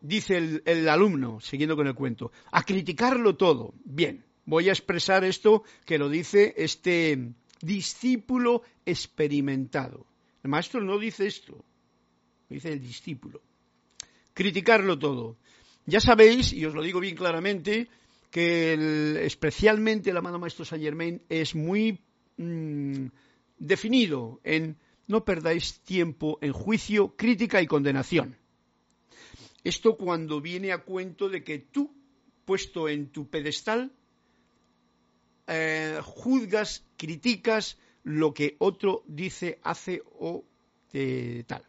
dice 0.00 0.60
el, 0.64 0.88
alumno, 0.88 1.40
siguiendo 1.40 1.76
con 1.76 1.86
el 1.86 1.94
cuento, 1.94 2.32
a 2.50 2.62
criticarlo 2.62 3.36
todo. 3.36 3.74
Bien, 3.84 4.24
voy 4.44 4.68
a 4.68 4.72
expresar 4.72 5.24
esto 5.24 5.62
que 5.84 5.98
lo 5.98 6.08
dice 6.08 6.54
este 6.56 7.32
discípulo 7.60 8.62
experimentado. 8.86 10.06
El 10.42 10.50
maestro 10.50 10.80
no 10.80 10.98
dice 10.98 11.26
esto, 11.26 11.64
dice 12.48 12.72
el 12.72 12.80
discípulo. 12.80 13.40
Criticarlo 14.34 14.98
todo. 14.98 15.36
Ya 15.86 16.00
sabéis, 16.00 16.52
y 16.52 16.64
os 16.66 16.74
lo 16.74 16.82
digo 16.82 17.00
bien 17.00 17.16
claramente, 17.16 17.88
que 18.30 19.24
especialmente 19.24 20.10
el 20.10 20.16
amado 20.16 20.38
Maestro 20.38 20.64
Saint 20.64 20.84
Germain 20.84 21.22
es 21.28 21.54
muy 21.54 22.00
mm, 22.36 23.06
definido 23.58 24.40
en 24.44 24.76
no 25.06 25.24
perdáis 25.24 25.80
tiempo 25.80 26.38
en 26.42 26.52
juicio, 26.52 27.16
crítica 27.16 27.62
y 27.62 27.66
condenación. 27.66 28.36
Esto 29.64 29.96
cuando 29.96 30.40
viene 30.40 30.72
a 30.72 30.84
cuento 30.84 31.28
de 31.28 31.42
que 31.42 31.58
tú, 31.58 31.94
puesto 32.44 32.88
en 32.88 33.08
tu 33.08 33.28
pedestal, 33.28 33.90
eh, 35.46 35.98
juzgas, 36.02 36.84
criticas 36.96 37.78
lo 38.04 38.34
que 38.34 38.56
otro 38.58 39.02
dice, 39.06 39.58
hace 39.62 40.02
o 40.18 40.44
eh, 40.92 41.44
tal. 41.46 41.64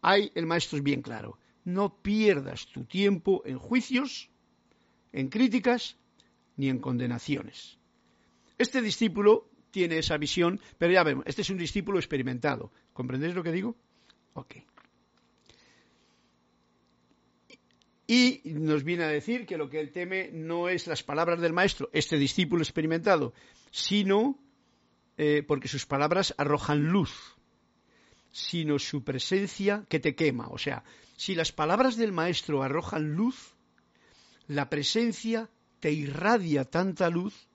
Hay, 0.00 0.32
el 0.34 0.46
maestro 0.46 0.78
es 0.78 0.84
bien 0.84 1.02
claro, 1.02 1.38
no 1.64 2.02
pierdas 2.02 2.66
tu 2.66 2.84
tiempo 2.84 3.42
en 3.44 3.58
juicios, 3.58 4.30
en 5.16 5.28
críticas 5.28 5.96
ni 6.56 6.68
en 6.68 6.78
condenaciones. 6.78 7.78
Este 8.58 8.82
discípulo 8.82 9.48
tiene 9.70 9.98
esa 9.98 10.18
visión, 10.18 10.60
pero 10.78 10.92
ya 10.92 11.02
vemos, 11.02 11.24
este 11.26 11.42
es 11.42 11.50
un 11.50 11.56
discípulo 11.58 11.98
experimentado. 11.98 12.70
¿Comprendéis 12.92 13.34
lo 13.34 13.42
que 13.42 13.52
digo? 13.52 13.76
Ok. 14.34 14.56
Y 18.06 18.42
nos 18.44 18.84
viene 18.84 19.04
a 19.04 19.08
decir 19.08 19.46
que 19.46 19.56
lo 19.56 19.68
que 19.68 19.80
él 19.80 19.90
teme 19.90 20.30
no 20.32 20.68
es 20.68 20.86
las 20.86 21.02
palabras 21.02 21.40
del 21.40 21.54
maestro, 21.54 21.88
este 21.92 22.18
discípulo 22.18 22.62
experimentado, 22.62 23.32
sino 23.70 24.38
eh, 25.16 25.42
porque 25.46 25.66
sus 25.66 25.86
palabras 25.86 26.34
arrojan 26.36 26.88
luz, 26.88 27.36
sino 28.30 28.78
su 28.78 29.02
presencia 29.02 29.86
que 29.88 29.98
te 29.98 30.14
quema. 30.14 30.48
O 30.48 30.58
sea, 30.58 30.84
si 31.16 31.34
las 31.34 31.52
palabras 31.52 31.96
del 31.96 32.12
maestro 32.12 32.62
arrojan 32.62 33.14
luz, 33.14 33.55
la 34.48 34.68
presencia 34.68 35.48
te 35.80 35.92
irradia 35.92 36.64
tanta 36.64 37.10
luz 37.10 37.48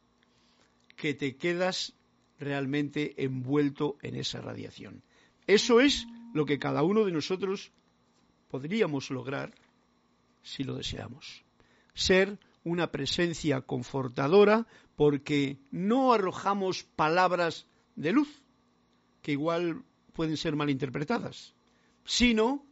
que 0.95 1.13
te 1.13 1.35
quedas 1.35 1.93
realmente 2.39 3.23
envuelto 3.23 3.97
en 4.01 4.15
esa 4.15 4.41
radiación. 4.41 5.01
Eso 5.47 5.79
es 5.79 6.05
lo 6.33 6.45
que 6.45 6.59
cada 6.59 6.83
uno 6.83 7.05
de 7.05 7.11
nosotros 7.11 7.71
podríamos 8.49 9.09
lograr 9.09 9.53
si 10.43 10.63
lo 10.63 10.75
deseamos. 10.75 11.43
Ser 11.93 12.37
una 12.63 12.91
presencia 12.91 13.61
confortadora 13.61 14.67
porque 14.95 15.57
no 15.71 16.13
arrojamos 16.13 16.83
palabras 16.83 17.65
de 17.95 18.11
luz, 18.11 18.29
que 19.21 19.31
igual 19.31 19.83
pueden 20.13 20.37
ser 20.37 20.55
malinterpretadas, 20.55 21.53
sino 22.05 22.63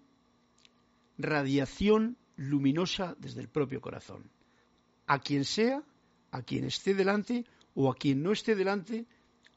radiación 1.17 2.17
luminosa 2.39 3.15
desde 3.19 3.41
el 3.41 3.49
propio 3.49 3.81
corazón. 3.81 4.31
A 5.07 5.19
quien 5.19 5.43
sea, 5.43 5.83
a 6.31 6.41
quien 6.41 6.63
esté 6.63 6.93
delante 6.93 7.45
o 7.75 7.91
a 7.91 7.95
quien 7.95 8.23
no 8.23 8.31
esté 8.31 8.55
delante, 8.55 9.05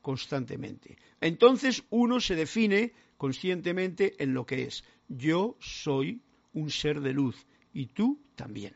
constantemente. 0.00 0.98
Entonces 1.20 1.84
uno 1.90 2.20
se 2.20 2.34
define 2.34 2.92
conscientemente 3.16 4.20
en 4.22 4.34
lo 4.34 4.44
que 4.44 4.64
es. 4.64 4.84
Yo 5.08 5.56
soy 5.60 6.22
un 6.54 6.70
ser 6.70 7.00
de 7.00 7.12
luz 7.12 7.46
y 7.72 7.86
tú 7.86 8.20
también. 8.34 8.74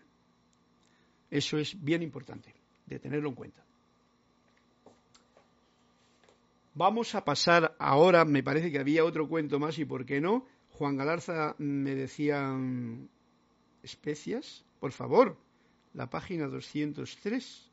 Eso 1.28 1.58
es 1.58 1.82
bien 1.82 2.02
importante 2.02 2.54
de 2.86 3.00
tenerlo 3.00 3.30
en 3.30 3.34
cuenta. 3.34 3.64
Vamos 6.74 7.14
a 7.16 7.24
pasar 7.24 7.74
ahora, 7.80 8.24
me 8.24 8.42
parece 8.44 8.70
que 8.70 8.78
había 8.78 9.04
otro 9.04 9.28
cuento 9.28 9.58
más 9.58 9.78
y 9.78 9.84
por 9.84 10.06
qué 10.06 10.20
no. 10.20 10.46
Juan 10.70 10.96
Galarza 10.96 11.56
me 11.58 11.94
decía 11.94 12.54
especias, 13.86 14.64
por 14.80 14.92
favor, 14.92 15.38
la 15.94 16.10
página 16.10 16.46
203. 16.48 17.70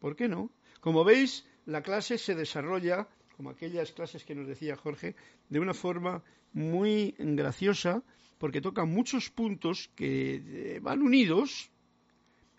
¿Por 0.00 0.16
qué 0.16 0.28
no? 0.28 0.50
Como 0.80 1.04
veis, 1.04 1.44
la 1.66 1.82
clase 1.82 2.16
se 2.16 2.34
desarrolla, 2.34 3.08
como 3.36 3.50
aquellas 3.50 3.92
clases 3.92 4.24
que 4.24 4.34
nos 4.34 4.46
decía 4.46 4.76
Jorge, 4.76 5.14
de 5.48 5.60
una 5.60 5.74
forma 5.74 6.22
muy 6.52 7.14
graciosa, 7.18 8.02
porque 8.38 8.62
toca 8.62 8.84
muchos 8.84 9.30
puntos 9.30 9.90
que 9.94 10.40
eh, 10.76 10.80
van 10.80 11.02
unidos 11.02 11.70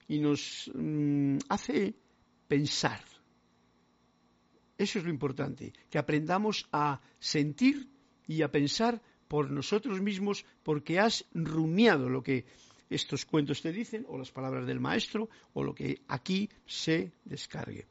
y 0.07 0.19
nos 0.19 0.69
mm, 0.75 1.37
hace 1.49 1.95
pensar. 2.47 3.01
Eso 4.77 4.99
es 4.99 5.05
lo 5.05 5.11
importante, 5.11 5.73
que 5.89 5.97
aprendamos 5.97 6.67
a 6.71 7.01
sentir 7.19 7.89
y 8.27 8.41
a 8.41 8.51
pensar 8.51 9.01
por 9.31 9.49
nosotros 9.49 10.01
mismos 10.01 10.43
porque 10.61 10.99
has 10.99 11.23
rumiado 11.33 12.09
lo 12.09 12.21
que 12.21 12.43
estos 12.89 13.23
cuentos 13.25 13.61
te 13.61 13.71
dicen, 13.71 14.05
o 14.09 14.17
las 14.17 14.29
palabras 14.29 14.67
del 14.67 14.81
maestro, 14.81 15.29
o 15.53 15.63
lo 15.63 15.73
que 15.73 16.01
aquí 16.09 16.49
se 16.65 17.13
descargue. 17.23 17.87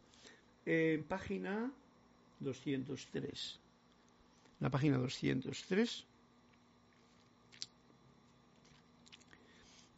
En 0.67 1.03
página 1.05 1.73
203. 2.41 3.59
La 4.61 4.69
página 4.69 4.99
203 4.99 6.05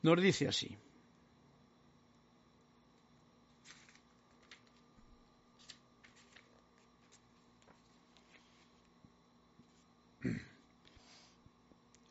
nos 0.03 0.22
dice 0.22 0.47
así. 0.47 0.78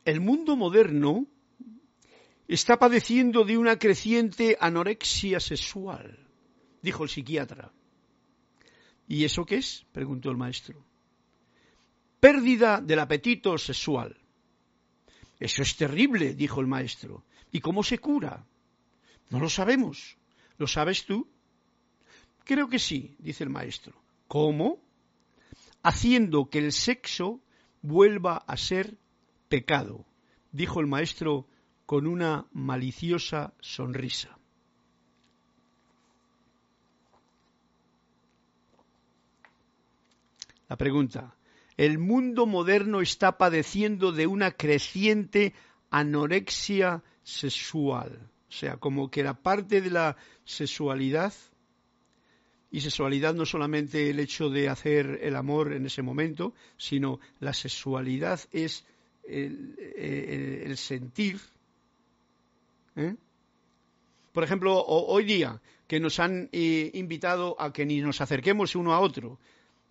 El 0.05 0.19
mundo 0.19 0.55
moderno 0.55 1.27
está 2.47 2.77
padeciendo 2.77 3.43
de 3.43 3.57
una 3.57 3.77
creciente 3.77 4.57
anorexia 4.59 5.39
sexual, 5.39 6.27
dijo 6.81 7.03
el 7.03 7.09
psiquiatra. 7.09 7.71
¿Y 9.07 9.25
eso 9.25 9.45
qué 9.45 9.57
es? 9.57 9.85
preguntó 9.91 10.31
el 10.31 10.37
maestro. 10.37 10.83
Pérdida 12.19 12.81
del 12.81 12.99
apetito 12.99 13.57
sexual. 13.57 14.17
Eso 15.39 15.63
es 15.63 15.75
terrible, 15.75 16.33
dijo 16.33 16.61
el 16.61 16.67
maestro. 16.67 17.23
¿Y 17.51 17.59
cómo 17.59 17.83
se 17.83 17.97
cura? 17.97 18.45
No 19.29 19.39
lo 19.39 19.49
sabemos. 19.49 20.17
¿Lo 20.57 20.67
sabes 20.67 21.05
tú? 21.05 21.27
Creo 22.43 22.69
que 22.69 22.79
sí, 22.79 23.15
dice 23.17 23.43
el 23.43 23.49
maestro. 23.49 23.93
¿Cómo? 24.27 24.79
Haciendo 25.83 26.49
que 26.49 26.59
el 26.59 26.71
sexo 26.71 27.41
vuelva 27.81 28.37
a 28.37 28.55
ser 28.57 28.97
pecado, 29.51 30.05
dijo 30.53 30.79
el 30.79 30.87
maestro 30.87 31.45
con 31.85 32.07
una 32.07 32.47
maliciosa 32.53 33.53
sonrisa. 33.59 34.37
La 40.69 40.77
pregunta, 40.77 41.35
el 41.75 41.99
mundo 41.99 42.45
moderno 42.45 43.01
está 43.01 43.37
padeciendo 43.37 44.13
de 44.13 44.25
una 44.25 44.51
creciente 44.51 45.53
anorexia 45.89 47.03
sexual, 47.23 48.31
o 48.47 48.53
sea, 48.53 48.77
como 48.77 49.11
que 49.11 49.21
la 49.21 49.33
parte 49.33 49.81
de 49.81 49.89
la 49.89 50.15
sexualidad, 50.45 51.33
y 52.71 52.79
sexualidad 52.79 53.33
no 53.33 53.45
solamente 53.45 54.09
el 54.09 54.21
hecho 54.21 54.49
de 54.49 54.69
hacer 54.69 55.19
el 55.21 55.35
amor 55.35 55.73
en 55.73 55.87
ese 55.87 56.03
momento, 56.03 56.53
sino 56.77 57.19
la 57.41 57.53
sexualidad 57.53 58.39
es 58.53 58.85
el, 59.31 60.77
sentir. 60.77 61.39
¿eh? 62.95 63.15
Por 64.31 64.43
ejemplo, 64.43 64.83
hoy 64.85 65.25
día, 65.25 65.61
que 65.87 65.99
nos 65.99 66.19
han 66.19 66.49
eh, 66.51 66.91
invitado 66.93 67.55
a 67.59 67.73
que 67.73 67.85
ni 67.85 67.99
nos 68.01 68.21
acerquemos 68.21 68.75
uno 68.75 68.93
a 68.93 68.99
otro, 68.99 69.39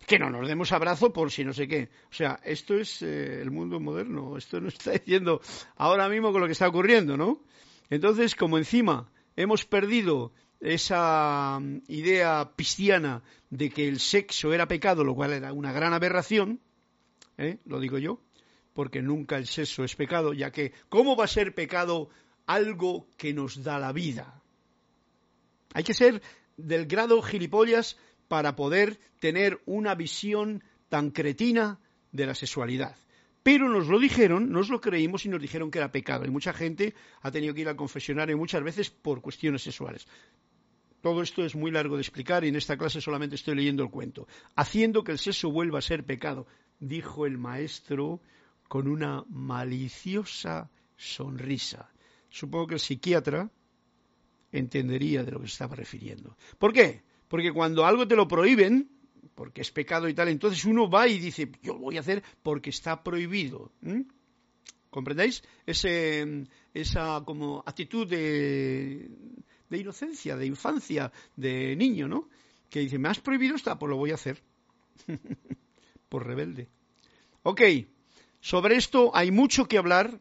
que 0.07 0.17
no 0.17 0.29
nos 0.29 0.47
demos 0.47 0.71
abrazo 0.71 1.13
por 1.13 1.31
si 1.31 1.43
no 1.43 1.53
sé 1.53 1.67
qué. 1.67 1.89
O 2.09 2.13
sea, 2.13 2.39
esto 2.43 2.75
es 2.75 3.01
eh, 3.01 3.41
el 3.41 3.51
mundo 3.51 3.79
moderno, 3.79 4.37
esto 4.37 4.59
nos 4.59 4.73
está 4.73 4.91
diciendo 4.91 5.41
ahora 5.75 6.09
mismo 6.09 6.31
con 6.31 6.41
lo 6.41 6.47
que 6.47 6.53
está 6.53 6.67
ocurriendo, 6.67 7.17
¿no? 7.17 7.43
Entonces, 7.89 8.35
como 8.35 8.57
encima 8.57 9.11
hemos 9.35 9.65
perdido 9.65 10.31
esa 10.59 11.59
mm, 11.59 11.81
idea 11.87 12.51
cristiana 12.55 13.21
de 13.49 13.69
que 13.69 13.87
el 13.87 13.99
sexo 13.99 14.53
era 14.53 14.67
pecado, 14.67 15.03
lo 15.03 15.13
cual 15.13 15.33
era 15.33 15.53
una 15.53 15.71
gran 15.71 15.93
aberración, 15.93 16.59
lo 17.65 17.79
digo 17.79 17.97
yo, 17.97 18.19
porque 18.73 19.01
nunca 19.01 19.37
el 19.37 19.47
sexo 19.47 19.83
es 19.83 19.95
pecado, 19.95 20.33
ya 20.33 20.51
que 20.51 20.73
¿cómo 20.89 21.15
va 21.15 21.25
a 21.25 21.27
ser 21.27 21.53
pecado 21.53 22.09
algo 22.45 23.07
que 23.17 23.33
nos 23.33 23.63
da 23.63 23.79
la 23.79 23.91
vida? 23.91 24.41
Hay 25.73 25.83
que 25.83 25.93
ser 25.93 26.21
del 26.57 26.85
grado 26.85 27.21
gilipollas 27.21 27.97
para 28.27 28.55
poder 28.55 28.99
tener 29.19 29.61
una 29.65 29.95
visión 29.95 30.63
tan 30.89 31.11
cretina 31.11 31.79
de 32.11 32.25
la 32.25 32.35
sexualidad. 32.35 32.95
Pero 33.43 33.69
nos 33.69 33.87
lo 33.87 33.99
dijeron, 33.99 34.51
nos 34.51 34.69
lo 34.69 34.79
creímos 34.79 35.25
y 35.25 35.29
nos 35.29 35.41
dijeron 35.41 35.71
que 35.71 35.79
era 35.79 35.91
pecado. 35.91 36.25
Y 36.25 36.29
mucha 36.29 36.53
gente 36.53 36.93
ha 37.21 37.31
tenido 37.31 37.53
que 37.53 37.61
ir 37.61 37.69
al 37.69 37.75
confesionario 37.75 38.37
muchas 38.37 38.63
veces 38.63 38.89
por 38.91 39.21
cuestiones 39.21 39.63
sexuales. 39.63 40.07
Todo 41.01 41.23
esto 41.23 41.43
es 41.43 41.55
muy 41.55 41.71
largo 41.71 41.95
de 41.95 42.03
explicar 42.03 42.43
y 42.43 42.49
en 42.49 42.55
esta 42.55 42.77
clase 42.77 43.01
solamente 43.01 43.35
estoy 43.35 43.55
leyendo 43.55 43.81
el 43.81 43.89
cuento. 43.89 44.27
Haciendo 44.55 45.03
que 45.03 45.11
el 45.11 45.17
sexo 45.17 45.49
vuelva 45.49 45.79
a 45.79 45.81
ser 45.81 46.05
pecado, 46.05 46.45
dijo 46.79 47.25
el 47.25 47.39
maestro 47.39 48.21
con 48.71 48.87
una 48.87 49.25
maliciosa 49.27 50.71
sonrisa. 50.95 51.91
Supongo 52.29 52.67
que 52.67 52.73
el 52.75 52.79
psiquiatra 52.79 53.51
entendería 54.49 55.25
de 55.25 55.31
lo 55.31 55.41
que 55.41 55.47
se 55.47 55.51
estaba 55.51 55.75
refiriendo. 55.75 56.37
¿Por 56.57 56.71
qué? 56.71 57.03
Porque 57.27 57.51
cuando 57.51 57.85
algo 57.85 58.07
te 58.07 58.15
lo 58.15 58.29
prohíben, 58.29 58.89
porque 59.35 59.59
es 59.59 59.71
pecado 59.71 60.07
y 60.07 60.13
tal, 60.13 60.29
entonces 60.29 60.63
uno 60.63 60.89
va 60.89 61.05
y 61.09 61.19
dice, 61.19 61.51
yo 61.61 61.73
lo 61.73 61.79
voy 61.79 61.97
a 61.97 61.99
hacer 61.99 62.23
porque 62.41 62.69
está 62.69 63.03
prohibido. 63.03 63.73
¿Comprendéis? 64.89 65.43
esa 65.65 67.23
como 67.25 67.65
actitud 67.65 68.07
de, 68.07 69.09
de 69.69 69.77
inocencia, 69.77 70.37
de 70.37 70.45
infancia, 70.45 71.11
de 71.35 71.75
niño, 71.75 72.07
¿no? 72.07 72.29
Que 72.69 72.79
dice, 72.79 72.97
me 72.97 73.09
has 73.09 73.19
prohibido 73.19 73.53
esta, 73.57 73.77
pues 73.77 73.89
lo 73.89 73.97
voy 73.97 74.11
a 74.11 74.15
hacer. 74.15 74.41
Por 76.07 76.25
rebelde. 76.25 76.69
Ok, 77.43 77.61
sobre 78.41 78.75
esto 78.75 79.11
hay 79.13 79.31
mucho 79.31 79.67
que 79.67 79.77
hablar, 79.77 80.19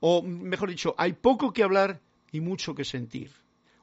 o 0.00 0.22
mejor 0.22 0.70
dicho, 0.70 0.94
hay 0.96 1.12
poco 1.12 1.52
que 1.52 1.62
hablar 1.62 2.00
y 2.30 2.40
mucho 2.40 2.74
que 2.74 2.84
sentir. 2.84 3.30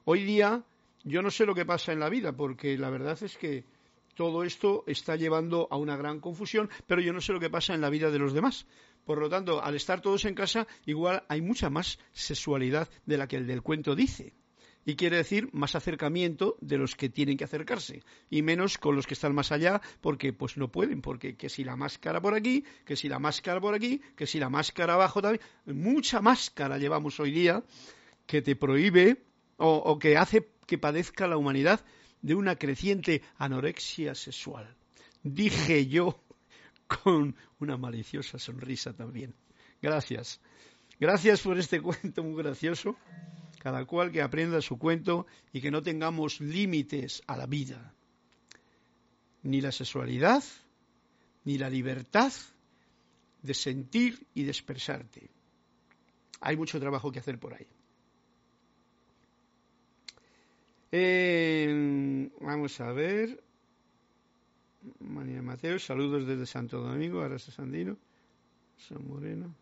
Hoy 0.04 0.24
día 0.24 0.64
yo 1.04 1.22
no 1.22 1.30
sé 1.30 1.46
lo 1.46 1.54
que 1.54 1.64
pasa 1.64 1.92
en 1.92 2.00
la 2.00 2.08
vida, 2.08 2.32
porque 2.32 2.76
la 2.76 2.90
verdad 2.90 3.18
es 3.22 3.36
que 3.36 3.64
todo 4.14 4.44
esto 4.44 4.84
está 4.86 5.16
llevando 5.16 5.68
a 5.70 5.76
una 5.76 5.96
gran 5.96 6.20
confusión, 6.20 6.68
pero 6.86 7.00
yo 7.00 7.12
no 7.12 7.20
sé 7.20 7.32
lo 7.32 7.40
que 7.40 7.48
pasa 7.48 7.74
en 7.74 7.80
la 7.80 7.90
vida 7.90 8.10
de 8.10 8.18
los 8.18 8.32
demás. 8.32 8.66
Por 9.04 9.18
lo 9.18 9.28
tanto, 9.28 9.62
al 9.62 9.74
estar 9.74 10.00
todos 10.00 10.24
en 10.24 10.34
casa, 10.34 10.66
igual 10.84 11.22
hay 11.28 11.40
mucha 11.40 11.70
más 11.70 11.98
sexualidad 12.12 12.88
de 13.06 13.16
la 13.16 13.26
que 13.28 13.36
el 13.36 13.46
del 13.46 13.62
cuento 13.62 13.94
dice. 13.94 14.34
Y 14.84 14.96
quiere 14.96 15.18
decir 15.18 15.50
más 15.52 15.74
acercamiento 15.74 16.56
de 16.60 16.78
los 16.78 16.96
que 16.96 17.10
tienen 17.10 17.36
que 17.36 17.44
acercarse 17.44 18.02
y 18.30 18.42
menos 18.42 18.78
con 18.78 18.96
los 18.96 19.06
que 19.06 19.14
están 19.14 19.34
más 19.34 19.52
allá 19.52 19.80
porque 20.00 20.32
pues 20.32 20.56
no 20.56 20.72
pueden, 20.72 21.02
porque 21.02 21.36
que 21.36 21.50
si 21.50 21.64
la 21.64 21.76
máscara 21.76 22.20
por 22.20 22.34
aquí, 22.34 22.64
que 22.84 22.96
si 22.96 23.08
la 23.08 23.18
máscara 23.18 23.60
por 23.60 23.74
aquí, 23.74 24.00
que 24.16 24.26
si 24.26 24.38
la 24.38 24.48
máscara 24.48 24.94
abajo 24.94 25.20
también, 25.20 25.42
mucha 25.66 26.20
máscara 26.20 26.78
llevamos 26.78 27.20
hoy 27.20 27.30
día 27.30 27.62
que 28.26 28.40
te 28.40 28.56
prohíbe 28.56 29.22
o, 29.58 29.76
o 29.76 29.98
que 29.98 30.16
hace 30.16 30.48
que 30.66 30.78
padezca 30.78 31.26
la 31.26 31.36
humanidad 31.36 31.84
de 32.22 32.34
una 32.34 32.56
creciente 32.56 33.22
anorexia 33.36 34.14
sexual. 34.14 34.74
Dije 35.22 35.86
yo 35.86 36.22
con 36.86 37.36
una 37.58 37.76
maliciosa 37.76 38.38
sonrisa 38.38 38.92
también. 38.92 39.34
Gracias. 39.82 40.40
Gracias 40.98 41.40
por 41.40 41.58
este 41.58 41.80
cuento 41.80 42.22
muy 42.22 42.42
gracioso. 42.42 42.96
Cada 43.60 43.84
cual 43.84 44.10
que 44.10 44.22
aprenda 44.22 44.62
su 44.62 44.78
cuento 44.78 45.26
y 45.52 45.60
que 45.60 45.70
no 45.70 45.82
tengamos 45.82 46.40
límites 46.40 47.22
a 47.26 47.36
la 47.36 47.44
vida. 47.44 47.92
Ni 49.42 49.60
la 49.60 49.70
sexualidad, 49.70 50.42
ni 51.44 51.58
la 51.58 51.68
libertad 51.68 52.32
de 53.42 53.52
sentir 53.52 54.26
y 54.32 54.44
de 54.44 54.50
expresarte. 54.50 55.28
Hay 56.40 56.56
mucho 56.56 56.80
trabajo 56.80 57.12
que 57.12 57.18
hacer 57.18 57.38
por 57.38 57.52
ahí. 57.52 57.66
Eh, 60.90 62.30
vamos 62.40 62.80
a 62.80 62.92
ver. 62.92 63.44
María 65.00 65.42
Mateo, 65.42 65.78
saludos 65.78 66.26
desde 66.26 66.46
Santo 66.46 66.80
Domingo, 66.80 67.20
Arasa 67.20 67.52
Sandino, 67.52 67.98
San 68.78 69.06
Moreno. 69.06 69.54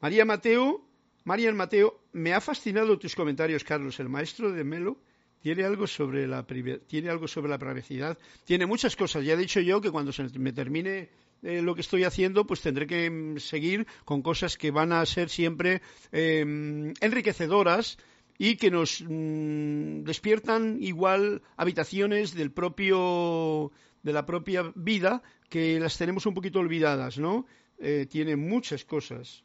María 0.00 0.24
Mateo, 0.24 0.82
María 1.24 1.52
Mateo, 1.52 2.00
me 2.12 2.32
ha 2.32 2.40
fascinado 2.40 2.98
tus 2.98 3.14
comentarios, 3.14 3.64
Carlos. 3.64 4.00
El 4.00 4.08
maestro 4.08 4.50
de 4.50 4.64
Melo 4.64 4.98
tiene 5.40 5.64
algo 5.64 5.86
sobre 5.86 6.26
la 6.26 6.46
tiene 6.86 7.10
algo 7.10 7.28
sobre 7.28 7.50
la 7.50 7.58
privacidad. 7.58 8.18
Tiene 8.44 8.64
muchas 8.64 8.96
cosas. 8.96 9.24
Ya 9.24 9.34
he 9.34 9.36
dicho 9.36 9.60
yo 9.60 9.80
que 9.80 9.90
cuando 9.90 10.12
se 10.12 10.22
me 10.38 10.52
termine 10.52 11.10
eh, 11.42 11.60
lo 11.60 11.74
que 11.74 11.82
estoy 11.82 12.04
haciendo, 12.04 12.46
pues 12.46 12.62
tendré 12.62 12.86
que 12.86 13.10
mm, 13.10 13.38
seguir 13.38 13.86
con 14.06 14.22
cosas 14.22 14.56
que 14.56 14.70
van 14.70 14.92
a 14.92 15.04
ser 15.04 15.28
siempre 15.28 15.82
em, 16.12 16.94
enriquecedoras 17.00 17.98
y 18.38 18.56
que 18.56 18.70
nos 18.70 19.02
mm, 19.06 20.04
despiertan 20.04 20.78
igual 20.80 21.42
habitaciones 21.58 22.34
del 22.34 22.52
propio 22.52 23.70
de 24.02 24.12
la 24.14 24.24
propia 24.24 24.72
vida 24.74 25.22
que 25.50 25.78
las 25.78 25.98
tenemos 25.98 26.24
un 26.24 26.32
poquito 26.32 26.58
olvidadas, 26.58 27.18
¿no? 27.18 27.46
Eh, 27.78 28.06
tiene 28.08 28.36
muchas 28.36 28.86
cosas. 28.86 29.44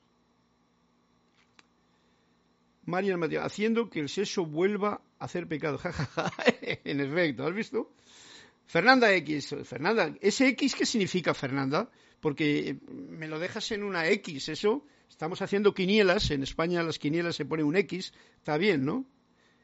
Marian 2.85 3.19
Mateo, 3.19 3.43
haciendo 3.43 3.89
que 3.89 3.99
el 3.99 4.09
sexo 4.09 4.45
vuelva 4.45 5.01
a 5.19 5.25
hacer 5.25 5.47
pecado. 5.47 5.79
en 6.83 7.01
efecto, 7.01 7.45
¿has 7.45 7.53
visto? 7.53 7.91
Fernanda 8.67 9.13
X, 9.13 9.55
Fernanda, 9.63 10.13
¿ese 10.21 10.47
X 10.49 10.75
qué 10.75 10.85
significa 10.85 11.33
Fernanda? 11.33 11.89
Porque 12.19 12.77
me 12.89 13.27
lo 13.27 13.39
dejas 13.39 13.71
en 13.71 13.83
una 13.83 14.07
X, 14.09 14.49
eso. 14.49 14.85
Estamos 15.09 15.41
haciendo 15.41 15.73
quinielas, 15.73 16.31
en 16.31 16.43
España 16.43 16.83
las 16.83 16.99
quinielas 16.99 17.35
se 17.35 17.45
pone 17.45 17.63
un 17.63 17.75
X, 17.75 18.13
está 18.37 18.57
bien, 18.57 18.83
¿no? 18.83 19.05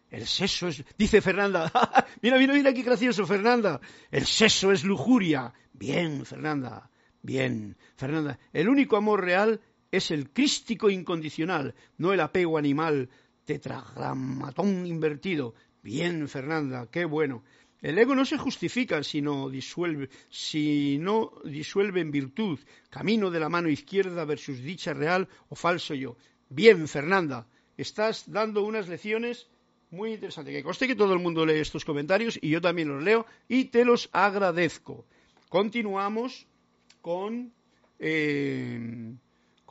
El 0.09 0.28
sexo 0.28 0.67
es, 0.67 0.84
dice 0.97 1.22
Fernanda, 1.22 1.72
mira, 2.22 2.38
mira, 2.38 2.53
mira 2.53 2.74
qué 2.74 2.84
gracioso, 2.84 3.26
Fernanda. 3.26 3.80
El 4.11 4.26
sexo 4.26 4.72
es 4.72 4.84
lujuria. 4.84 5.53
Bien, 5.74 6.26
Fernanda, 6.26 6.89
bien. 7.22 7.78
Fernanda, 7.95 8.38
el 8.51 8.67
único 8.67 8.97
amor 8.97 9.24
real 9.24 9.61
es 9.92 10.12
el 10.12 10.30
crístico 10.30 10.89
incondicional, 10.89 11.76
no 11.98 12.14
el 12.14 12.20
apego 12.22 12.58
animal 12.58 13.10
tetragramatón 13.46 14.86
invertido. 14.86 15.54
Bien, 15.84 16.28
Fernanda, 16.28 16.88
qué 16.89 17.06
bueno. 17.06 17.44
El 17.82 17.98
ego 17.98 18.14
no 18.14 18.26
se 18.26 18.38
justifica, 18.38 19.04
sino 19.04 19.50
disuelve, 19.50 20.10
sino 20.30 21.32
disuelve 21.44 22.02
en 22.02 22.12
virtud, 22.12 22.60
camino 22.89 23.32
de 23.32 23.39
la 23.39 23.50
mano 23.50 23.70
izquierda 23.70 24.24
versus 24.24 24.62
dicha 24.62 24.94
real 24.94 25.28
o 25.50 25.56
falso 25.56 25.96
yo. 25.96 26.16
Bien, 26.50 26.88
Fernanda, 26.88 27.48
estás 27.78 28.32
dando 28.32 28.64
unas 28.64 28.88
lecciones 28.88 29.48
muy 29.89 30.14
interesantes. 30.14 30.54
Que 30.54 30.64
conste 30.64 30.88
que 30.88 30.96
todo 30.96 31.14
el 31.14 31.20
mundo 31.20 31.46
lee 31.46 31.60
estos 31.60 31.84
comentarios 31.84 32.38
y 32.42 32.50
yo 32.50 32.62
también 32.62 32.89
los 32.89 33.04
leo 33.04 33.26
y 33.48 33.66
te 33.66 33.84
los 33.84 34.10
agradezco. 34.12 35.06
Continuamos 35.50 36.48
con, 37.02 37.52
eh, 38.00 39.16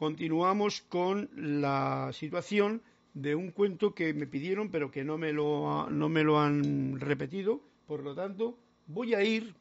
continuamos 0.01 0.81
con 0.81 1.29
la 1.37 2.11
situación 2.15 2.81
de 3.13 3.35
un 3.35 3.51
cuento 3.51 3.95
que 3.95 4.15
me 4.15 4.27
pidieron 4.27 4.71
pero 4.71 4.91
que 4.91 5.05
no 5.05 5.19
me 5.19 5.31
lo, 5.31 5.91
no 5.91 6.09
me 6.09 6.25
lo 6.25 6.41
han 6.41 6.99
repetido 6.99 7.61
por 7.87 8.03
lo 8.03 8.15
tanto, 8.15 8.57
voy 8.87 9.13
a 9.13 9.23
ir 9.23 9.55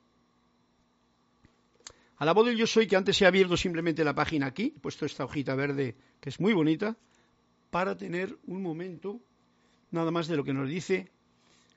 a 2.15 2.25
la 2.25 2.31
voz 2.31 2.45
del 2.45 2.55
yo 2.55 2.67
soy, 2.67 2.87
que 2.87 2.95
antes 2.95 3.21
he 3.21 3.25
abierto 3.25 3.57
simplemente 3.57 4.05
la 4.05 4.15
página 4.15 4.45
aquí, 4.45 4.73
he 4.77 4.79
puesto 4.79 5.05
esta 5.05 5.25
hojita 5.25 5.55
verde 5.55 5.95
que 6.21 6.29
es 6.29 6.39
muy 6.39 6.53
bonita, 6.53 6.95
para 7.69 7.97
tener 7.97 8.37
un 8.47 8.61
momento 8.61 9.19
nada 9.91 10.09
más 10.09 10.29
de 10.29 10.37
lo 10.37 10.45
que 10.45 10.53
nos 10.53 10.69
dice 10.69 11.11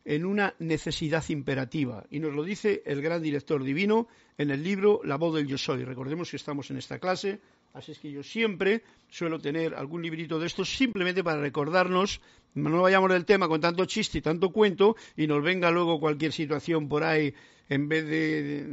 en 0.05 0.25
una 0.25 0.55
necesidad 0.61 1.25
imperativa. 1.31 2.05
Y 2.11 2.21
nos 2.21 2.33
lo 2.33 2.45
dice 2.45 2.83
el 2.87 3.03
gran 3.03 3.23
director 3.23 3.65
divino 3.65 4.07
en 4.39 4.51
el 4.53 4.63
libro 4.63 5.01
La 5.05 5.17
voz 5.17 5.35
del 5.35 5.49
yo 5.49 5.59
soy. 5.59 5.85
Recordemos 5.85 6.31
que 6.31 6.37
estamos 6.37 6.71
en 6.71 6.77
esta 6.77 6.99
clase, 6.99 7.41
así 7.73 7.93
es 7.93 7.99
que 7.99 8.11
yo 8.11 8.23
siempre 8.23 8.83
suelo 9.09 9.39
tener 9.39 9.75
algún 9.75 10.03
librito 10.03 10.39
de 10.39 10.47
estos 10.47 10.75
simplemente 10.77 11.25
para 11.25 11.41
recordarnos 11.41 12.21
no 12.55 12.83
vayamos 12.83 13.11
del 13.11 13.25
tema 13.25 13.49
con 13.49 13.61
tanto 13.61 13.85
chiste 13.87 14.19
y 14.19 14.23
tanto 14.23 14.51
cuento 14.51 14.97
y 15.17 15.27
nos 15.27 15.43
venga 15.43 15.71
luego 15.71 15.99
cualquier 15.99 16.33
situación 16.33 16.89
por 16.89 17.03
ahí 17.03 17.35
en 17.69 17.89
vez 17.89 18.07
de, 18.07 18.65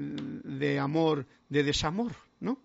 de, 0.43 0.79
amor, 0.79 1.25
de 1.47 1.63
desamor, 1.63 2.13
¿no? 2.41 2.61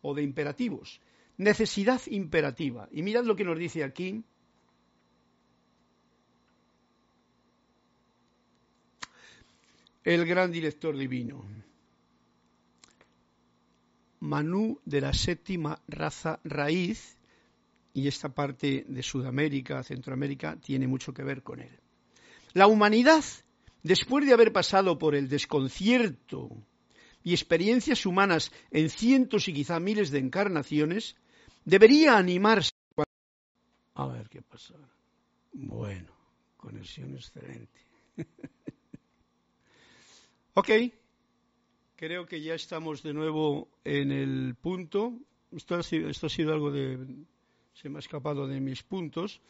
O 0.00 0.14
de 0.14 0.22
imperativos. 0.22 1.00
Necesidad 1.36 2.00
imperativa. 2.06 2.88
Y 2.90 3.02
mirad 3.02 3.24
lo 3.24 3.36
que 3.36 3.44
nos 3.44 3.58
dice 3.58 3.84
aquí. 3.84 4.24
El 10.02 10.24
gran 10.24 10.50
director 10.50 10.96
divino. 10.96 11.44
Manú 14.26 14.80
de 14.84 15.00
la 15.00 15.12
séptima 15.12 15.80
raza 15.86 16.40
raíz 16.42 17.16
y 17.94 18.08
esta 18.08 18.28
parte 18.28 18.84
de 18.88 19.02
Sudamérica, 19.02 19.82
Centroamérica, 19.82 20.56
tiene 20.56 20.86
mucho 20.86 21.14
que 21.14 21.22
ver 21.22 21.42
con 21.42 21.60
él. 21.60 21.70
La 22.52 22.66
humanidad, 22.66 23.24
después 23.82 24.26
de 24.26 24.34
haber 24.34 24.52
pasado 24.52 24.98
por 24.98 25.14
el 25.14 25.28
desconcierto 25.28 26.50
y 27.22 27.32
experiencias 27.32 28.04
humanas 28.04 28.50
en 28.70 28.90
cientos 28.90 29.48
y 29.48 29.54
quizá 29.54 29.78
miles 29.78 30.10
de 30.10 30.18
encarnaciones, 30.18 31.16
debería 31.64 32.18
animarse 32.18 32.72
A 33.94 34.06
ver 34.08 34.28
qué 34.28 34.42
pasa. 34.42 34.74
Bueno, 35.52 36.12
conexión 36.56 37.14
excelente. 37.14 37.80
ok, 40.54 40.68
creo 41.96 42.26
que 42.26 42.40
ya 42.40 42.54
estamos 42.54 43.02
de 43.02 43.12
nuevo 43.12 43.68
en 43.84 44.12
el 44.12 44.54
punto. 44.54 45.14
Esto 45.50 45.76
ha 45.76 45.82
sido, 45.82 46.08
esto 46.08 46.26
ha 46.26 46.30
sido 46.30 46.52
algo 46.52 46.70
de... 46.70 46.98
Se 47.74 47.88
me 47.88 47.96
ha 47.96 48.00
escapado 48.00 48.46
de 48.46 48.60
mis 48.60 48.82
puntos 48.82 49.40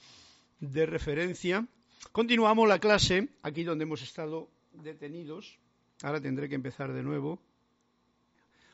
de 0.60 0.86
referencia. 0.86 1.66
Continuamos 2.12 2.68
la 2.68 2.78
clase, 2.78 3.28
aquí 3.42 3.62
donde 3.62 3.84
hemos 3.84 4.02
estado 4.02 4.48
detenidos. 4.72 5.58
Ahora 6.02 6.20
tendré 6.20 6.48
que 6.48 6.54
empezar 6.54 6.92
de 6.92 7.02
nuevo. 7.02 7.40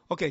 Ok, 0.09 0.23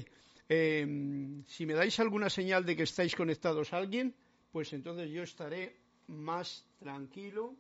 eh, 0.49 1.43
si 1.47 1.65
me 1.65 1.73
dais 1.73 1.99
alguna 1.99 2.29
señal 2.29 2.65
de 2.65 2.75
que 2.75 2.83
estáis 2.83 3.15
conectados 3.15 3.73
a 3.73 3.77
alguien, 3.77 4.13
pues 4.51 4.73
entonces 4.73 5.09
yo 5.09 5.23
estaré 5.23 5.75
más 6.07 6.65
tranquilo. 6.79 7.55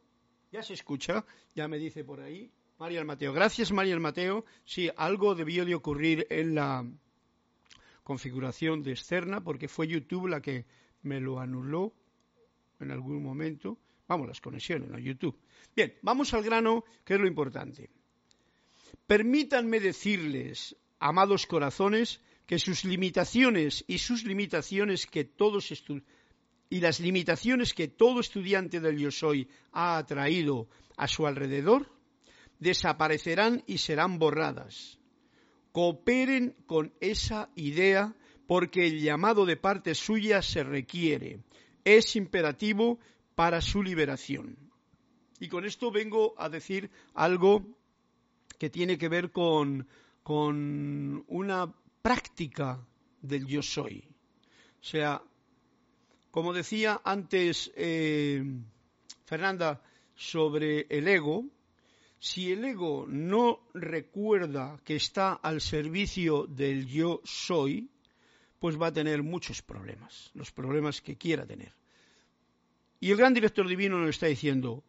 Ya 0.51 0.61
se 0.63 0.73
escucha, 0.73 1.25
ya 1.55 1.67
me 1.67 1.77
dice 1.77 2.03
por 2.03 2.19
ahí. 2.19 2.51
María 2.81 3.03
Mateo. 3.03 3.31
Gracias, 3.31 3.71
María 3.71 3.99
Mateo. 3.99 4.43
Sí, 4.65 4.89
algo 4.97 5.35
debió 5.35 5.65
de 5.65 5.75
ocurrir 5.75 6.25
en 6.31 6.55
la 6.55 6.83
configuración 8.03 8.81
de 8.81 8.93
externa, 8.93 9.43
porque 9.43 9.67
fue 9.67 9.87
YouTube 9.87 10.25
la 10.25 10.41
que 10.41 10.65
me 11.03 11.19
lo 11.19 11.39
anuló 11.39 11.93
en 12.79 12.89
algún 12.89 13.21
momento. 13.21 13.77
Vamos, 14.07 14.27
las 14.27 14.41
conexiones, 14.41 14.89
no 14.89 14.97
YouTube. 14.97 15.37
Bien, 15.75 15.93
vamos 16.01 16.33
al 16.33 16.41
grano, 16.41 16.83
que 17.05 17.13
es 17.13 17.19
lo 17.19 17.27
importante. 17.27 17.91
Permítanme 19.05 19.79
decirles, 19.79 20.75
amados 20.97 21.45
corazones, 21.45 22.19
que 22.47 22.57
sus 22.57 22.83
limitaciones 22.83 23.85
y 23.87 23.99
sus 23.99 24.23
limitaciones 24.23 25.05
que 25.05 25.23
todos 25.23 25.71
y 26.71 26.79
las 26.79 26.99
limitaciones 26.99 27.75
que 27.75 27.89
todo 27.89 28.21
estudiante 28.21 28.79
del 28.79 28.97
yo 28.97 29.11
soy 29.11 29.47
ha 29.71 29.99
atraído 29.99 30.67
a 30.97 31.07
su 31.07 31.27
alrededor 31.27 32.00
desaparecerán 32.61 33.63
y 33.65 33.79
serán 33.79 34.19
borradas. 34.19 34.99
Cooperen 35.73 36.55
con 36.67 36.93
esa 37.01 37.49
idea 37.55 38.15
porque 38.47 38.87
el 38.87 39.01
llamado 39.01 39.45
de 39.45 39.57
parte 39.57 39.95
suya 39.95 40.41
se 40.41 40.63
requiere, 40.63 41.39
es 41.83 42.15
imperativo 42.15 42.99
para 43.35 43.61
su 43.61 43.81
liberación. 43.81 44.57
Y 45.39 45.47
con 45.49 45.65
esto 45.65 45.91
vengo 45.91 46.35
a 46.37 46.49
decir 46.49 46.91
algo 47.15 47.65
que 48.59 48.69
tiene 48.69 48.97
que 48.97 49.09
ver 49.09 49.31
con, 49.31 49.87
con 50.21 51.25
una 51.27 51.73
práctica 52.03 52.85
del 53.21 53.47
yo 53.47 53.63
soy. 53.63 54.03
O 54.81 54.83
sea, 54.83 55.23
como 56.29 56.53
decía 56.53 57.01
antes 57.03 57.71
eh, 57.75 58.43
Fernanda 59.25 59.81
sobre 60.15 60.85
el 60.89 61.07
ego, 61.07 61.45
si 62.21 62.51
el 62.51 62.63
ego 62.63 63.07
no 63.09 63.61
recuerda 63.73 64.79
que 64.85 64.95
está 64.95 65.33
al 65.33 65.59
servicio 65.59 66.45
del 66.45 66.85
yo 66.85 67.19
soy, 67.23 67.89
pues 68.59 68.79
va 68.79 68.87
a 68.87 68.93
tener 68.93 69.23
muchos 69.23 69.63
problemas, 69.63 70.29
los 70.35 70.51
problemas 70.51 71.01
que 71.01 71.17
quiera 71.17 71.47
tener. 71.47 71.73
Y 72.99 73.09
el 73.09 73.17
gran 73.17 73.33
director 73.33 73.67
divino 73.67 73.97
nos 73.97 74.11
está 74.11 74.27
diciendo, 74.27 74.83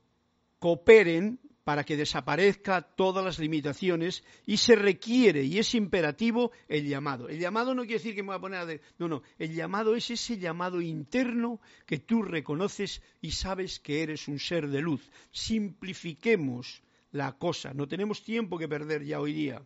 cooperen 0.58 1.40
para 1.64 1.84
que 1.84 1.96
desaparezca 1.96 2.82
todas 2.82 3.24
las 3.24 3.38
limitaciones 3.38 4.24
y 4.44 4.58
se 4.58 4.76
requiere 4.76 5.42
y 5.42 5.58
es 5.58 5.74
imperativo 5.74 6.52
el 6.68 6.86
llamado. 6.86 7.30
El 7.30 7.38
llamado 7.38 7.74
no 7.74 7.80
quiere 7.82 7.96
decir 7.96 8.14
que 8.14 8.22
me 8.22 8.26
voy 8.26 8.36
a 8.36 8.40
poner 8.40 8.60
a... 8.60 8.80
No, 8.98 9.08
no, 9.08 9.22
el 9.38 9.54
llamado 9.54 9.96
es 9.96 10.10
ese 10.10 10.36
llamado 10.36 10.82
interno 10.82 11.62
que 11.86 11.98
tú 11.98 12.20
reconoces 12.20 13.00
y 13.22 13.30
sabes 13.30 13.80
que 13.80 14.02
eres 14.02 14.28
un 14.28 14.38
ser 14.38 14.68
de 14.68 14.82
luz. 14.82 15.10
Simplifiquemos 15.30 16.82
la 17.12 17.32
cosa, 17.32 17.72
no 17.74 17.86
tenemos 17.86 18.22
tiempo 18.22 18.58
que 18.58 18.68
perder 18.68 19.04
ya 19.04 19.20
hoy 19.20 19.32
día. 19.32 19.62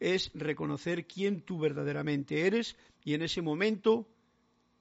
Es 0.00 0.30
reconocer 0.34 1.06
quién 1.06 1.42
tú 1.42 1.58
verdaderamente 1.58 2.46
eres 2.46 2.76
y 3.04 3.14
en 3.14 3.22
ese 3.22 3.42
momento 3.42 4.08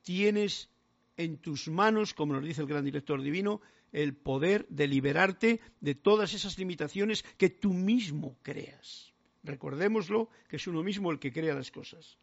tienes 0.01 0.69
en 1.17 1.37
tus 1.37 1.67
manos, 1.67 2.13
como 2.13 2.33
nos 2.33 2.45
dice 2.45 2.61
el 2.61 2.67
gran 2.67 2.85
director 2.85 3.21
divino, 3.21 3.61
el 3.91 4.15
poder 4.15 4.65
de 4.69 4.87
liberarte 4.87 5.59
de 5.81 5.95
todas 5.95 6.33
esas 6.33 6.57
limitaciones 6.57 7.23
que 7.37 7.49
tú 7.49 7.73
mismo 7.73 8.37
creas. 8.41 9.13
Recordémoslo, 9.43 10.29
que 10.47 10.55
es 10.55 10.67
uno 10.67 10.83
mismo 10.83 11.11
el 11.11 11.19
que 11.19 11.33
crea 11.33 11.53
las 11.53 11.71
cosas. 11.71 12.17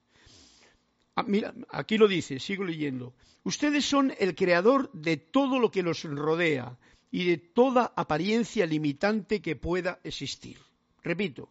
Ah, 1.14 1.24
mira, 1.26 1.54
aquí 1.70 1.98
lo 1.98 2.08
dice, 2.08 2.38
sigo 2.38 2.64
leyendo. 2.64 3.14
Ustedes 3.44 3.84
son 3.84 4.12
el 4.18 4.34
creador 4.34 4.90
de 4.92 5.16
todo 5.16 5.58
lo 5.58 5.70
que 5.70 5.82
los 5.82 6.02
rodea 6.04 6.78
y 7.16 7.24
de 7.24 7.38
toda 7.38 7.94
apariencia 7.96 8.66
limitante 8.66 9.40
que 9.40 9.56
pueda 9.56 10.00
existir. 10.04 10.58
Repito, 11.02 11.48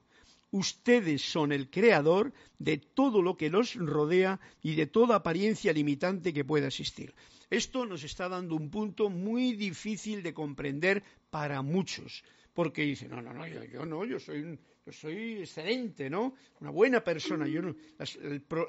ustedes 0.52 1.24
son 1.24 1.52
el 1.52 1.72
creador 1.72 2.34
de 2.60 2.78
todo 2.78 3.24
lo 3.24 3.36
que 3.36 3.50
los 3.50 3.74
rodea 3.74 4.40
y 4.62 4.76
de 4.76 4.86
toda 4.86 5.16
apariencia 5.16 5.74
limitante 5.74 6.34
que 6.34 6.46
pueda 6.46 6.68
existir. 6.68 7.16
Esto 7.50 7.84
nos 7.88 8.04
está 8.04 8.30
dando 8.30 8.56
un 8.56 8.70
punto 8.70 9.10
muy 9.10 9.54
difícil 9.54 10.22
de 10.22 10.36
comprender 10.36 11.02
para 11.32 11.64
muchos, 11.64 12.24
porque 12.54 12.84
dicen, 12.84 13.10
no, 13.10 13.24
no, 13.24 13.34
no, 13.34 13.48
yo, 13.48 13.88
no, 13.88 14.06
yo 14.06 14.20
soy, 14.20 14.60
yo 14.86 14.92
soy 14.92 15.40
excelente, 15.40 16.12
¿no? 16.12 16.36
Una 16.62 16.70
buena 16.70 17.04
persona, 17.04 17.48
yo 17.48 17.64
no, 17.64 17.76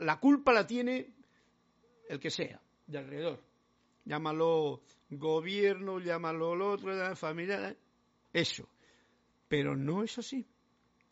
la, 0.01 0.19
culpa 0.19 0.51
la 0.55 0.67
tiene 0.67 1.09
el 2.09 2.19
que 2.19 2.31
sea, 2.31 2.59
de 2.87 2.97
alrededor. 2.97 3.46
Llámalo 4.07 4.81
gobierno, 5.11 6.01
llámalo 6.01 6.57
lo 6.57 6.71
otro, 6.71 6.95
la 6.95 7.15
familia, 7.15 7.77
eso. 8.33 8.69
Pero 9.49 9.77
no 9.77 10.03
es 10.03 10.17
así. 10.17 10.47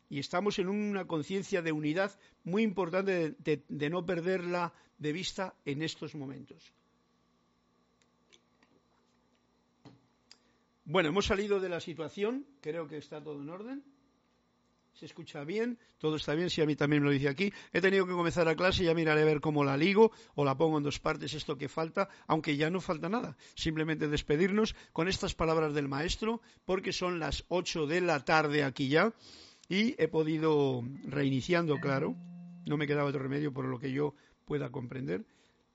Y 0.09 0.21
estamos 0.21 0.59
en 0.59 0.69
una 0.69 1.07
conciencia 1.07 1.61
de 1.61 1.73
unidad 1.73 2.19
muy 2.45 2.63
importante 2.63 3.35
de 3.39 3.91
no 3.91 4.07
perderla 4.07 4.73
de 4.97 5.13
vista 5.13 5.55
en 5.65 5.83
estos 5.83 6.15
momentos. 6.15 6.73
Bueno, 10.85 11.09
hemos 11.09 11.27
salido 11.27 11.61
de 11.61 11.71
la 11.71 11.81
situación, 11.81 12.47
creo 12.61 12.87
que 12.87 12.99
está 12.99 13.23
todo 13.23 13.41
en 13.41 13.49
orden. 13.49 13.94
Se 14.95 15.07
escucha 15.07 15.43
bien, 15.43 15.77
todo 15.99 16.15
está 16.15 16.35
bien, 16.35 16.51
si 16.51 16.63
a 16.63 16.67
mí 16.67 16.77
también 16.77 17.03
me 17.03 17.09
lo 17.09 17.13
dice 17.13 17.29
aquí. 17.29 17.53
He 17.73 17.81
tenido 17.81 18.07
que 18.07 18.13
comenzar 18.13 18.47
la 18.47 18.55
clase, 18.55 18.85
ya 18.85 18.95
miraré 18.95 19.23
a 19.23 19.25
ver 19.25 19.41
cómo 19.41 19.65
la 19.65 19.77
ligo 19.77 20.13
o 20.37 20.45
la 20.45 20.57
pongo 20.57 20.79
en 20.79 20.85
dos 20.85 21.01
partes, 21.01 21.35
esto 21.35 21.59
que 21.59 21.69
falta, 21.69 22.09
aunque 22.29 22.57
ya 22.57 22.71
no 22.71 22.81
falta 22.81 23.09
nada. 23.09 23.37
Simplemente 23.57 24.07
despedirnos 24.07 24.77
con 24.93 25.09
estas 25.09 25.35
palabras 25.35 25.75
del 25.75 25.89
maestro, 25.89 26.41
porque 26.65 26.93
son 26.93 27.19
las 27.19 27.45
ocho 27.49 27.89
de 27.89 28.03
la 28.03 28.25
tarde 28.25 28.63
aquí 28.63 28.89
ya, 28.89 29.13
y 29.69 30.01
he 30.01 30.07
podido, 30.07 30.85
reiniciando, 31.07 31.81
claro, 31.81 32.15
no 32.65 32.77
me 32.77 32.87
quedaba 32.87 33.09
otro 33.09 33.23
remedio 33.23 33.53
por 33.53 33.65
lo 33.65 33.81
que 33.81 33.91
yo 33.91 34.15
pueda 34.45 34.71
comprender 34.71 35.25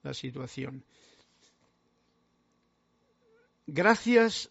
la 0.02 0.14
situación. 0.14 0.82
Gracias 3.66 4.50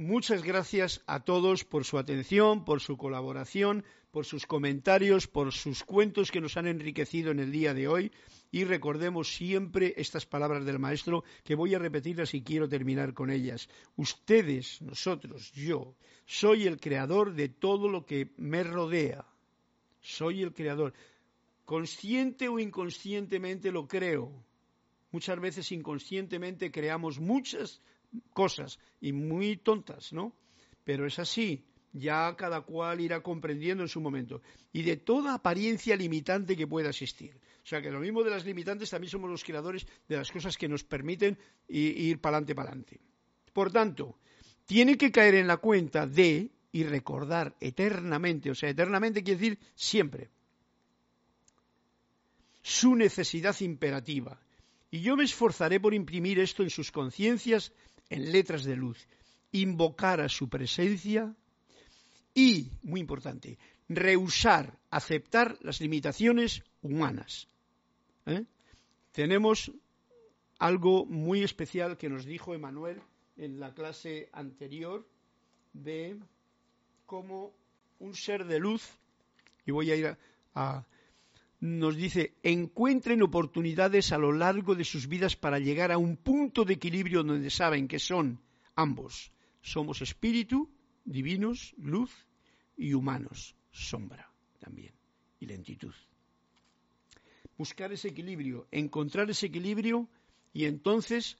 muchas 0.00 0.42
gracias 0.42 1.02
a 1.06 1.20
todos 1.20 1.64
por 1.64 1.84
su 1.84 1.98
atención, 1.98 2.64
por 2.64 2.80
su 2.80 2.96
colaboración, 2.96 3.84
por 4.10 4.26
sus 4.26 4.46
comentarios, 4.46 5.26
por 5.26 5.52
sus 5.52 5.84
cuentos 5.84 6.30
que 6.30 6.40
nos 6.40 6.56
han 6.56 6.66
enriquecido 6.66 7.30
en 7.30 7.38
el 7.38 7.52
día 7.52 7.74
de 7.74 7.88
hoy. 7.88 8.12
Y 8.50 8.64
recordemos 8.64 9.32
siempre 9.32 9.94
estas 9.96 10.26
palabras 10.26 10.64
del 10.64 10.78
Maestro 10.78 11.22
que 11.44 11.54
voy 11.54 11.74
a 11.74 11.78
repetirlas 11.78 12.34
y 12.34 12.42
quiero 12.42 12.68
terminar 12.68 13.14
con 13.14 13.30
ellas. 13.30 13.68
Ustedes, 13.96 14.82
nosotros, 14.82 15.52
yo, 15.52 15.94
soy 16.26 16.66
el 16.66 16.80
creador 16.80 17.34
de 17.34 17.48
todo 17.48 17.88
lo 17.88 18.04
que 18.04 18.32
me 18.36 18.64
rodea. 18.64 19.24
Soy 20.00 20.42
el 20.42 20.52
creador. 20.52 20.92
Consciente 21.64 22.48
o 22.48 22.58
inconscientemente 22.58 23.70
lo 23.70 23.86
creo. 23.86 24.32
Muchas 25.12 25.38
veces 25.40 25.70
inconscientemente 25.70 26.70
creamos 26.70 27.20
muchas 27.20 27.80
cosas 28.32 28.80
y 29.00 29.12
muy 29.12 29.56
tontas, 29.56 30.12
¿no? 30.12 30.32
Pero 30.84 31.06
es 31.06 31.18
así, 31.18 31.64
ya 31.92 32.34
cada 32.36 32.60
cual 32.62 33.00
irá 33.00 33.22
comprendiendo 33.22 33.82
en 33.82 33.88
su 33.88 34.00
momento. 34.00 34.42
Y 34.72 34.82
de 34.82 34.96
toda 34.96 35.34
apariencia 35.34 35.96
limitante 35.96 36.56
que 36.56 36.66
pueda 36.66 36.90
existir. 36.90 37.34
O 37.62 37.66
sea 37.66 37.82
que 37.82 37.90
lo 37.90 38.00
mismo 38.00 38.22
de 38.22 38.30
las 38.30 38.44
limitantes, 38.44 38.90
también 38.90 39.10
somos 39.10 39.30
los 39.30 39.44
creadores 39.44 39.86
de 40.08 40.16
las 40.16 40.30
cosas 40.30 40.56
que 40.56 40.68
nos 40.68 40.84
permiten 40.84 41.38
ir 41.68 42.20
para 42.20 42.36
adelante, 42.36 42.54
para 42.54 42.68
adelante. 42.70 43.00
Por 43.52 43.70
tanto, 43.70 44.18
tiene 44.64 44.96
que 44.96 45.10
caer 45.10 45.34
en 45.34 45.46
la 45.46 45.58
cuenta 45.58 46.06
de 46.06 46.50
y 46.72 46.84
recordar 46.84 47.56
eternamente, 47.60 48.50
o 48.50 48.54
sea, 48.54 48.70
eternamente 48.70 49.24
quiere 49.24 49.40
decir 49.40 49.58
siempre, 49.74 50.30
su 52.62 52.94
necesidad 52.94 53.58
imperativa. 53.60 54.40
Y 54.90 55.00
yo 55.00 55.16
me 55.16 55.24
esforzaré 55.24 55.80
por 55.80 55.94
imprimir 55.94 56.38
esto 56.38 56.62
en 56.62 56.70
sus 56.70 56.92
conciencias 56.92 57.72
en 58.08 58.32
letras 58.32 58.64
de 58.64 58.76
luz, 58.76 59.08
invocar 59.52 60.20
a 60.20 60.28
su 60.28 60.48
presencia 60.48 61.34
y, 62.34 62.70
muy 62.82 63.00
importante, 63.00 63.58
rehusar 63.88 64.78
aceptar 64.90 65.58
las 65.62 65.80
limitaciones 65.80 66.62
humanas. 66.82 67.48
¿eh? 68.26 68.44
Tenemos 69.12 69.72
algo 70.58 71.06
muy 71.06 71.42
especial 71.42 71.96
que 71.96 72.08
nos 72.08 72.24
dijo 72.24 72.54
Emanuel 72.54 73.00
en 73.36 73.58
la 73.58 73.72
clase 73.74 74.28
anterior 74.32 75.06
de 75.72 76.18
cómo 77.06 77.52
un 77.98 78.14
ser 78.14 78.44
de 78.44 78.58
luz, 78.58 78.88
y 79.66 79.72
voy 79.72 79.90
a 79.90 79.96
ir 79.96 80.16
a, 80.54 80.84
nos 81.60 81.96
dice, 81.96 82.34
encuentren 82.42 83.22
oportunidades 83.22 84.12
a 84.12 84.18
lo 84.18 84.32
largo 84.32 84.74
de 84.74 84.84
sus 84.84 85.06
vidas 85.06 85.36
para 85.36 85.58
llegar 85.58 85.92
a 85.92 85.98
un 85.98 86.16
punto 86.16 86.64
de 86.64 86.74
equilibrio 86.74 87.22
donde 87.22 87.50
saben 87.50 87.88
que 87.88 87.98
son 87.98 88.40
ambos. 88.74 89.32
Somos 89.60 90.00
espíritu, 90.00 90.70
divinos, 91.04 91.74
luz 91.78 92.10
y 92.76 92.94
humanos, 92.94 93.56
sombra 93.70 94.30
también, 94.58 94.92
y 95.38 95.46
lentitud. 95.46 95.94
Buscar 97.56 97.92
ese 97.92 98.08
equilibrio, 98.08 98.66
encontrar 98.70 99.30
ese 99.30 99.46
equilibrio 99.46 100.08
y 100.52 100.64
entonces 100.64 101.36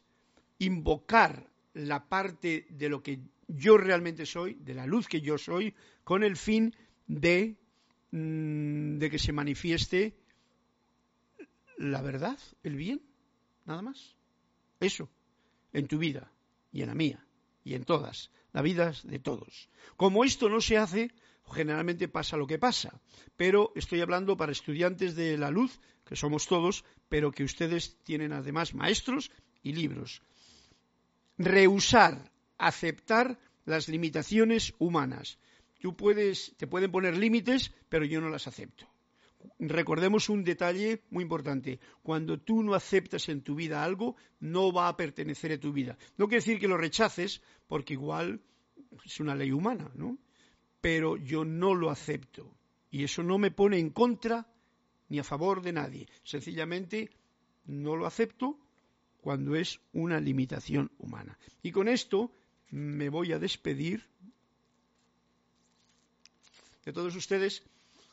invocar 0.58 1.50
la 1.74 2.08
parte 2.08 2.66
de 2.70 2.88
lo 2.88 3.02
que 3.02 3.20
yo 3.48 3.78
realmente 3.78 4.26
soy, 4.26 4.54
de 4.54 4.74
la 4.74 4.86
luz 4.86 5.08
que 5.08 5.20
yo 5.20 5.38
soy, 5.38 5.74
con 6.04 6.22
el 6.22 6.36
fin 6.36 6.74
de, 7.06 7.56
mm, 8.10 8.98
de 8.98 9.10
que 9.10 9.18
se 9.18 9.32
manifieste 9.32 10.14
la 11.78 12.02
verdad, 12.02 12.38
el 12.62 12.76
bien, 12.76 13.00
nada 13.64 13.80
más. 13.80 14.14
Eso, 14.80 15.08
en 15.72 15.86
tu 15.86 15.98
vida 15.98 16.30
y 16.72 16.82
en 16.82 16.88
la 16.88 16.94
mía 16.94 17.26
y 17.64 17.74
en 17.74 17.84
todas, 17.84 18.30
las 18.52 18.62
vidas 18.62 19.06
de 19.06 19.18
todos. 19.18 19.68
Como 19.96 20.24
esto 20.24 20.48
no 20.48 20.60
se 20.60 20.78
hace, 20.78 21.10
generalmente 21.52 22.08
pasa 22.08 22.36
lo 22.36 22.46
que 22.46 22.58
pasa, 22.58 23.00
pero 23.36 23.72
estoy 23.74 24.00
hablando 24.00 24.36
para 24.36 24.52
estudiantes 24.52 25.14
de 25.14 25.36
la 25.36 25.50
luz, 25.50 25.80
que 26.04 26.16
somos 26.16 26.46
todos, 26.46 26.84
pero 27.08 27.32
que 27.32 27.44
ustedes 27.44 27.96
tienen 28.04 28.32
además 28.32 28.74
maestros 28.74 29.30
y 29.62 29.72
libros. 29.72 30.22
Rehusar, 31.38 32.30
aceptar 32.58 33.38
las 33.64 33.88
limitaciones 33.88 34.74
humanas. 34.78 35.38
Tú 35.80 35.96
puedes, 35.96 36.54
te 36.56 36.66
pueden 36.66 36.90
poner 36.90 37.16
límites, 37.16 37.72
pero 37.88 38.04
yo 38.04 38.20
no 38.20 38.28
las 38.28 38.46
acepto. 38.46 38.89
Recordemos 39.58 40.28
un 40.28 40.44
detalle 40.44 41.02
muy 41.10 41.22
importante. 41.22 41.80
Cuando 42.02 42.38
tú 42.38 42.62
no 42.62 42.74
aceptas 42.74 43.28
en 43.28 43.42
tu 43.42 43.54
vida 43.54 43.84
algo, 43.84 44.16
no 44.40 44.72
va 44.72 44.88
a 44.88 44.96
pertenecer 44.96 45.52
a 45.52 45.60
tu 45.60 45.72
vida. 45.72 45.96
No 46.16 46.26
quiere 46.26 46.42
decir 46.42 46.58
que 46.58 46.68
lo 46.68 46.76
rechaces, 46.76 47.42
porque 47.66 47.94
igual 47.94 48.40
es 49.04 49.20
una 49.20 49.34
ley 49.34 49.52
humana, 49.52 49.90
¿no? 49.94 50.18
Pero 50.80 51.16
yo 51.16 51.44
no 51.44 51.74
lo 51.74 51.90
acepto. 51.90 52.54
Y 52.90 53.04
eso 53.04 53.22
no 53.22 53.38
me 53.38 53.50
pone 53.50 53.78
en 53.78 53.90
contra 53.90 54.46
ni 55.08 55.18
a 55.18 55.24
favor 55.24 55.62
de 55.62 55.72
nadie. 55.72 56.08
Sencillamente 56.22 57.10
no 57.66 57.96
lo 57.96 58.06
acepto 58.06 58.58
cuando 59.20 59.54
es 59.54 59.80
una 59.92 60.20
limitación 60.20 60.90
humana. 60.98 61.38
Y 61.62 61.72
con 61.72 61.88
esto 61.88 62.32
me 62.70 63.08
voy 63.08 63.32
a 63.32 63.38
despedir 63.38 64.06
de 66.84 66.92
todos 66.92 67.14
ustedes. 67.14 67.62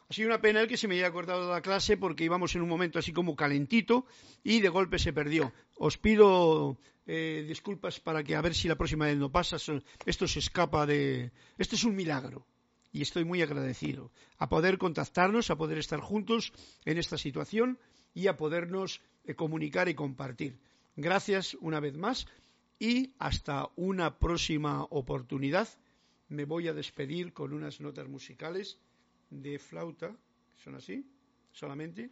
Ha 0.10 0.14
sido 0.14 0.30
una 0.30 0.40
pena 0.40 0.62
el 0.62 0.70
que 0.70 0.78
se 0.78 0.88
me 0.88 0.96
haya 0.96 1.12
cortado 1.12 1.52
la 1.52 1.62
clase 1.62 1.98
porque 1.98 2.24
íbamos 2.24 2.56
en 2.56 2.62
un 2.62 2.70
momento 2.70 2.98
así 2.98 3.12
como 3.12 3.36
calentito 3.36 4.06
y 4.42 4.62
de 4.62 4.70
golpe 4.70 5.00
se 5.00 5.12
perdió. 5.12 5.52
Os 5.76 5.98
pido 5.98 6.78
eh, 7.06 7.44
disculpas 7.46 8.00
para 8.00 8.24
que 8.24 8.36
a 8.36 8.42
ver 8.42 8.56
si 8.56 8.70
la 8.70 8.78
próxima 8.78 9.06
vez 9.06 9.18
no 9.18 9.30
pasa. 9.32 9.58
Esto 10.06 10.28
se 10.28 10.40
escapa 10.40 10.86
de. 10.86 11.32
Esto 11.58 11.76
es 11.76 11.84
un 11.84 11.96
milagro 11.96 12.48
y 12.94 13.02
estoy 13.02 13.26
muy 13.26 13.42
agradecido 13.42 14.12
a 14.38 14.48
poder 14.48 14.78
contactarnos, 14.78 15.50
a 15.50 15.58
poder 15.58 15.78
estar 15.78 16.00
juntos 16.00 16.54
en 16.86 16.98
esta 16.98 17.18
situación 17.18 17.78
y 18.14 18.28
a 18.28 18.38
podernos 18.38 19.02
eh, 19.26 19.36
comunicar 19.36 19.90
y 19.90 19.94
compartir. 19.94 20.58
Gracias 20.96 21.54
una 21.60 21.82
vez 21.82 21.98
más 21.98 22.28
y 22.80 23.14
hasta 23.20 23.70
una 23.76 24.20
próxima 24.20 24.84
oportunidad. 24.84 25.68
Me 26.30 26.46
voy 26.46 26.70
a 26.70 26.74
despedir 26.74 27.34
con 27.34 27.52
unas 27.52 27.82
notas 27.82 28.08
musicales 28.08 28.80
de 29.30 29.60
flauta. 29.60 30.16
¿Son 30.56 30.76
así? 30.76 31.06
Solamente. 31.52 32.12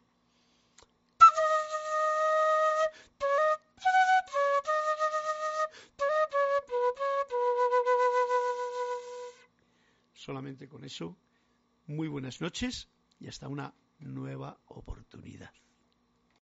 Solamente 10.13 10.67
con 10.67 10.83
eso. 10.83 11.17
Muy 11.87 12.07
buenas 12.07 12.41
noches 12.41 12.89
y 13.19 13.27
hasta 13.27 13.47
una 13.47 13.75
nueva 13.99 14.59
oportunidad. 14.65 15.51